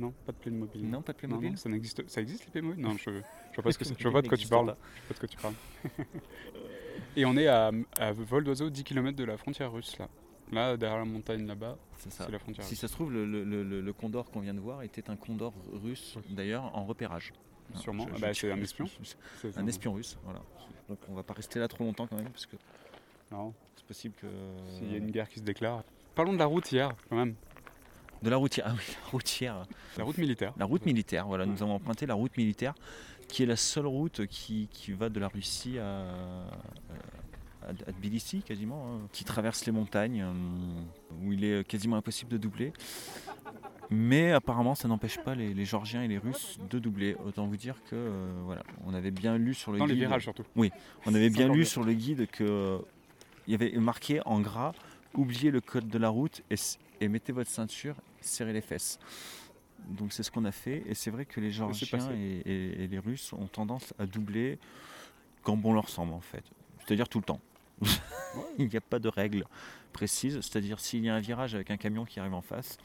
Non, 0.00 0.12
pas 0.24 0.32
de 0.32 0.36
Playmobil. 0.38 0.88
Non, 0.88 1.02
pas 1.02 1.12
de 1.12 1.16
Non, 1.16 1.18
Playmobil. 1.18 1.50
non, 1.50 1.56
ça 1.56 1.68
n'existe. 1.68 2.08
Ça 2.08 2.20
existe 2.20 2.44
les 2.46 2.50
Playmobil? 2.50 2.82
Non, 2.82 2.96
je, 2.96 3.10
je 3.10 3.54
vois 3.56 3.64
pas 3.64 3.72
ce 3.72 3.78
que. 3.78 3.84
Je 3.98 4.02
vois 4.08 4.12
pas 4.12 4.22
de 4.22 4.28
quoi 4.28 4.36
tu 4.38 4.48
parles. 4.48 4.66
pas. 4.66 4.78
Je 4.94 5.00
vois 5.00 5.08
pas 5.08 5.14
de 5.14 5.18
quoi 5.18 5.28
tu 5.28 5.36
parles. 5.36 5.54
Et 7.16 7.24
on 7.24 7.36
est 7.36 7.46
à, 7.48 7.70
à 7.98 8.12
vol 8.12 8.44
d'oiseau 8.44 8.70
10 8.70 8.84
km 8.84 9.16
de 9.16 9.24
la 9.24 9.36
frontière 9.36 9.72
russe 9.72 9.98
là. 9.98 10.08
Là, 10.52 10.76
derrière 10.76 10.98
la 10.98 11.04
montagne 11.04 11.46
là-bas, 11.46 11.76
C'est 11.98 12.28
la 12.30 12.38
frontière 12.38 12.64
Si 12.64 12.70
russe. 12.70 12.80
ça 12.80 12.88
se 12.88 12.92
trouve, 12.92 13.12
le, 13.12 13.24
le- 13.24 13.44
le- 13.44 13.80
le 13.80 13.92
condor 13.92 14.30
qu'on 14.30 14.40
vient 14.40 14.54
de 14.54 14.58
voir 14.60 14.82
était 14.82 15.08
un 15.08 15.14
condor 15.16 15.52
russe, 15.72 16.18
d'ailleurs 16.30 16.76
en 16.76 16.84
repérage. 16.84 17.32
Sûrement. 17.76 18.06
Je- 18.08 18.14
Ah 18.16 18.18
bah, 18.20 18.34
c'est 18.34 18.50
un 18.50 18.60
espion. 18.60 18.86
Un 18.86 19.04
C'est 19.52 19.68
espion 19.68 19.92
russe, 19.92 20.18
voilà. 20.24 20.40
Donc 20.88 20.98
on 21.08 21.14
va 21.14 21.22
pas 21.22 21.34
rester 21.34 21.60
là 21.60 21.68
trop 21.68 21.84
longtemps 21.84 22.06
quand 22.08 22.16
même, 22.16 22.30
parce 22.30 22.46
que 22.46 22.56
Non, 23.30 23.54
c'est 23.76 23.84
possible 23.86 24.14
que. 24.20 24.26
s'il 24.76 24.90
y 24.90 24.94
a 24.94 24.98
une 24.98 25.10
guerre 25.12 25.28
qui 25.28 25.38
se 25.38 25.44
déclare. 25.44 25.84
Parlons 26.16 26.32
de 26.32 26.38
la 26.38 26.46
route 26.46 26.70
hier, 26.72 26.90
quand 27.08 27.16
même. 27.16 27.36
De 28.22 28.30
la 28.30 28.36
routière, 28.36 28.66
ah 28.68 28.74
oui, 28.76 28.84
la 29.04 29.10
routière. 29.10 29.62
La 29.96 30.04
route 30.04 30.18
militaire. 30.18 30.52
La 30.58 30.64
route 30.66 30.84
militaire, 30.84 31.26
voilà, 31.26 31.46
nous 31.46 31.62
avons 31.62 31.74
emprunté 31.74 32.04
la 32.06 32.14
route 32.14 32.36
militaire, 32.36 32.74
qui 33.28 33.42
est 33.42 33.46
la 33.46 33.56
seule 33.56 33.86
route 33.86 34.26
qui, 34.26 34.68
qui 34.72 34.92
va 34.92 35.08
de 35.08 35.18
la 35.18 35.28
Russie 35.28 35.78
à, 35.78 36.00
à, 37.62 37.70
à 37.70 37.92
Tbilissi 37.92 38.42
quasiment, 38.42 38.86
hein, 38.94 39.08
qui 39.12 39.24
traverse 39.24 39.64
les 39.64 39.72
montagnes, 39.72 40.22
euh, 40.22 40.32
où 41.24 41.32
il 41.32 41.44
est 41.44 41.66
quasiment 41.66 41.96
impossible 41.96 42.30
de 42.32 42.36
doubler. 42.38 42.72
Mais 43.92 44.32
apparemment, 44.32 44.74
ça 44.74 44.86
n'empêche 44.86 45.18
pas 45.18 45.34
les, 45.34 45.52
les 45.52 45.64
Georgiens 45.64 46.02
et 46.02 46.08
les 46.08 46.18
Russes 46.18 46.58
de 46.68 46.78
doubler. 46.78 47.16
Autant 47.26 47.46
vous 47.46 47.56
dire 47.56 47.74
que 47.90 47.96
euh, 47.96 48.32
voilà, 48.44 48.62
on 48.86 48.94
avait 48.94 49.10
bien 49.10 49.36
lu 49.36 49.52
sur 49.54 49.72
le 49.72 49.78
Dans 49.78 49.86
les 49.86 49.94
guide. 49.94 50.04
virages 50.04 50.22
surtout. 50.24 50.44
On 51.06 51.14
avait 51.14 51.30
bien 51.30 51.48
lu 51.48 51.64
sur 51.64 51.82
le 51.82 51.92
guide 51.94 52.28
que 52.30 52.44
euh, 52.44 52.78
il 53.48 53.52
y 53.52 53.54
avait 53.54 53.72
marqué 53.78 54.20
en 54.26 54.40
gras 54.40 54.72
oubliez 55.14 55.50
le 55.50 55.60
code 55.60 55.88
de 55.88 55.98
la 55.98 56.08
route 56.08 56.42
et 57.00 57.08
mettez 57.08 57.32
votre 57.32 57.50
ceinture, 57.50 57.96
serrez 58.20 58.52
les 58.52 58.60
fesses. 58.60 58.98
Donc 59.88 60.12
c'est 60.12 60.22
ce 60.22 60.30
qu'on 60.30 60.44
a 60.44 60.52
fait 60.52 60.82
et 60.86 60.94
c'est 60.94 61.10
vrai 61.10 61.24
que 61.24 61.40
les 61.40 61.50
Georgiens 61.50 61.86
passé. 61.90 62.14
et, 62.14 62.50
et- 62.52 62.84
et 62.84 62.86
les 62.86 62.98
Russes 62.98 63.32
ont 63.32 63.46
tendance 63.46 63.94
à 63.98 64.06
doubler 64.06 64.58
quand 65.42 65.56
bon 65.56 65.72
leur 65.72 65.88
semble 65.88 66.12
en 66.12 66.20
fait. 66.20 66.44
C'est-à-dire 66.86 67.08
tout 67.08 67.18
le 67.18 67.24
temps. 67.24 67.40
il 68.58 68.68
n'y 68.68 68.76
a 68.76 68.80
pas 68.82 68.98
de 68.98 69.08
règle 69.08 69.44
précise. 69.92 70.34
C'est-à-dire 70.42 70.80
s'il 70.80 71.02
y 71.04 71.08
a 71.08 71.14
un 71.14 71.20
virage 71.20 71.54
avec 71.54 71.70
un 71.70 71.76
camion 71.78 72.04
qui 72.04 72.20
arrive 72.20 72.34
en 72.34 72.42
face, 72.42 72.76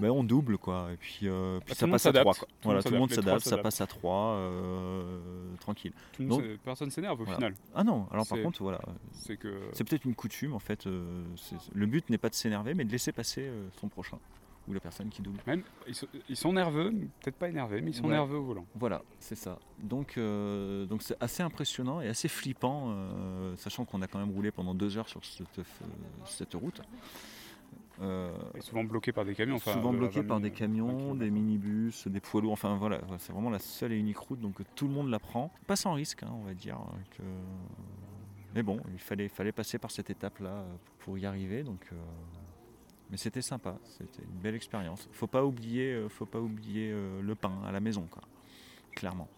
ben 0.00 0.10
on 0.10 0.22
double 0.24 0.58
quoi. 0.58 0.88
Et 0.92 0.96
puis, 0.96 1.20
euh, 1.28 1.58
puis 1.64 1.74
tout 1.74 1.78
ça 1.80 1.86
passe 1.88 2.06
à 2.06 2.12
trois. 2.12 2.34
s'adapte. 2.34 2.38
quoi. 2.38 2.48
Tout 2.48 2.54
le 2.54 2.64
Voilà, 2.64 2.82
tout 2.82 2.90
le 2.92 2.98
monde 2.98 3.10
s'adapte. 3.12 3.40
Ça 3.40 3.58
passe 3.58 3.80
à 3.80 3.86
trois, 3.86 4.34
euh, 4.34 5.18
tranquille. 5.60 5.92
Tout 6.12 6.24
Donc- 6.24 6.44
personne 6.64 6.90
s'énerve 6.90 7.20
au 7.20 7.24
Voilà. 7.24 7.36
final. 7.36 7.54
Ah 7.74 7.84
non, 7.84 8.06
alors 8.10 8.26
par 8.26 8.40
contre 8.42 8.62
voilà, 8.62 8.80
C'est 9.12 9.36
que. 9.36 9.48
peut-être 9.84 10.04
une 10.04 10.14
coutume 10.14 10.52
en 10.54 10.58
fait. 10.58 10.86
euh, 10.86 11.24
le 11.74 11.86
but 11.86 12.08
n'est 12.10 12.18
pas 12.18 12.28
de 12.28 12.34
s'énerver, 12.34 12.74
mais 12.74 12.84
de 12.84 12.92
laisser 12.92 13.12
passer 13.12 13.50
son 13.80 13.88
prochain 13.88 14.18
ou 14.68 14.72
la 14.72 14.80
personne 14.80 15.08
qui 15.10 15.22
double. 15.22 15.38
Même, 15.46 15.62
ils, 15.86 15.94
sont, 15.94 16.08
ils 16.28 16.36
sont 16.36 16.52
nerveux, 16.52 16.90
peut-être 17.22 17.36
pas 17.36 17.48
énervés, 17.48 17.80
mais 17.80 17.92
ils 17.92 17.94
sont 17.94 18.02
Ouais. 18.02 18.10
nerveux 18.14 18.38
au 18.38 18.42
volant. 18.44 18.66
Voilà, 18.74 19.02
c'est 19.20 19.36
ça. 19.36 19.60
Donc 19.78 20.18
euh, 20.18 20.86
donc 20.86 21.02
c'est 21.02 21.16
assez 21.22 21.40
impressionnant 21.44 22.00
et 22.00 22.08
assez 22.08 22.26
flippant, 22.26 22.86
euh, 22.88 23.54
sachant 23.56 23.84
qu'on 23.84 24.02
a 24.02 24.08
quand 24.08 24.18
même 24.18 24.32
roulé 24.32 24.50
pendant 24.50 24.74
deux 24.74 24.98
heures 24.98 25.08
sur 25.08 25.24
cette, 25.24 25.46
cette 26.24 26.54
route. 26.54 26.80
Euh, 28.02 28.30
Et 28.54 28.60
souvent 28.60 28.84
bloqués 28.84 29.12
par 29.12 29.24
des 29.24 29.34
camions. 29.34 29.56
Enfin, 29.56 29.72
souvent 29.72 29.92
bloqué 29.92 30.20
20 30.20 30.26
par 30.28 30.38
des 30.38 30.44
minutes, 30.44 30.58
camions, 30.58 30.86
20 30.88 30.92
kilomètres. 30.96 31.18
des 31.18 31.30
minibus, 31.30 32.06
des 32.08 32.20
poids 32.20 32.40
lourds. 32.42 32.52
Enfin 32.52 32.76
voilà, 32.76 33.00
c'est 33.18 33.32
vraiment 33.32 33.50
la 33.50 33.58
seule 33.58 33.92
et 33.92 33.98
unique 33.98 34.18
route, 34.18 34.40
donc 34.40 34.56
tout 34.74 34.86
le 34.86 34.92
monde 34.94 35.08
la 35.10 35.18
prend. 35.18 35.50
Pas 35.66 35.76
sans 35.76 35.94
risque, 35.94 36.22
hein, 36.22 36.30
on 36.32 36.42
va 36.44 36.52
dire. 36.54 36.76
euh, 36.78 37.16
que- 37.16 37.22
Mais 38.54 38.62
bon, 38.62 38.80
il 38.92 38.98
fallait, 38.98 39.28
fallait 39.28 39.52
passer 39.52 39.78
par 39.78 39.90
cette 39.90 40.10
étape-là 40.10 40.48
euh, 40.50 40.74
pour 41.00 41.16
y 41.18 41.26
arriver. 41.26 41.62
Donc, 41.62 41.86
euh, 41.92 41.96
Mais 43.10 43.16
c'était 43.16 43.42
sympa, 43.42 43.78
c'était 43.84 44.22
une 44.24 44.40
belle 44.40 44.56
expérience. 44.56 45.08
Faut 45.12 45.26
pas 45.28 45.44
oublier, 45.44 45.92
euh, 45.94 46.08
faut 46.08 46.26
pas 46.26 46.40
oublier 46.40 46.90
euh, 46.92 47.22
le 47.22 47.34
pain 47.36 47.52
à 47.64 47.70
la 47.70 47.78
maison, 47.80 48.06
quoi. 48.10 48.22
Clairement. 48.96 49.28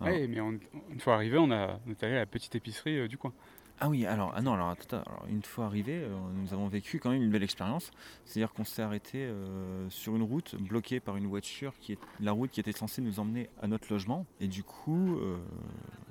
Voilà. 0.00 0.14
Ouais, 0.16 0.26
mais 0.28 0.40
on- 0.40 0.58
une 0.90 1.00
fois 1.00 1.14
arrivé, 1.16 1.36
on, 1.38 1.50
a, 1.50 1.78
on 1.86 1.90
est 1.90 2.02
allé 2.02 2.14
à 2.14 2.20
la 2.20 2.26
petite 2.26 2.54
épicerie 2.54 2.98
euh, 2.98 3.08
du 3.08 3.18
coin. 3.18 3.32
Ah 3.80 3.88
oui, 3.88 4.06
alors, 4.06 4.32
ah 4.34 4.42
non, 4.42 4.54
alors, 4.54 4.70
attends, 4.70 5.02
alors, 5.06 5.24
une 5.28 5.42
fois 5.42 5.66
arrivé, 5.66 6.02
euh, 6.02 6.08
nous 6.34 6.52
avons 6.52 6.66
vécu 6.66 6.98
quand 6.98 7.10
même 7.10 7.22
une 7.22 7.30
belle 7.30 7.44
expérience. 7.44 7.92
C'est-à-dire 8.24 8.52
qu'on 8.52 8.64
s'est 8.64 8.82
arrêté 8.82 9.18
euh, 9.18 9.88
sur 9.88 10.16
une 10.16 10.22
route 10.22 10.56
bloquée 10.56 10.98
par 10.98 11.16
une 11.16 11.26
voiture 11.26 11.72
qui 11.78 11.92
est 11.92 11.98
la 12.20 12.32
route 12.32 12.50
qui 12.50 12.58
était 12.58 12.72
censée 12.72 13.02
nous 13.02 13.20
emmener 13.20 13.48
à 13.62 13.68
notre 13.68 13.92
logement. 13.92 14.26
Et 14.40 14.48
du 14.48 14.64
coup, 14.64 15.16
euh, 15.18 15.38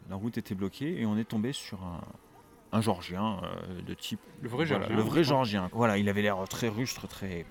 la 0.10 0.16
route 0.16 0.38
était 0.38 0.56
bloquée 0.56 1.02
et 1.02 1.06
on 1.06 1.18
est 1.18 1.26
tombé 1.26 1.52
sur 1.52 1.84
un, 1.84 2.02
un 2.72 2.82
Georgien 2.82 3.42
euh, 3.44 3.82
de 3.82 3.94
type. 3.94 4.20
Le 4.42 4.50
vrai 4.50 4.66
voilà, 4.66 4.82
Georgien. 4.86 4.96
Le 4.96 5.02
vrai 5.02 5.24
Georgien. 5.24 5.70
Voilà, 5.74 5.98
il 5.98 6.10
avait 6.10 6.22
l'air 6.22 6.38
très 6.50 6.70
rustre, 6.70 7.08
très. 7.08 7.46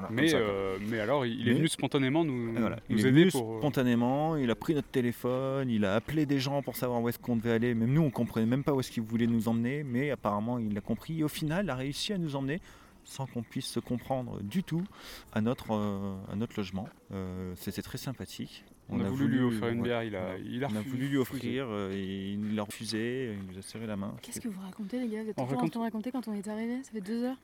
Voilà, 0.00 0.08
Mais, 0.10 0.22
comme 0.22 0.28
ça, 0.30 0.38
quoi. 0.38 0.46
euh, 0.54 0.78
mais 0.88 1.00
alors, 1.00 1.26
il, 1.26 1.40
est 1.48 1.52
Mais- 1.52 1.56
venu 1.58 1.68
spontanément 1.68 2.24
nous, 2.24 2.52
voilà, 2.54 2.76
nous 2.88 2.98
il 2.98 3.06
est 3.06 3.08
aider 3.08 3.20
venu 3.20 3.30
pour. 3.30 3.54
euh, 3.54 3.58
spontanément, 3.58 4.36
il 4.36 4.50
a 4.50 4.54
pris 4.54 4.74
notre 4.74 4.88
téléphone, 4.88 5.70
il 5.70 5.84
a 5.84 5.94
appelé 5.94 6.26
des 6.26 6.38
gens 6.40 6.62
pour 6.62 6.76
savoir 6.76 7.00
où 7.02 7.08
est-ce 7.08 7.18
qu'on 7.18 7.36
devait 7.36 7.52
aller. 7.52 7.74
Même 7.74 7.92
nous, 7.92 8.02
on 8.02 8.10
comprenait 8.10 8.46
même 8.46 8.64
pas 8.64 8.72
où 8.74 8.80
est-ce 8.80 8.90
qu'il 8.90 9.02
voulait 9.02 9.26
nous 9.26 9.48
emmener, 9.48 9.82
mais 9.84 10.10
apparemment, 10.10 10.58
il 10.58 10.74
l'a 10.74 10.80
compris. 10.80 11.20
Et 11.20 11.24
au 11.24 11.28
final, 11.28 11.64
il 11.66 11.70
a 11.70 11.74
réussi 11.74 12.12
à 12.12 12.18
nous 12.18 12.36
emmener 12.36 12.60
sans 13.04 13.26
qu'on 13.26 13.42
puisse 13.42 13.66
se 13.66 13.80
comprendre 13.80 14.40
du 14.42 14.62
tout 14.62 14.84
à 15.32 15.40
notre, 15.40 15.72
euh, 15.72 16.14
à 16.30 16.36
notre 16.36 16.54
logement. 16.56 16.88
Euh, 17.12 17.52
C'était 17.56 17.82
très 17.82 17.98
sympathique. 17.98 18.64
On, 18.92 19.00
a, 19.00 19.08
voulu, 19.08 19.28
lui 19.28 19.40
offrir 19.44 19.68
une 19.68 19.78
ouais, 19.78 19.84
bière, 19.84 20.02
il 20.02 20.16
a, 20.16 20.36
il 20.38 20.64
a 20.64 20.68
on 20.68 20.74
a 20.74 20.78
refusé. 20.78 20.90
voulu 20.96 21.08
lui 21.08 21.16
offrir, 21.16 21.66
euh, 21.68 21.92
et 21.92 22.30
il 22.32 22.56
l'a 22.56 22.64
refusé, 22.64 23.34
il 23.40 23.52
nous 23.52 23.58
a 23.58 23.62
serré 23.62 23.86
la 23.86 23.96
main. 23.96 24.16
Qu'est-ce 24.20 24.40
que 24.40 24.48
vous 24.48 24.60
racontez, 24.60 24.98
les 24.98 25.06
gars? 25.08 25.22
Vous 25.22 25.30
êtes 25.30 25.36
tout 25.36 25.42
en 25.42 25.46
train 25.46 25.66
de 25.68 25.78
raconter 25.78 26.10
quand 26.10 26.26
on 26.26 26.34
est 26.34 26.48
arrivé? 26.48 26.82
Ça 26.82 26.90
fait 26.90 27.00
deux 27.00 27.22
heures? 27.24 27.36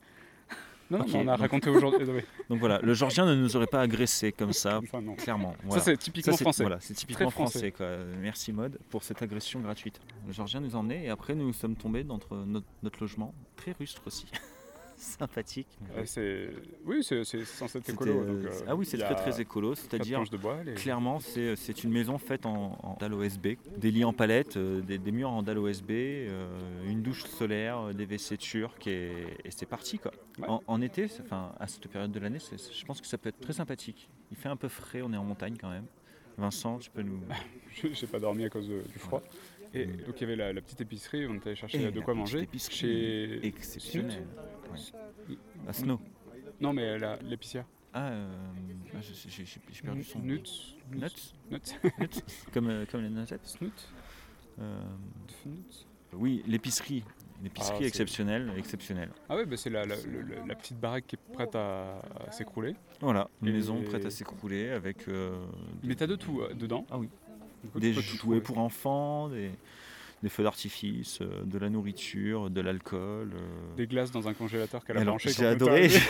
Non, 0.91 0.99
non, 0.99 1.05
on 1.15 1.21
a 1.23 1.25
donc- 1.33 1.41
raconté 1.41 1.71
aujourd'hui. 1.71 2.07
Donc 2.49 2.61
voilà, 2.61 2.79
le 2.81 2.95
Georgien 2.95 3.27
ne 3.27 3.35
nous 3.35 3.57
aurait 3.57 3.67
pas 3.67 3.81
agressé 3.81 4.31
comme 4.33 4.53
ça, 4.53 4.79
Enfin, 4.83 5.03
clairement. 5.17 5.55
Voilà. 5.65 5.83
Ça, 5.83 5.91
c'est 5.91 5.97
typiquement 5.97 6.37
Ça, 6.37 6.45
français. 6.45 6.63
Voilà, 6.63 6.79
c'est 6.81 6.95
typiquement 6.95 7.31
français. 7.31 7.59
français. 7.59 7.73
quoi. 7.73 7.89
Merci 8.21 8.53
Mode 8.53 8.79
pour 8.91 9.03
cette 9.03 9.21
agression 9.23 9.61
gratuite. 9.61 10.01
Le 10.27 10.33
Georgien 10.33 10.61
nous 10.61 10.75
a 10.77 10.79
emmenés 10.79 11.07
et 11.07 11.09
après 11.11 11.35
nous 11.35 11.53
sommes 11.53 11.75
tombés 11.77 12.05
dans 12.05 12.15
notre, 12.15 12.67
notre 12.83 13.01
logement, 13.01 13.35
très 13.57 13.73
rustre 13.73 14.03
aussi. 14.07 14.27
Sympathique. 14.97 15.69
C'est... 16.05 16.49
Oui, 16.85 17.03
c'est, 17.03 17.23
censé 17.45 17.79
être 17.79 17.91
écolo. 17.91 18.21
euh, 18.23 18.43
donc, 18.43 18.51
euh, 18.53 18.61
ah 18.67 18.75
oui, 18.75 18.87
c'est 18.87 18.99
très 18.99 19.15
très 19.15 19.41
écolo, 19.41 19.75
c'est-à-dire 19.75 20.19
planches 20.19 20.31
de 20.31 20.37
bois. 20.37 20.63
les- 20.65 20.75
clairement 20.75 21.21
c'est, 21.21 21.55
c'est 21.57 21.85
une 21.85 21.91
maison 21.91 22.19
faite 22.19 22.47
en, 22.47 22.79
en 22.83 22.97
dalle 22.99 23.15
OSB, 23.15 23.59
des 23.77 23.91
lits 23.91 24.05
en 24.05 24.13
palette, 24.13 24.57
euh, 24.57 24.81
des, 24.81 24.99
des 24.99 25.13
murs 25.13 25.31
en 25.31 25.43
dalle 25.43 25.59
OSB, 25.59 25.91
euh, 25.91 26.49
une 26.89 27.03
douche 27.03 27.25
solaire, 27.25 27.93
des 27.95 28.07
WC 28.07 28.37
turcs 28.39 28.87
et, 28.87 29.11
et 29.45 29.51
c'est 29.51 29.67
parti 29.67 29.99
quoi. 29.99 30.13
Ouais. 30.39 30.49
En, 30.49 30.63
en 30.67 30.81
été, 30.81 31.09
enfin 31.23 31.53
à 31.61 31.67
cette 31.67 31.89
période 31.89 32.11
de 32.13 32.19
l'année, 32.19 32.39
je 32.41 32.85
pense 32.85 33.01
que 33.01 33.07
ça 33.07 33.19
peut 33.19 33.29
être 33.29 33.41
très 33.41 33.53
sympathique. 33.53 34.09
Il 34.31 34.37
fait 34.37 34.49
un 34.49 34.57
peu 34.57 34.69
frais, 34.69 35.03
on 35.03 35.13
est 35.13 35.17
en 35.19 35.25
montagne 35.25 35.57
quand 35.61 35.71
même. 35.71 35.85
Vincent, 36.39 36.79
tu 36.79 36.91
peux 36.91 37.01
nous. 37.03 37.21
Je- 37.83 37.89
J'ai 37.95 38.07
pas 38.07 38.19
dormi 38.19 38.45
à 38.45 38.51
cause 38.51 38.69
de- 38.69 38.83
du 38.83 38.99
froid. 38.99 39.23
Et 39.75 39.87
Mm. 39.87 39.97
donc 40.07 40.17
il 40.17 40.21
y 40.21 40.25
avait 40.25 40.37
la, 40.37 40.53
la 40.53 40.61
petite 40.61 40.81
épicerie, 40.81 41.27
on 41.27 41.35
est 41.35 41.47
allé 41.47 41.57
chercher 41.57 41.83
Et 41.83 41.91
de 41.91 41.99
la 41.99 42.05
quoi 42.05 42.15
manger. 42.15 42.41
épicerie 42.43 42.75
Chez 42.77 43.47
Exceptionnel. 43.47 44.27
Ouais. 44.73 45.37
À 45.69 45.73
Snow. 45.73 46.01
Non, 46.61 46.73
mais 46.73 46.99
l'épicière. 47.23 47.65
Ah, 47.93 48.09
euh, 48.11 48.29
ah, 48.95 48.99
j'ai 49.01 49.83
perdu 49.83 50.05
son 50.05 50.19
nom. 50.19 50.25
Nuts. 50.27 50.77
Nuts 50.93 51.35
Nuts. 51.51 51.59
Nuts 51.99 52.23
Comme, 52.53 52.69
euh, 52.69 52.85
comme 52.91 53.03
les 53.03 53.09
noisettes 53.11 53.47
Snoot. 53.47 53.89
Euh, 54.61 54.81
Nuts. 55.47 55.87
Oui, 56.13 56.43
l'épicerie. 56.47 57.05
L'épicerie 57.43 57.73
Ah, 57.75 57.79
c'est- 57.81 57.87
exceptionnelle, 57.87 58.53
exceptionnelle. 58.57 59.11
Ah 59.29 59.37
ouais, 59.37 59.45
bah 59.45 59.57
c'est 59.59 59.69
la, 59.69 59.85
petite 59.87 60.79
baraque 60.81 61.07
qui 61.07 61.17
est 61.17 61.33
prête 61.35 61.55
à, 61.55 61.99
à 62.27 62.31
s'écrouler. 62.33 62.75
Voilà, 63.01 63.29
une 63.43 63.49
Et- 63.49 63.53
maison 63.53 63.83
prête 63.83 64.07
à 64.07 64.11
s'écrouler 64.11 64.71
avec 64.71 65.07
euh, 65.09 65.45
Mais 65.83 65.95
t'as 65.95 66.07
de 66.07 66.17
tout 66.17 66.41
euh, 66.41 66.55
dedans. 66.55 66.87
Ah 66.91 66.99
oui. 66.99 67.09
Des 67.75 67.93
jouets 67.93 68.41
pour 68.41 68.59
enfants, 68.59 69.29
des, 69.29 69.51
des 70.23 70.29
feux 70.29 70.43
d'artifice, 70.43 71.21
euh, 71.21 71.43
de 71.45 71.59
la 71.59 71.69
nourriture, 71.69 72.51
de 72.51 72.61
l'alcool. 72.61 73.33
euh. 73.35 73.77
Des 73.77 73.87
glaces 73.87 74.11
dans 74.11 74.29
un 74.29 74.35
congélateur 74.35 74.85
qu'elle 74.85 74.99
a 74.99 75.01
Alors, 75.01 75.15
branché. 75.17 75.31
j'ai 75.31 75.47
adoré. 75.47 75.89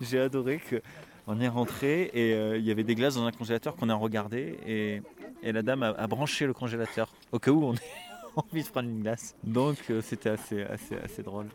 J'ai 0.00 0.18
adoré 0.18 0.58
que 0.58 0.82
on 1.28 1.40
est 1.40 1.46
rentré 1.48 2.10
et 2.12 2.34
euh, 2.34 2.58
il 2.58 2.64
y 2.64 2.72
avait 2.72 2.82
des 2.82 2.96
glaces 2.96 3.14
dans 3.14 3.24
un 3.24 3.30
congélateur 3.30 3.76
qu'on 3.76 3.88
a 3.88 3.94
regardé 3.94 4.58
et, 4.66 5.00
et 5.44 5.52
la 5.52 5.62
dame 5.62 5.84
a, 5.84 5.90
a 5.90 6.06
branché 6.08 6.44
le 6.46 6.52
congélateur 6.52 7.08
au 7.30 7.38
cas 7.38 7.52
où 7.52 7.62
on 7.64 7.74
ait 7.74 7.78
envie 8.36 8.64
de 8.64 8.68
prendre 8.68 8.88
une 8.88 9.02
glace. 9.02 9.36
Donc 9.44 9.76
c'était 10.00 10.30
assez, 10.30 10.62
assez, 10.62 10.96
assez 10.96 11.22
drôle. 11.22 11.46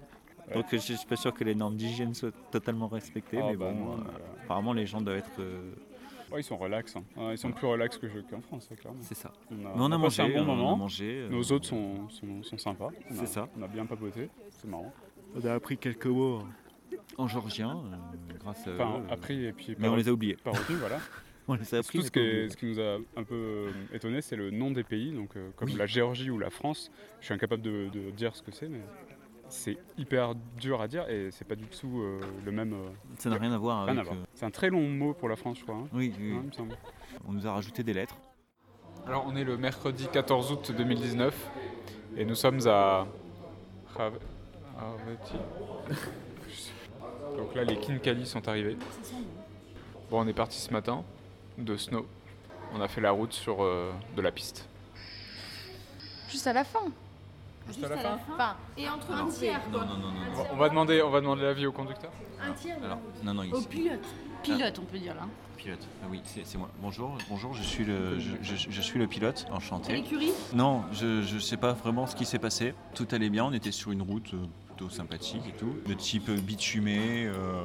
Donc 0.54 0.66
je 0.72 0.78
suis 0.78 0.96
pas 1.10 1.18
sûr 1.18 1.34
que 1.34 1.44
les 1.44 1.56
normes 1.56 1.76
d'hygiène 1.76 2.14
soient 2.14 2.32
totalement 2.52 2.88
respectées, 2.88 3.40
Ah, 3.42 3.48
mais 3.50 3.58
bah 3.58 3.70
bon, 3.70 3.76
non, 3.76 3.94
euh, 3.98 4.44
apparemment 4.44 4.72
les 4.72 4.86
gens 4.86 5.02
doivent 5.02 5.18
être. 5.18 5.42
Ouais, 6.32 6.42
ils 6.42 6.44
sont 6.44 6.58
relax. 6.58 6.96
hein. 6.96 7.04
Ouais, 7.16 7.34
ils 7.36 7.38
sont 7.38 7.52
plus 7.52 7.68
relax 7.68 7.98
que 7.98 8.08
qu'en 8.30 8.42
France, 8.42 8.68
hein, 8.72 8.76
clairement. 8.76 9.00
c'est 9.02 9.16
ça. 9.16 9.32
On 9.52 9.56
a, 9.56 9.58
Mais 9.58 9.66
on 9.78 9.86
a 9.92 10.00
passé 10.00 10.22
mangé, 10.24 10.36
un 10.38 10.44
bon 10.46 10.50
on 10.50 10.54
a 10.54 10.56
moment. 10.58 10.78
mangé. 10.78 11.06
euh, 11.22 11.30
Nos 11.30 11.52
hôtes 11.52 11.66
sont, 11.66 12.10
sont, 12.10 12.44
sont 12.44 12.58
sympas. 12.58 12.90
On 13.10 13.14
a- 13.14 13.16
C'est 13.20 13.28
ça. 13.28 13.48
On 13.58 13.62
a 13.64 13.68
bien 13.68 13.86
papoté. 13.86 14.30
C'est 14.50 14.68
marrant. 14.68 14.92
On 15.36 15.46
a 15.46 15.54
appris 15.54 15.78
quelques 15.78 16.06
mots 16.08 16.42
en 17.18 17.28
georgien 17.28 17.78
euh, 17.78 18.34
grâce 18.40 18.68
à 18.68 18.72
Enfin, 18.74 19.02
eux. 19.08 19.12
appris 19.12 19.46
et 19.46 19.54
puis 19.54 19.76
mais 19.80 19.88
pas, 19.88 19.94
on 19.94 19.96
les 19.96 20.08
a 20.10 20.12
oubliés. 20.12 20.38
retenu, 20.46 20.76
voilà. 20.78 21.00
On 21.50 21.54
les 21.54 21.76
a 21.76 21.78
appris. 21.78 22.00
Tout 22.00 22.06
ce 22.06 22.12
qui, 22.12 22.20
est- 22.20 22.50
ce 22.50 22.58
qui 22.58 22.66
nous 22.66 22.80
a 22.80 22.98
un 23.16 23.24
peu 23.24 23.36
euh, 23.36 23.72
étonné, 23.94 24.22
c'est 24.22 24.36
le 24.36 24.52
nom 24.52 24.72
des 24.72 24.84
pays. 24.84 25.12
Donc, 25.14 25.38
euh, 25.38 25.50
comme 25.56 25.70
Oui. 25.70 25.76
la 25.76 25.86
Géorgie 25.86 26.30
ou 26.30 26.38
la 26.40 26.50
France, 26.50 26.92
je 27.22 27.26
suis 27.26 27.34
incapable 27.34 27.62
de, 27.62 27.88
de 27.94 28.12
dire 28.12 28.36
ce 28.36 28.42
que 28.44 28.52
c'est, 28.52 28.68
mais 28.68 28.82
c'est 29.50 29.78
hyper 29.98 30.36
dur 30.60 30.82
à 30.82 30.88
dire 30.88 31.08
et 31.10 31.30
c'est 31.32 31.46
pas 31.46 31.56
du 31.56 31.66
tout 31.66 32.02
euh, 32.02 32.20
le 32.46 32.52
même. 32.52 32.74
euh, 32.74 32.90
Ça 33.18 33.30
n'a 33.30 33.38
rien 33.38 33.52
à 33.52 33.58
voir 33.58 33.86
rien 33.86 33.98
avec. 33.98 34.12
euh, 34.12 34.16
C'est 34.34 34.46
un 34.46 34.52
très 34.52 34.70
long 34.70 34.88
mot 34.90 35.14
pour 35.14 35.30
la 35.30 35.36
France, 35.36 35.58
je 35.60 35.64
crois. 35.64 35.76
hein. 35.76 35.88
Oui, 35.94 36.14
oui, 36.20 36.32
Ouais, 36.32 36.34
oui. 36.34 36.40
il 36.44 36.48
me 36.48 36.52
semble. 36.52 36.78
On 37.28 37.32
nous 37.34 37.48
a 37.48 37.52
rajouté 37.54 37.84
des 37.84 37.94
lettres. 37.94 38.16
Alors, 39.06 39.26
on 39.28 39.36
est 39.38 39.44
le 39.46 39.58
mercredi 39.58 40.08
14 40.12 40.52
août 40.52 40.72
2019 40.76 41.50
et 42.18 42.26
nous 42.26 42.36
sommes 42.36 42.60
à. 42.68 43.08
Donc 47.38 47.56
là, 47.56 47.64
les 47.64 47.78
Kinkali 47.78 48.26
sont 48.26 48.48
arrivés. 48.48 48.78
Bon, 50.10 50.22
on 50.24 50.28
est 50.28 50.34
parti 50.34 50.60
ce 50.60 50.72
matin 50.72 51.04
de 51.58 51.76
Snow. 51.78 52.06
On 52.74 52.82
a 52.82 52.88
fait 52.88 53.02
la 53.02 53.12
route 53.12 53.34
sur 53.34 53.64
euh, 53.64 53.92
de 54.16 54.22
la 54.22 54.32
piste. 54.32 54.68
Juste 56.30 56.48
à 56.48 56.54
la 56.54 56.64
fin. 56.64 56.82
Juste 57.68 57.84
à 57.84 57.90
la 57.90 57.98
fin 57.98 58.18
Enfin, 58.34 58.56
et 58.78 58.88
entre 58.90 59.12
un 59.14 59.28
tiers. 59.28 59.62
Non, 59.72 59.80
non, 59.80 59.86
non, 59.98 60.12
non. 60.12 60.46
On 60.52 60.56
va 60.56 60.70
demander, 60.70 61.02
on 61.02 61.10
va 61.10 61.20
demander 61.22 61.44
l'avis 61.44 61.66
au 61.66 61.72
conducteur. 61.72 62.12
Un 62.42 62.52
tiers. 62.54 62.78
Alors, 62.84 63.00
non, 63.24 63.34
non, 63.34 63.44
Au 63.52 63.62
pilote. 63.62 64.00
Pilote, 64.44 64.80
on 64.80 64.86
peut 64.86 65.00
dire 65.00 65.16
là. 65.16 65.22
Pilote. 65.58 65.86
Ah 66.04 66.08
oui, 66.10 66.22
c'est 66.24 66.46
c'est 66.46 66.58
moi. 66.58 66.70
Bonjour, 66.82 67.18
bonjour. 67.30 67.54
Je 67.54 67.64
suis 67.64 67.84
le, 67.84 68.20
je, 68.20 68.30
je- 68.42 68.70
je 68.70 68.82
suis 68.82 69.00
le 69.00 69.08
pilote. 69.08 69.46
Enchanté. 69.52 69.94
L'écurie? 69.94 70.32
Non, 70.54 70.84
je 70.94 71.34
ne 71.34 71.40
sais 71.40 71.58
pas 71.58 71.74
vraiment 71.74 72.06
ce 72.08 72.16
qui 72.16 72.26
s'est 72.26 72.40
passé. 72.40 72.74
Tout 72.94 73.08
allait 73.12 73.30
bien. 73.30 73.44
On 73.46 73.52
était 73.54 73.72
sur 73.72 73.92
une 73.92 74.04
route 74.04 74.34
euh, 74.36 74.46
sympathique 74.90 75.42
et 75.48 75.52
tout, 75.52 75.76
de 75.86 75.94
type 75.94 76.30
bitumé, 76.30 77.26
euh, 77.26 77.62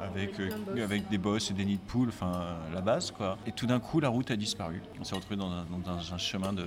avec 0.00 0.38
euh, 0.40 0.50
avec 0.82 1.08
des 1.08 1.18
bosses 1.18 1.50
et 1.50 1.54
des 1.54 1.64
nids 1.64 1.76
de 1.76 1.82
poules, 1.82 2.08
enfin 2.08 2.56
la 2.72 2.80
base 2.80 3.10
quoi. 3.10 3.38
Et 3.46 3.52
tout 3.52 3.66
d'un 3.66 3.80
coup, 3.80 4.00
la 4.00 4.08
route 4.08 4.30
a 4.30 4.36
disparu. 4.36 4.82
On 5.00 5.04
s'est 5.04 5.14
retrouvé 5.14 5.36
dans 5.36 5.50
un, 5.50 6.18
chemin 6.18 6.52
de, 6.52 6.64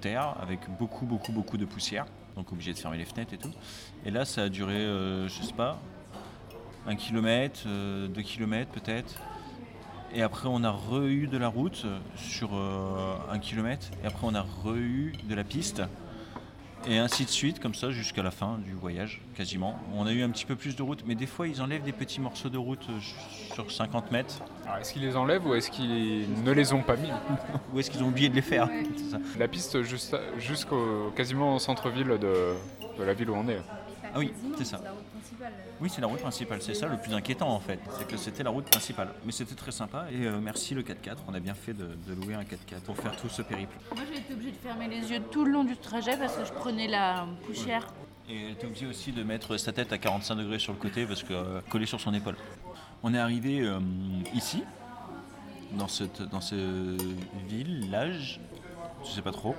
terre 0.00 0.36
avec 0.40 0.60
beaucoup, 0.78 1.06
beaucoup, 1.06 1.32
beaucoup 1.32 1.56
de 1.56 1.64
poussière. 1.64 2.06
Donc 2.36 2.50
obligé 2.52 2.72
de 2.72 2.78
fermer 2.78 2.98
les 2.98 3.04
fenêtres 3.04 3.34
et 3.34 3.38
tout. 3.38 3.52
Et 4.04 4.10
là, 4.10 4.24
ça 4.24 4.42
a 4.44 4.48
duré, 4.48 4.74
euh, 4.74 5.28
je 5.28 5.42
sais 5.42 5.52
pas, 5.52 5.80
un 6.86 6.96
kilomètre, 6.96 7.66
deux 7.66 8.22
kilomètres 8.22 8.70
peut-être. 8.72 9.20
Et 10.12 10.22
après, 10.22 10.48
on 10.50 10.62
a 10.62 10.70
re-eu 10.70 11.26
de 11.26 11.38
la 11.38 11.48
route 11.48 11.86
sur 12.14 12.54
un 12.54 13.38
kilomètre. 13.38 13.88
Et 14.02 14.06
après, 14.06 14.26
on 14.26 14.34
a 14.34 14.42
re-eu 14.42 15.12
de 15.24 15.34
la 15.34 15.44
piste. 15.44 15.82
Et 16.86 16.98
ainsi 16.98 17.24
de 17.24 17.30
suite, 17.30 17.60
comme 17.60 17.74
ça, 17.74 17.90
jusqu'à 17.90 18.22
la 18.22 18.30
fin 18.30 18.58
du 18.58 18.74
voyage, 18.74 19.22
quasiment. 19.34 19.78
On 19.94 20.06
a 20.06 20.12
eu 20.12 20.22
un 20.22 20.28
petit 20.28 20.44
peu 20.44 20.54
plus 20.54 20.76
de 20.76 20.82
route. 20.82 21.02
Mais 21.06 21.14
des 21.14 21.26
fois, 21.26 21.48
ils 21.48 21.62
enlèvent 21.62 21.82
des 21.82 21.92
petits 21.92 22.20
morceaux 22.20 22.50
de 22.50 22.58
route 22.58 22.84
euh, 22.90 23.54
sur 23.54 23.70
50 23.70 24.12
mètres. 24.12 24.42
Alors, 24.66 24.78
est-ce 24.78 24.92
qu'ils 24.92 25.02
les 25.02 25.16
enlèvent 25.16 25.46
ou 25.46 25.54
est-ce 25.54 25.70
qu'ils 25.70 26.42
ne 26.44 26.52
les 26.52 26.72
ont 26.74 26.82
pas 26.82 26.96
mis 26.96 27.08
Ou 27.72 27.80
est-ce 27.80 27.90
qu'ils 27.90 28.02
ont 28.02 28.08
oublié 28.08 28.28
de 28.28 28.34
les 28.34 28.42
faire 28.42 28.68
C'est 28.96 29.10
ça. 29.12 29.18
La 29.38 29.48
piste 29.48 29.78
jusqu'au 30.38 31.10
quasiment 31.16 31.56
au 31.56 31.58
centre-ville 31.58 32.18
de, 32.20 32.54
de 32.98 33.02
la 33.02 33.14
ville 33.14 33.30
où 33.30 33.34
on 33.34 33.48
est. 33.48 33.60
Ah 34.14 34.18
oui, 34.20 34.32
c'est 34.56 34.64
ça. 34.64 34.80
Oui, 35.80 35.90
c'est 35.92 36.00
la 36.00 36.06
route 36.06 36.20
principale. 36.20 36.62
C'est 36.62 36.74
ça 36.74 36.86
le 36.86 36.96
plus 36.96 37.12
inquiétant 37.12 37.48
en 37.48 37.58
fait. 37.58 37.80
C'est 37.98 38.06
que 38.06 38.16
c'était 38.16 38.44
la 38.44 38.50
route 38.50 38.64
principale. 38.66 39.08
Mais 39.26 39.32
c'était 39.32 39.56
très 39.56 39.72
sympa. 39.72 40.06
Et 40.12 40.26
euh, 40.26 40.38
merci 40.40 40.72
le 40.74 40.82
4x4. 40.82 41.16
On 41.26 41.34
a 41.34 41.40
bien 41.40 41.54
fait 41.54 41.74
de, 41.74 41.96
de 42.06 42.14
louer 42.14 42.34
un 42.34 42.42
4x4 42.42 42.80
pour 42.84 42.96
faire 42.96 43.16
tout 43.16 43.28
ce 43.28 43.42
périple. 43.42 43.76
Moi 43.92 44.04
j'ai 44.12 44.20
été 44.20 44.32
obligée 44.32 44.52
de 44.52 44.56
fermer 44.56 44.86
les 44.86 45.10
yeux 45.10 45.20
tout 45.32 45.44
le 45.44 45.50
long 45.50 45.64
du 45.64 45.76
trajet 45.76 46.16
parce 46.16 46.36
que 46.36 46.44
je 46.44 46.52
prenais 46.52 46.86
la 46.86 47.26
poussière. 47.44 47.88
Et 48.28 48.40
elle 48.46 48.52
était 48.52 48.66
obligée 48.66 48.86
aussi 48.86 49.10
de 49.10 49.22
mettre 49.24 49.56
sa 49.56 49.72
tête 49.72 49.92
à 49.92 49.98
45 49.98 50.36
degrés 50.36 50.58
sur 50.60 50.72
le 50.72 50.78
côté 50.78 51.06
parce 51.06 51.24
que 51.24 51.32
euh, 51.34 51.60
collée 51.68 51.86
sur 51.86 52.00
son 52.00 52.14
épaule. 52.14 52.36
On 53.02 53.12
est 53.14 53.18
arrivé 53.18 53.60
euh, 53.62 53.80
ici, 54.32 54.62
dans, 55.72 55.88
cette, 55.88 56.22
dans 56.22 56.40
ce 56.40 56.96
village, 57.48 58.40
je 59.04 59.10
sais 59.10 59.22
pas 59.22 59.32
trop, 59.32 59.56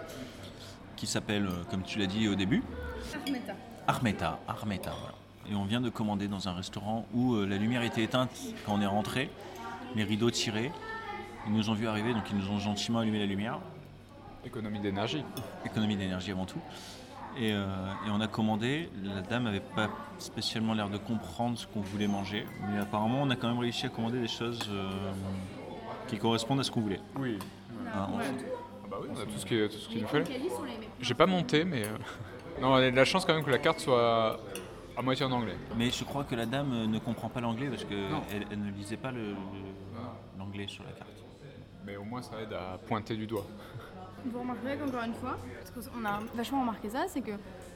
qui 0.96 1.08
s'appelle, 1.08 1.50
comme 1.70 1.84
tu 1.84 2.00
l'as 2.00 2.08
dit 2.08 2.28
au 2.28 2.36
début, 2.36 2.64
Armeta. 3.14 3.54
Armeta, 3.88 4.40
voilà. 4.48 5.16
Et 5.50 5.56
on 5.56 5.66
vient 5.66 5.82
de 5.82 5.90
commander 5.90 6.28
dans 6.28 6.48
un 6.48 6.54
restaurant 6.54 7.06
où 7.14 7.36
euh, 7.36 7.46
la 7.46 7.58
lumière 7.58 7.84
était 7.84 8.04
éteinte 8.04 8.32
quand 8.66 8.74
on 8.74 8.82
est 8.82 8.86
rentré, 8.88 9.30
les 9.96 10.04
rideaux 10.04 10.32
tirés. 10.32 10.72
Ils 11.48 11.54
nous 11.54 11.70
ont 11.70 11.74
vu 11.74 11.88
arriver, 11.88 12.14
donc 12.14 12.24
ils 12.32 12.38
nous 12.38 12.50
ont 12.50 12.58
gentiment 12.60 13.00
allumé 13.00 13.20
la 13.20 13.28
lumière 13.28 13.60
Économie 14.44 14.80
d'énergie. 14.80 15.24
économie 15.66 15.96
d'énergie 15.98 16.32
avant 16.32 16.46
tout. 16.46 16.60
Et, 17.38 17.52
euh, 17.52 17.66
et 18.08 18.10
on 18.12 18.22
a 18.22 18.28
commandé, 18.28 18.90
la 19.04 19.22
dame 19.22 19.44
n'avait 19.44 19.60
pas 19.60 19.90
spécialement 20.20 20.74
l'air 20.74 20.90
de 20.90 20.98
comprendre 20.98 21.58
ce 21.58 21.68
qu'on 21.68 21.82
voulait 21.82 22.08
manger, 22.08 22.46
mais 22.70 22.80
apparemment 22.80 23.22
on 23.24 23.30
a 23.30 23.36
quand 23.36 23.48
même 23.50 23.60
réussi 23.60 23.86
à 23.86 23.90
commander 23.90 24.20
des 24.22 24.28
choses 24.28 24.60
euh, 24.72 24.90
qui 26.08 26.18
correspondent 26.18 26.60
à 26.60 26.64
ce 26.64 26.72
qu'on 26.72 26.82
voulait. 26.82 27.02
Oui. 27.18 27.38
Hein, 27.94 28.08
on- 28.14 28.20
Ah 28.20 28.88
bah 28.90 28.98
oui, 29.02 29.08
on 29.16 29.20
a 29.20 29.26
tout 29.26 29.38
ce 29.38 29.46
qu'il 29.46 29.68
tout 29.68 29.78
ce 29.78 29.90
qu'il 29.90 30.02
nous 30.02 30.08
fallait. 30.08 30.26
J'ai 31.02 31.14
pas 31.14 31.26
monté, 31.26 31.66
mais. 31.66 31.84
Non, 32.62 32.72
on 32.72 32.76
a 32.76 32.90
de 32.92 32.96
la 32.96 33.06
chance 33.06 33.26
quand 33.26 33.34
même 33.34 33.44
que 33.44 33.50
la 33.52 33.58
carte 33.58 33.80
soit 33.80 34.40
à 34.98 35.02
moitié 35.02 35.26
en 35.26 35.32
anglais. 35.32 35.56
Mais 35.78 35.92
je 35.92 36.04
crois 36.04 36.24
que 36.24 36.36
la 36.36 36.46
dame 36.46 36.72
euh, 36.74 36.88
ne 36.88 37.00
comprend 37.00 37.28
pas 37.30 37.42
l'anglais 37.42 37.68
parce 37.68 37.84
qu'elle 37.84 38.46
elle 38.52 38.60
ne 38.60 38.72
lisait 38.72 38.96
pas 38.98 39.12
le- 39.12 39.32
le- 39.32 40.40
l'anglais 40.40 40.66
sur 40.68 40.84
la 40.84 40.92
carte. 40.92 41.10
Mais 41.86 41.98
au 41.98 42.04
moins 42.04 42.22
ça 42.22 42.42
aide 42.42 42.54
à 42.54 42.78
pointer 42.88 43.16
du 43.16 43.28
doigt. 43.28 43.46
Vous 44.26 44.40
remarquerez 44.40 44.78
qu'encore 44.78 45.04
une 45.04 45.14
fois, 45.14 45.38
parce 45.76 45.88
qu'on 45.88 46.04
a 46.06 46.20
vachement 46.34 46.62
remarqué 46.62 46.90
ça, 46.90 47.06
c'est 47.08 47.22
que 47.22 47.34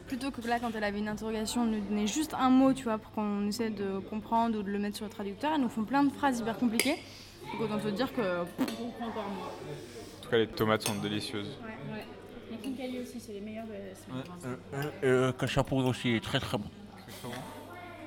plutôt 0.08 0.32
que 0.32 0.42
là, 0.48 0.60
quand 0.60 0.72
elle 0.76 0.84
avait 0.84 0.98
une 0.98 1.08
interrogation, 1.10 1.64
nous 1.66 1.80
donner 1.82 2.08
juste 2.08 2.34
un 2.34 2.50
mot, 2.50 2.74
tu 2.74 2.86
vois, 2.86 2.98
pour 2.98 3.12
qu'on 3.12 3.46
essaie 3.48 3.70
de 3.70 4.00
comprendre 4.00 4.58
ou 4.58 4.64
de 4.64 4.72
le 4.72 4.80
mettre 4.80 4.96
sur 4.96 5.06
le 5.06 5.12
traducteur. 5.12 5.52
Elles 5.54 5.62
nous 5.62 5.70
font 5.70 5.84
plein 5.84 6.04
de 6.04 6.12
phrases 6.12 6.40
hyper 6.40 6.58
compliquées. 6.58 6.96
Donc 7.52 7.62
autant 7.62 7.78
te 7.80 7.90
dire 7.90 8.12
que 8.14 8.22
on. 8.22 8.64
En 8.64 10.22
tout 10.24 10.30
cas, 10.32 10.38
les 10.38 10.48
tomates 10.48 10.88
sont 10.88 10.96
délicieuses. 10.96 11.56
Ouais, 11.62 11.94
ouais. 11.98 12.06
Kinkali 12.62 13.00
aussi, 13.00 13.20
c'est 13.20 13.34
les 13.34 13.42
meilleurs 13.42 13.66
de 13.66 13.74
la 13.74 13.96
semaine. 13.96 14.24
pour 14.24 14.34
l'instant. 14.36 14.94
Euh, 15.04 15.28
le 15.28 15.32
cachapour 15.34 15.86
aussi 15.86 16.10
est 16.10 16.24
très 16.24 16.40
très 16.40 16.58
bon. 16.58 16.70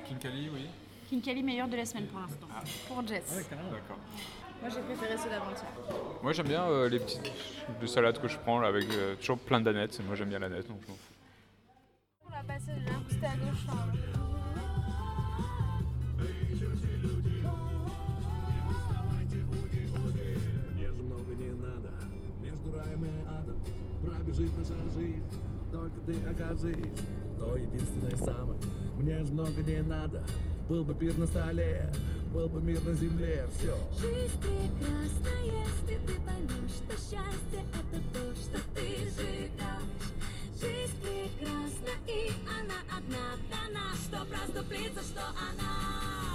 Kinkali, 0.07 0.49
oui. 0.53 0.67
Kinkali 1.09 1.43
meilleur 1.43 1.67
de 1.67 1.75
la 1.77 1.85
semaine 1.85 2.05
pour 2.07 2.19
l'instant. 2.19 2.47
Pour 2.87 3.07
Jess. 3.07 3.47
D'accord. 3.49 3.97
Moi, 4.61 4.69
j'ai 4.69 4.81
préféré 4.81 5.17
ceux 5.17 5.29
d'avant-hier. 5.29 5.65
Moi, 6.21 6.31
j'aime 6.31 6.47
bien 6.47 6.63
euh, 6.63 6.87
les 6.87 6.99
petites 6.99 7.31
de 7.81 7.85
salades 7.85 8.19
que 8.21 8.27
je 8.29 8.37
prends 8.37 8.59
là, 8.59 8.69
avec 8.69 8.85
euh, 8.91 9.15
toujours 9.15 9.37
plein 9.37 9.59
d'anettes. 9.59 9.99
Moi, 10.05 10.15
j'aime 10.15 10.29
bien 10.29 10.39
l'aneth, 10.39 10.67
donc 10.69 10.77
je 10.83 10.87
m'en 10.87 10.95
fous. 10.95 11.13
On 12.27 12.31
l'a 12.31 12.43
passé 12.43 12.71
là, 12.85 12.93
c'était 13.09 13.25
à 13.25 13.35
gauche. 13.35 14.22
Пробежит 24.23 24.51
наша 24.57 24.73
жизнь. 24.97 25.23
Только 25.71 25.99
ты 26.05 26.13
окажись. 26.29 26.93
То 27.37 27.57
единственное 27.57 28.15
самое. 28.15 28.59
Мне 28.97 29.23
же 29.23 29.33
много 29.33 29.61
не 29.63 29.81
надо. 29.81 30.23
Был 30.69 30.85
бы 30.85 30.93
пир 30.93 31.17
на 31.17 31.27
столе 31.27 31.91
Был 32.33 32.47
бы 32.47 32.61
мир 32.61 32.81
на 32.85 32.93
земле 32.93 33.45
Все 33.53 33.75
Жизнь 33.99 34.39
прекрасна, 34.39 35.27
если 35.43 35.99
ты 36.07 36.13
поймешь, 36.21 36.71
что 36.71 36.93
счастье 36.93 37.65
это 37.73 38.01
то, 38.13 38.33
что 38.33 38.59
ты 38.73 38.87
живешь. 39.11 39.51
Жизнь 40.53 40.95
прекрасна, 41.01 41.93
и 42.07 42.31
она 42.47 42.79
одна 42.97 43.35
дана, 43.51 43.93
что 44.05 44.25
проступлится, 44.25 45.01
что 45.01 45.21
она. 45.51 46.32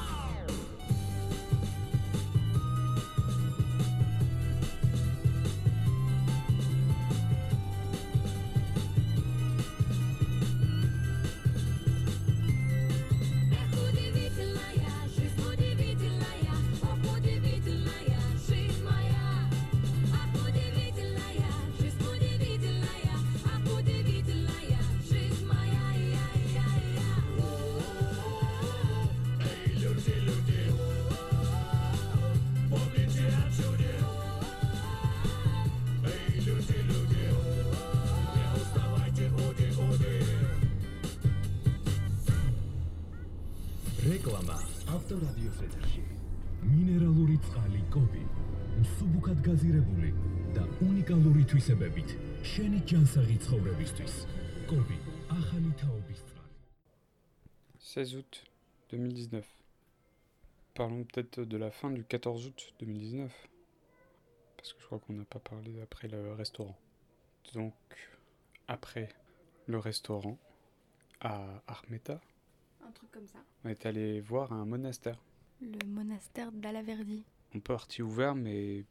რეკლამა 44.27 44.55
ავტორადიოს 44.97 45.59
ეთერში 45.63 46.01
მინერალური 46.67 47.37
წყალი 47.45 47.83
კობი 47.93 48.23
მსუბუქად 48.81 49.43
გაზირებული 49.45 50.09
და 50.57 50.63
უნიკალური 50.87 51.43
თვისებებით 51.53 52.15
შენი 52.53 52.81
ჯანსაღი 52.91 53.37
ცხოვრებისთვის 53.45 54.17
კობი 54.71 54.97
ახალი 55.37 55.71
თაობის 55.83 56.25
წყალი 56.31 56.33
16 57.93 58.17
août 58.19 58.43
2019. 58.89 59.47
Parlons 60.73 61.03
peut-être 61.05 61.39
de 61.39 61.57
la 61.57 61.71
fin 61.71 61.89
du 61.89 62.03
14 62.03 62.47
août 62.47 62.73
2019. 62.79 63.31
Parce 64.57 64.73
que 64.73 64.81
je 64.81 64.85
crois 64.85 64.99
qu'on 64.99 65.13
n'a 65.13 65.25
pas 65.25 65.39
parlé 65.39 65.81
après 65.81 66.07
le 66.07 66.33
restaurant. 66.33 66.75
Donc, 67.53 67.73
après 68.67 69.09
le 69.67 69.77
restaurant, 69.77 70.37
à 71.21 71.61
Armeta, 71.67 72.19
un 72.88 72.92
truc 72.92 73.10
comme 73.10 73.26
ça. 73.26 73.38
on 73.64 73.68
est 73.68 73.86
allé 73.86 74.20
voir 74.20 74.52
un 74.52 74.64
monastère. 74.64 75.18
Le 75.60 75.86
monastère 75.86 76.50
d'Alaverdi. 76.52 77.22
On 77.54 77.60
partie 77.60 78.02
ouvert, 78.02 78.34
mais 78.34 78.84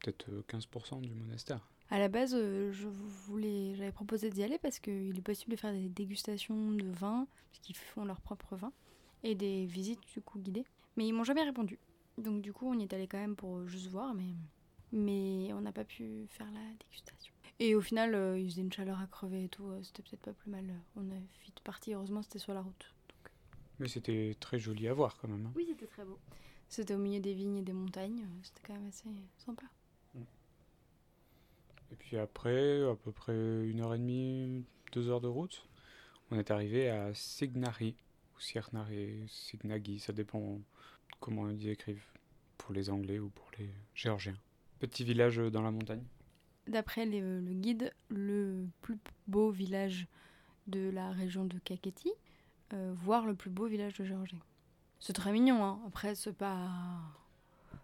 peut-être 0.00 0.28
euh, 0.30 0.42
15% 0.48 1.00
du 1.00 1.14
monastère. 1.14 1.66
À 1.90 1.98
la 1.98 2.08
base, 2.08 2.34
euh, 2.34 2.72
je 2.72 2.88
voulais, 2.88 3.74
j'avais 3.74 3.92
proposé 3.92 4.30
d'y 4.30 4.42
aller 4.42 4.58
parce 4.58 4.78
qu'il 4.78 5.16
est 5.16 5.22
possible 5.22 5.52
de 5.52 5.56
faire 5.56 5.72
des 5.72 5.88
dégustations 5.88 6.72
de 6.72 6.84
vin, 6.84 7.26
puisqu'ils 7.50 7.76
font 7.76 8.04
leur 8.04 8.20
propre 8.20 8.56
vin, 8.56 8.72
et 9.22 9.34
des 9.34 9.64
visites 9.64 10.06
du 10.12 10.20
coup 10.20 10.38
guidées. 10.38 10.64
Mais 10.96 11.06
ils 11.06 11.12
m'ont 11.12 11.24
jamais 11.24 11.42
répondu. 11.42 11.78
Donc 12.18 12.42
du 12.42 12.52
coup, 12.52 12.66
on 12.68 12.78
y 12.78 12.82
est 12.82 12.92
allé 12.92 13.06
quand 13.06 13.18
même 13.18 13.36
pour 13.36 13.56
euh, 13.56 13.66
juste 13.66 13.86
voir, 13.86 14.14
mais, 14.14 14.34
mais 14.92 15.52
on 15.54 15.60
n'a 15.62 15.72
pas 15.72 15.84
pu 15.84 16.26
faire 16.28 16.50
la 16.52 16.60
dégustation. 16.80 17.32
Et 17.58 17.74
au 17.74 17.80
final, 17.80 18.14
euh, 18.14 18.38
il 18.38 18.50
faisait 18.50 18.62
une 18.62 18.72
chaleur 18.72 19.00
à 19.00 19.06
crever 19.06 19.44
et 19.44 19.48
tout, 19.48 19.64
euh, 19.66 19.80
c'était 19.82 20.02
peut-être 20.02 20.22
pas 20.22 20.32
plus 20.32 20.50
mal. 20.50 20.64
On 20.96 21.02
a 21.10 21.18
vite 21.44 21.60
parti, 21.62 21.94
heureusement 21.94 22.22
c'était 22.22 22.38
sur 22.38 22.54
la 22.54 22.60
route. 22.60 22.92
Mais 23.78 23.88
c'était 23.88 24.36
très 24.38 24.58
joli 24.58 24.86
à 24.88 24.94
voir 24.94 25.16
quand 25.18 25.28
même. 25.28 25.46
hein. 25.46 25.52
Oui, 25.56 25.66
c'était 25.68 25.86
très 25.86 26.04
beau. 26.04 26.18
C'était 26.68 26.94
au 26.94 26.98
milieu 26.98 27.20
des 27.20 27.34
vignes 27.34 27.58
et 27.58 27.62
des 27.62 27.72
montagnes, 27.72 28.22
euh, 28.22 28.40
c'était 28.42 28.62
quand 28.66 28.74
même 28.74 28.88
assez 28.88 29.08
sympa. 29.38 29.66
Et 31.90 31.96
puis 31.96 32.16
après, 32.16 32.82
à 32.88 32.94
peu 32.96 33.12
près 33.12 33.34
une 33.34 33.80
heure 33.80 33.94
et 33.94 33.98
demie, 33.98 34.64
deux 34.92 35.10
heures 35.10 35.20
de 35.20 35.28
route, 35.28 35.66
on 36.30 36.38
est 36.38 36.50
arrivé 36.50 36.88
à 36.88 37.12
Signari, 37.12 37.94
ou 38.34 38.40
Siernari, 38.40 39.26
Signagi, 39.28 39.98
ça 39.98 40.14
dépend 40.14 40.58
comment 41.20 41.50
ils 41.50 41.68
écrivent, 41.68 42.06
pour 42.56 42.72
les 42.72 42.88
Anglais 42.88 43.18
ou 43.18 43.28
pour 43.28 43.50
les 43.58 43.68
Géorgiens. 43.94 44.38
Petit 44.78 45.04
village 45.04 45.36
dans 45.36 45.60
la 45.60 45.70
montagne. 45.70 46.04
D'après 46.66 47.04
le 47.04 47.42
guide, 47.52 47.92
le 48.08 48.66
plus 48.80 48.96
beau 49.26 49.50
village 49.50 50.06
de 50.68 50.88
la 50.88 51.10
région 51.10 51.44
de 51.44 51.58
Kakheti, 51.58 52.10
euh, 52.72 52.92
voire 52.96 53.26
le 53.26 53.34
plus 53.34 53.50
beau 53.50 53.66
village 53.66 53.94
de 53.94 54.04
Géorgie. 54.04 54.40
C'est 55.00 55.12
très 55.12 55.32
mignon, 55.32 55.64
hein. 55.64 55.80
après 55.86 56.14
c'est 56.14 56.32
pas... 56.32 56.70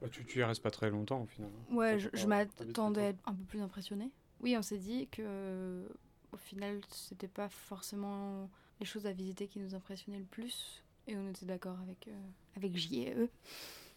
Bah, 0.00 0.08
tu, 0.10 0.24
tu 0.24 0.38
y 0.38 0.42
restes 0.44 0.62
pas 0.62 0.70
très 0.70 0.90
longtemps 0.90 1.22
au 1.22 1.26
final. 1.26 1.50
hein. 1.52 1.74
Ouais, 1.74 1.98
je, 1.98 2.26
m'attendais 2.26 3.00
à 3.00 3.08
être 3.08 3.18
un 3.28 3.34
peu 3.34 3.42
plus 3.44 3.60
impressionnée. 3.60 4.10
Oui, 4.40 4.54
on 4.56 4.62
s'est 4.62 4.78
dit 4.78 5.08
que 5.08 5.22
euh, 5.24 5.88
au 6.32 6.36
final, 6.36 6.80
c'était 6.90 7.26
pas 7.26 7.48
forcément 7.48 8.48
les 8.78 8.86
choses 8.86 9.06
à 9.06 9.12
visiter 9.12 9.48
qui 9.48 9.58
nous 9.58 9.74
impressionnaient 9.74 10.20
le 10.20 10.24
plus. 10.24 10.84
Et 11.08 11.16
on 11.16 11.28
était 11.30 11.46
d'accord 11.46 11.76
avec, 11.80 12.06
euh, 12.06 12.20
avec 12.56 12.76
J 12.76 13.02
et 13.02 13.14
eux. 13.16 13.30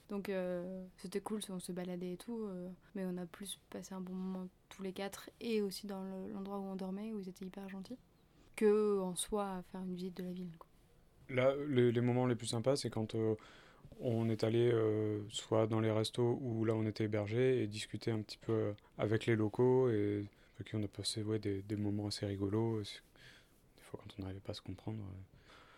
Donc 0.09 0.29
euh, 0.29 0.83
c'était 0.97 1.21
cool, 1.21 1.41
on 1.49 1.59
se 1.59 1.71
baladait 1.71 2.13
et 2.13 2.17
tout. 2.17 2.45
euh, 2.45 2.69
mais 2.95 3.05
on 3.05 3.17
a 3.17 3.25
plus 3.27 3.59
passé 3.69 3.93
un 3.93 4.01
bon 4.01 4.13
moment 4.13 4.47
tous 4.69 4.81
les 4.81 4.93
quatre. 4.93 5.29
Et 5.39 5.61
aussi 5.61 5.85
dans 5.85 6.03
le- 6.03 6.33
l'endroit 6.33 6.57
où 6.57 6.63
on 6.63 6.75
dormait, 6.75 7.13
où 7.13 7.19
ils 7.19 7.29
étaient 7.29 7.45
hyper 7.45 7.69
gentils. 7.69 7.97
Que 8.55 8.99
en 9.01 9.15
soi, 9.15 9.57
à 9.57 9.61
faire 9.71 9.81
une 9.81 9.93
visite 9.93 10.17
de 10.17 10.23
la 10.23 10.31
ville. 10.31 10.51
quoi. 10.57 10.67
Là, 11.31 11.53
les, 11.69 12.01
moments 12.01 12.25
les 12.25 12.35
plus 12.35 12.47
sympas, 12.47 12.75
c'est 12.75 12.89
quand 12.89 13.15
euh, 13.15 13.35
on 14.01 14.29
est 14.29 14.43
allé 14.43 14.69
euh, 14.71 15.21
soit 15.29 15.67
dans 15.67 15.79
les 15.79 15.91
restos 15.91 16.39
où 16.41 16.65
là 16.65 16.73
on 16.75 16.85
était 16.85 17.05
hébergé 17.05 17.63
et 17.63 17.67
discuter 17.67 18.11
un 18.11 18.21
petit 18.21 18.37
peu 18.37 18.51
euh, 18.51 18.73
avec 18.97 19.25
les 19.25 19.35
locaux 19.35 19.89
et 19.89 20.25
avec 20.55 20.67
qui 20.67 20.75
on 20.75 20.83
a 20.83 20.87
passé 20.87 21.23
ouais, 21.23 21.39
des, 21.39 21.75
moments 21.77 22.07
assez 22.07 22.25
rigolos. 22.25 22.81
Des 22.81 23.81
fois, 23.83 23.99
quand 24.03 24.15
on 24.19 24.23
n'arrivait 24.23 24.41
pas 24.41 24.51
à 24.51 24.55
se 24.55 24.61
comprendre, 24.61 24.99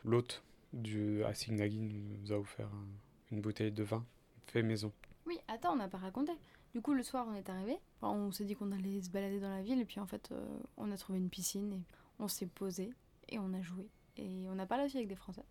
l'hôte 0.04 0.44
du 0.74 1.24
à 1.24 1.34
nous 1.48 2.32
a 2.32 2.38
offert 2.38 2.68
un- 2.68 3.36
une 3.36 3.42
bouteille 3.42 3.72
de 3.72 3.84
vin 3.84 4.04
fait 4.48 4.64
maison. 4.64 4.92
Oui, 5.28 5.38
attends, 5.48 5.74
on 5.74 5.78
n'a 5.78 5.88
pas 5.88 6.00
raconté. 6.00 6.32
Du 6.74 6.82
coup, 6.82 6.94
le 6.94 7.04
soir, 7.04 7.28
on 7.30 7.36
est 7.36 7.50
arrivé. 7.50 7.78
On 8.02 8.32
s'est 8.32 8.46
dit 8.46 8.56
qu'on 8.56 8.72
allait 8.72 9.02
se 9.02 9.10
balader 9.10 9.40
dans 9.40 9.50
la 9.50 9.62
ville. 9.62 9.80
Et 9.80 9.86
puis, 9.86 10.00
en 10.00 10.08
fait, 10.08 10.34
on 10.78 10.92
a 10.92 10.98
trouvé 10.98 11.20
une 11.20 11.30
piscine. 11.30 11.74
Et 11.74 11.82
on 12.20 12.28
s'est 12.28 12.48
posé. 12.48 12.92
Et 13.30 13.38
on 13.40 13.54
a 13.54 13.62
joué. 13.62 13.88
Et 14.18 14.46
on 14.50 14.60
a 14.60 14.66
parlé 14.66 14.86
aussi 14.86 14.98
avec 14.98 15.10
des 15.10 15.16
Français. 15.16 15.44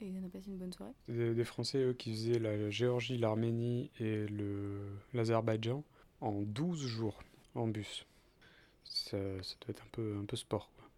Et 0.00 0.12
on 0.20 0.26
a 0.26 0.28
passé 0.28 0.48
une 0.48 0.58
bonne 0.58 0.72
soirée. 0.72 0.92
Des, 1.08 1.34
des 1.34 1.44
Français, 1.44 1.78
eux, 1.78 1.92
qui 1.92 2.12
faisaient 2.12 2.38
la 2.38 2.70
Géorgie, 2.70 3.16
l'Arménie 3.16 3.90
et 4.00 4.26
l'Azerbaïdjan 5.12 5.84
en 6.20 6.42
12 6.42 6.86
jours 6.86 7.22
en 7.54 7.68
bus. 7.68 8.06
Ça, 8.84 9.16
ça 9.42 9.54
doit 9.60 9.70
être 9.70 9.82
un 9.82 9.90
peu, 9.92 10.16
un 10.20 10.24
peu 10.24 10.36
sport. 10.36 10.70
Quoi. 10.76 10.88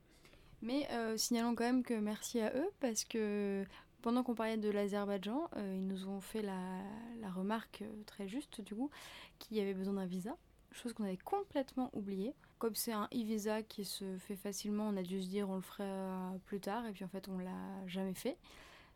Mais 0.62 0.88
euh, 0.90 1.16
signalons 1.16 1.54
quand 1.54 1.64
même 1.64 1.82
que 1.82 1.94
merci 1.94 2.40
à 2.40 2.52
eux. 2.56 2.70
Parce 2.80 3.04
que 3.04 3.64
pendant 4.02 4.22
qu'on 4.22 4.34
parlait 4.34 4.56
de 4.56 4.70
l'Azerbaïdjan, 4.70 5.48
euh, 5.56 5.74
ils 5.76 5.86
nous 5.86 6.08
ont 6.08 6.20
fait 6.20 6.42
la, 6.42 6.80
la 7.20 7.30
remarque 7.30 7.82
euh, 7.82 8.02
très 8.06 8.28
juste, 8.28 8.60
du 8.60 8.74
coup, 8.74 8.90
qu'il 9.38 9.56
y 9.56 9.60
avait 9.60 9.74
besoin 9.74 9.94
d'un 9.94 10.06
visa. 10.06 10.36
Chose 10.72 10.92
qu'on 10.92 11.04
avait 11.04 11.16
complètement 11.16 11.90
oubliée. 11.92 12.34
Comme 12.58 12.74
c'est 12.74 12.92
un 12.92 13.04
e-visa 13.12 13.62
qui 13.62 13.84
se 13.84 14.16
fait 14.18 14.36
facilement, 14.36 14.88
on 14.88 14.96
a 14.96 15.02
dû 15.02 15.22
se 15.22 15.28
dire 15.28 15.48
on 15.50 15.56
le 15.56 15.60
fera 15.62 16.32
plus 16.46 16.60
tard. 16.60 16.86
Et 16.86 16.92
puis 16.92 17.04
en 17.04 17.08
fait, 17.08 17.28
on 17.28 17.38
l'a 17.38 17.86
jamais 17.86 18.14
fait. 18.14 18.36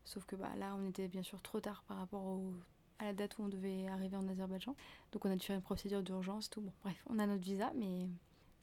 Sauf 0.05 0.25
que 0.25 0.35
bah, 0.37 0.51
là, 0.59 0.75
on 0.79 0.89
était 0.89 1.09
bien 1.09 1.23
sûr 1.23 1.43
trop 1.43 1.61
tard 1.61 1.83
par 1.87 1.99
rapport 1.99 2.25
au- 2.25 2.55
à 2.99 3.05
la 3.05 3.13
date 3.13 3.39
où 3.39 3.43
on 3.43 3.49
devait 3.49 3.87
arriver 3.89 4.17
en 4.17 4.27
Azerbaïdjan. 4.29 4.75
Donc 5.13 5.25
on 5.25 5.31
a 5.31 5.37
dû 5.37 5.45
faire 5.47 5.57
une 5.57 5.63
procédure 5.63 6.03
d'urgence, 6.03 6.49
tout. 6.49 6.61
Bon, 6.63 6.73
bref, 6.83 6.97
on 7.09 7.19
a 7.19 7.27
notre 7.27 7.43
visa, 7.43 7.71
mais 7.77 8.07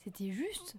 c'était 0.04 0.32
juste. 0.32 0.76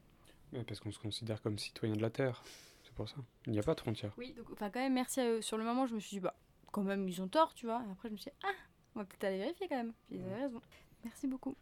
Ouais, 0.52 0.64
parce 0.64 0.80
qu'on 0.80 0.90
se 0.92 0.98
considère 0.98 1.40
comme 1.42 1.58
citoyen 1.58 1.94
de 1.94 2.02
la 2.02 2.10
Terre. 2.10 2.42
C'est 2.82 2.92
pour 2.94 3.08
ça. 3.08 3.16
Il 3.46 3.52
n'y 3.52 3.58
a 3.58 3.62
pas 3.62 3.74
de 3.74 3.80
frontières. 3.80 4.12
Oui, 4.18 4.32
donc, 4.32 4.46
enfin, 4.52 4.70
quand 4.70 4.80
même, 4.80 4.94
merci 4.94 5.20
à 5.20 5.28
eux. 5.30 5.42
Sur 5.42 5.58
le 5.58 5.64
moment, 5.64 5.86
je 5.86 5.94
me 5.94 6.00
suis 6.00 6.16
dit, 6.16 6.20
bah, 6.20 6.34
quand 6.72 6.82
même, 6.82 7.08
ils 7.08 7.20
ont 7.22 7.28
tort, 7.28 7.52
tu 7.54 7.66
vois. 7.66 7.82
Et 7.86 7.90
après, 7.92 8.08
je 8.08 8.14
me 8.14 8.18
suis 8.18 8.30
dit, 8.30 8.36
ah, 8.44 8.52
on 8.94 9.00
va 9.00 9.04
peut-être 9.04 9.24
aller 9.24 9.38
vérifier 9.38 9.68
quand 9.68 9.76
même. 9.76 9.92
Puis 10.08 10.16
ils 10.16 10.24
avaient 10.24 10.42
raison. 10.44 10.60
Merci 11.04 11.26
beaucoup. 11.28 11.54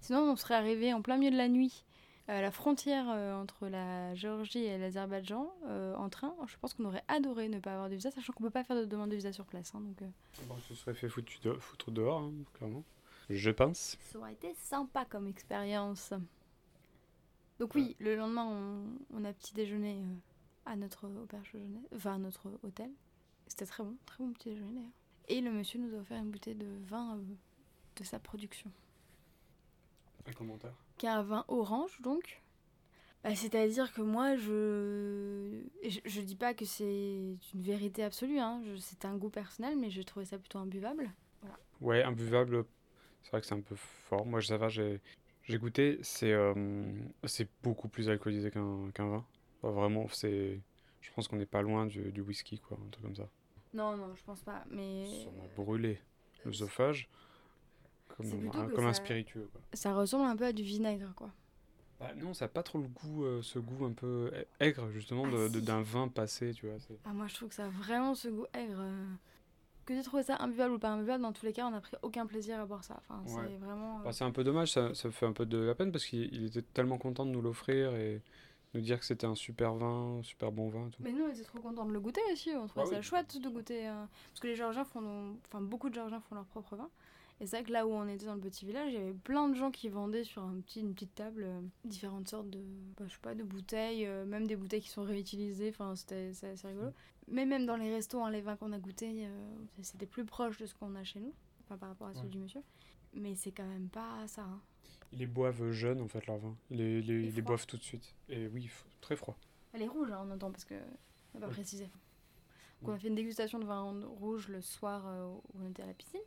Sinon, 0.00 0.20
on 0.30 0.36
serait 0.36 0.54
arrivé 0.54 0.92
en 0.94 1.02
plein 1.02 1.16
milieu 1.16 1.30
de 1.30 1.36
la 1.36 1.48
nuit 1.48 1.84
à 2.28 2.42
la 2.42 2.50
frontière 2.50 3.06
euh, 3.08 3.34
entre 3.40 3.68
la 3.68 4.14
Géorgie 4.14 4.58
et 4.64 4.76
l'Azerbaïdjan 4.78 5.50
euh, 5.66 5.94
en 5.96 6.08
train. 6.10 6.34
Je 6.46 6.56
pense 6.58 6.74
qu'on 6.74 6.84
aurait 6.84 7.04
adoré 7.08 7.48
ne 7.48 7.58
pas 7.58 7.72
avoir 7.72 7.88
de 7.88 7.94
visa, 7.94 8.10
sachant 8.10 8.32
qu'on 8.34 8.42
peut 8.44 8.50
pas 8.50 8.64
faire 8.64 8.76
de 8.76 8.84
demande 8.84 9.10
de 9.10 9.16
visa 9.16 9.32
sur 9.32 9.46
place. 9.46 9.74
hein, 9.74 9.80
donc, 9.80 10.02
euh, 10.02 10.06
Bon, 10.46 10.56
ce 10.68 10.74
serait 10.74 10.94
fait 10.94 11.08
foutu 11.08 11.38
de- 11.42 11.54
foutre 11.54 11.90
dehors, 11.90 12.20
hein, 12.20 12.32
clairement. 12.54 12.84
Je 13.30 13.50
pense. 13.50 13.96
Ça 14.12 14.18
aurait 14.18 14.32
été 14.34 14.54
sympa 14.54 15.04
comme 15.06 15.26
expérience. 15.26 16.12
Donc 17.58 17.74
oui, 17.74 17.96
le 17.98 18.14
lendemain, 18.14 18.44
on, 18.46 19.18
on 19.18 19.24
a 19.24 19.32
petit 19.32 19.52
déjeuner 19.54 19.96
euh, 19.96 20.14
à 20.66 20.76
notre 20.76 21.06
auberge 21.08 21.50
jeunesse, 21.52 21.82
enfin 21.96 22.14
à 22.14 22.18
notre 22.18 22.50
hôtel. 22.62 22.90
C'était 23.48 23.66
très 23.66 23.82
bon, 23.82 23.96
très 24.06 24.22
bon 24.22 24.32
petit 24.32 24.50
déjeuner 24.50 24.72
d'ailleurs. 24.74 24.90
Et 25.28 25.40
le 25.40 25.50
monsieur 25.50 25.80
nous 25.80 25.94
a 25.96 26.00
offert 26.00 26.18
une 26.18 26.30
bouteille 26.30 26.54
de 26.54 26.68
vin 26.86 27.16
euh, 27.16 27.22
de 27.96 28.04
sa 28.04 28.18
production. 28.18 28.70
Un 30.26 30.32
commentaire 30.32 30.74
Qui 30.96 31.06
est 31.06 31.10
un 31.10 31.22
vin 31.22 31.44
orange 31.48 32.00
donc. 32.02 32.40
Bah, 33.24 33.34
C'est-à-dire 33.34 33.92
que 33.92 34.00
moi, 34.02 34.36
je... 34.36 35.62
je 35.84 36.00
je 36.04 36.20
dis 36.20 36.36
pas 36.36 36.54
que 36.54 36.64
c'est 36.64 36.84
une 37.54 37.62
vérité 37.62 38.04
absolue, 38.04 38.38
hein. 38.38 38.62
je- 38.64 38.76
c'est 38.76 39.04
un 39.04 39.16
goût 39.16 39.30
personnel, 39.30 39.76
mais 39.76 39.90
j'ai 39.90 40.04
trouvé 40.04 40.24
ça 40.24 40.38
plutôt 40.38 40.58
imbuvable. 40.58 41.10
Voilà. 41.42 41.56
Ouais, 41.80 42.02
imbuvable, 42.02 42.64
c'est 43.22 43.30
vrai 43.30 43.40
que 43.40 43.46
c'est 43.46 43.54
un 43.54 43.60
peu 43.60 43.76
fort. 43.76 44.26
Moi, 44.26 44.42
ça 44.42 44.56
va, 44.56 44.68
j'ai 44.68 45.00
j'ai 45.44 45.58
goûté, 45.58 45.98
c'est 46.02 46.32
euh, 46.32 46.54
c'est 47.24 47.48
beaucoup 47.62 47.88
plus 47.88 48.08
alcoolisé 48.08 48.50
qu'un 48.50 48.90
qu'un 48.94 49.08
vin. 49.08 49.24
Vraiment, 49.62 50.08
c'est. 50.08 50.60
Je 51.00 51.10
pense 51.12 51.28
qu'on 51.28 51.36
n'est 51.36 51.46
pas 51.46 51.62
loin 51.62 51.86
du, 51.86 52.12
du 52.12 52.20
whisky, 52.20 52.58
quoi, 52.60 52.78
un 52.84 52.90
truc 52.90 53.04
comme 53.04 53.16
ça. 53.16 53.28
Non, 53.74 53.96
non, 53.96 54.14
je 54.14 54.22
pense 54.24 54.40
pas, 54.40 54.64
mais... 54.70 55.06
Ça 55.06 55.30
m'a 55.30 55.46
brûlé 55.62 56.00
l'œsophage 56.44 57.08
comme, 58.74 58.84
un, 58.86 58.92
ça- 58.92 59.02
spiritueux, 59.02 59.48
quoi. 59.52 59.60
Ça 59.72 59.94
ressemble 59.94 60.24
un 60.26 60.36
peu 60.36 60.44
à 60.46 60.52
du 60.52 60.62
vinaigre, 60.62 61.12
quoi. 61.14 61.30
Bah, 62.00 62.10
non, 62.16 62.32
ça 62.32 62.44
n'a 62.44 62.48
pas 62.48 62.62
trop 62.62 62.78
le 62.78 62.86
goût, 62.86 63.24
euh, 63.24 63.42
ce 63.42 63.58
goût 63.58 63.84
un 63.84 63.92
peu 63.92 64.30
a- 64.60 64.64
aigre, 64.64 64.88
justement, 64.90 65.24
Ah, 65.26 65.30
de- 65.32 65.48
de- 65.48 65.58
si. 65.58 65.64
d'un 65.64 65.82
vin 65.82 66.08
passé, 66.08 66.52
tu 66.54 66.66
vois. 66.66 66.76
Ah, 67.04 67.12
moi, 67.12 67.26
je 67.26 67.34
trouve 67.34 67.48
que 67.48 67.54
ça 67.56 67.64
a 67.64 67.68
vraiment 67.68 68.14
ce 68.14 68.28
goût 68.28 68.46
aigre. 68.54 68.78
euh. 68.80 69.06
Que 69.84 69.94
tu 69.94 70.02
trouvé 70.02 70.22
ça 70.22 70.36
imbuvable 70.40 70.74
ou 70.74 70.78
pas 70.78 70.90
imbuvable, 70.90 71.22
dans 71.22 71.32
tous 71.32 71.46
les 71.46 71.52
cas, 71.54 71.66
on 71.66 71.70
n'a 71.70 71.80
pris 71.80 71.96
aucun 72.02 72.26
plaisir 72.26 72.60
à 72.60 72.66
boire 72.66 72.84
ça. 72.84 73.00
Enfin, 73.08 73.22
Ouais. 73.24 73.48
c'est 73.48 73.56
vraiment... 73.56 74.00
euh, 74.00 74.04
Bah, 74.04 74.12
c'est 74.12 74.24
un 74.24 74.30
peu 74.32 74.44
dommage, 74.44 74.70
ça, 74.70 74.92
ça 74.94 75.10
fait 75.10 75.24
un 75.26 75.32
peu 75.32 75.46
de 75.46 75.56
la 75.58 75.74
peine 75.74 75.90
parce 75.90 76.04
qu'il 76.04 76.32
il 76.34 76.44
était 76.44 76.60
tellement 76.62 76.98
content 76.98 77.24
de 77.24 77.30
nous 77.30 77.40
l'offrir 77.40 77.94
et 77.94 78.20
nous 78.74 78.82
dire 78.82 78.98
que 79.00 79.06
c'était 79.06 79.26
un 79.26 79.34
super 79.34 79.72
vin, 79.74 80.18
un 80.18 80.22
super 80.22 80.52
bon 80.52 80.68
vin. 80.68 80.90
Tout. 80.90 80.98
Mais 81.02 81.10
nous, 81.10 81.24
on 81.24 81.28
était 81.30 81.42
trop 81.42 81.58
contents 81.60 81.86
de 81.86 81.92
le 81.92 82.00
goûter 82.00 82.20
aussi. 82.30 82.50
On 82.54 82.66
trouvait 82.66 82.84
Ah 82.86 82.90
ça 82.90 82.96
oui. 82.98 83.02
chouette 83.02 83.38
de 83.40 83.48
goûter. 83.48 83.88
euh, 83.88 84.04
Parce 84.30 84.40
que 84.40 84.46
les 84.48 84.56
Géorgiens 84.56 84.84
font. 84.84 85.34
Enfin, 85.46 85.62
beaucoup 85.62 85.88
de 85.88 85.94
Géorgiens 85.94 86.20
font 86.20 86.34
leur 86.34 86.44
propre 86.44 86.76
vin. 86.76 86.90
Et 87.40 87.46
c'est 87.46 87.56
vrai 87.58 87.64
que 87.64 87.72
là 87.72 87.86
où 87.86 87.90
on 87.92 88.08
était 88.08 88.26
dans 88.26 88.34
le 88.34 88.40
petit 88.40 88.66
village, 88.66 88.92
il 88.92 88.94
y 88.98 89.02
avait 89.02 89.12
plein 89.14 89.48
de 89.48 89.54
gens 89.54 89.70
qui 89.70 89.88
vendaient 89.88 90.24
sur 90.24 90.42
un 90.42 90.60
petit, 90.60 90.80
une 90.80 90.92
petite 90.92 91.14
table 91.14 91.44
euh, 91.44 91.60
différentes 91.84 92.28
sortes 92.28 92.50
de. 92.50 92.58
bah, 92.96 93.04
je 93.06 93.12
sais 93.12 93.18
pas, 93.22 93.34
de 93.36 93.44
bouteilles, 93.44 94.06
euh, 94.06 94.24
même 94.24 94.46
des 94.48 94.56
bouteilles 94.56 94.80
qui 94.82 94.88
sont 94.88 95.04
réutilisées. 95.04 95.68
Enfin, 95.68 95.94
c'était 95.94 96.32
c'est 96.34 96.48
assez 96.48 96.66
rigolo. 96.66 96.90
Mais 97.28 97.46
même 97.46 97.64
dans 97.64 97.76
les 97.76 97.94
restos, 97.94 98.20
hein, 98.24 98.30
les 98.30 98.40
vins 98.40 98.56
qu'on 98.56 98.72
a 98.72 98.78
goûtés, 98.78 99.26
euh, 99.26 99.54
c'était 99.82 100.06
plus 100.06 100.24
proche 100.24 100.58
de 100.58 100.66
ce 100.66 100.74
qu'on 100.74 100.94
a 100.96 101.04
chez 101.04 101.20
nous. 101.20 101.32
Enfin, 101.64 101.76
par 101.78 101.90
rapport 101.90 102.08
à 102.08 102.14
celui 102.14 102.26
Ouais. 102.26 102.32
du 102.32 102.38
monsieur. 102.38 102.62
Mais 103.14 103.34
c'est 103.36 103.52
quand 103.52 103.66
même 103.66 103.88
pas 103.88 104.26
ça. 104.26 104.42
hein. 104.42 104.60
Ils 105.12 105.20
les 105.20 105.26
boivent 105.26 105.70
jeunes, 105.70 106.00
en 106.00 106.08
fait, 106.08 106.26
leur 106.26 106.38
vin. 106.38 106.56
Ils 106.70 106.78
les, 106.78 107.00
les- 107.02 107.22
ils 107.28 107.34
les 107.34 107.42
boivent 107.42 107.66
tout 107.66 107.76
de 107.76 107.82
suite. 107.84 108.14
Et 108.28 108.48
oui, 108.48 108.68
très 109.00 109.14
froid. 109.16 109.36
Elle 109.72 109.82
est 109.82 109.88
rouge, 109.88 110.10
hein, 110.10 110.24
on 110.26 110.30
entend, 110.32 110.50
parce 110.50 110.64
que 110.64 110.74
on 111.34 111.38
n'a 111.38 111.42
pas 111.42 111.46
Oui. 111.48 111.52
précisé. 111.54 111.84
Donc, 112.82 112.90
on 112.90 112.92
a 112.94 112.98
fait 112.98 113.08
une 113.08 113.14
dégustation 113.14 113.58
de 113.60 113.64
vin 113.64 113.80
rouge 114.18 114.48
le 114.48 114.60
soir 114.60 115.04
où 115.28 115.42
on 115.62 115.70
était 115.70 115.82
à 115.82 115.86
la 115.86 115.94
piscine. 115.94 116.20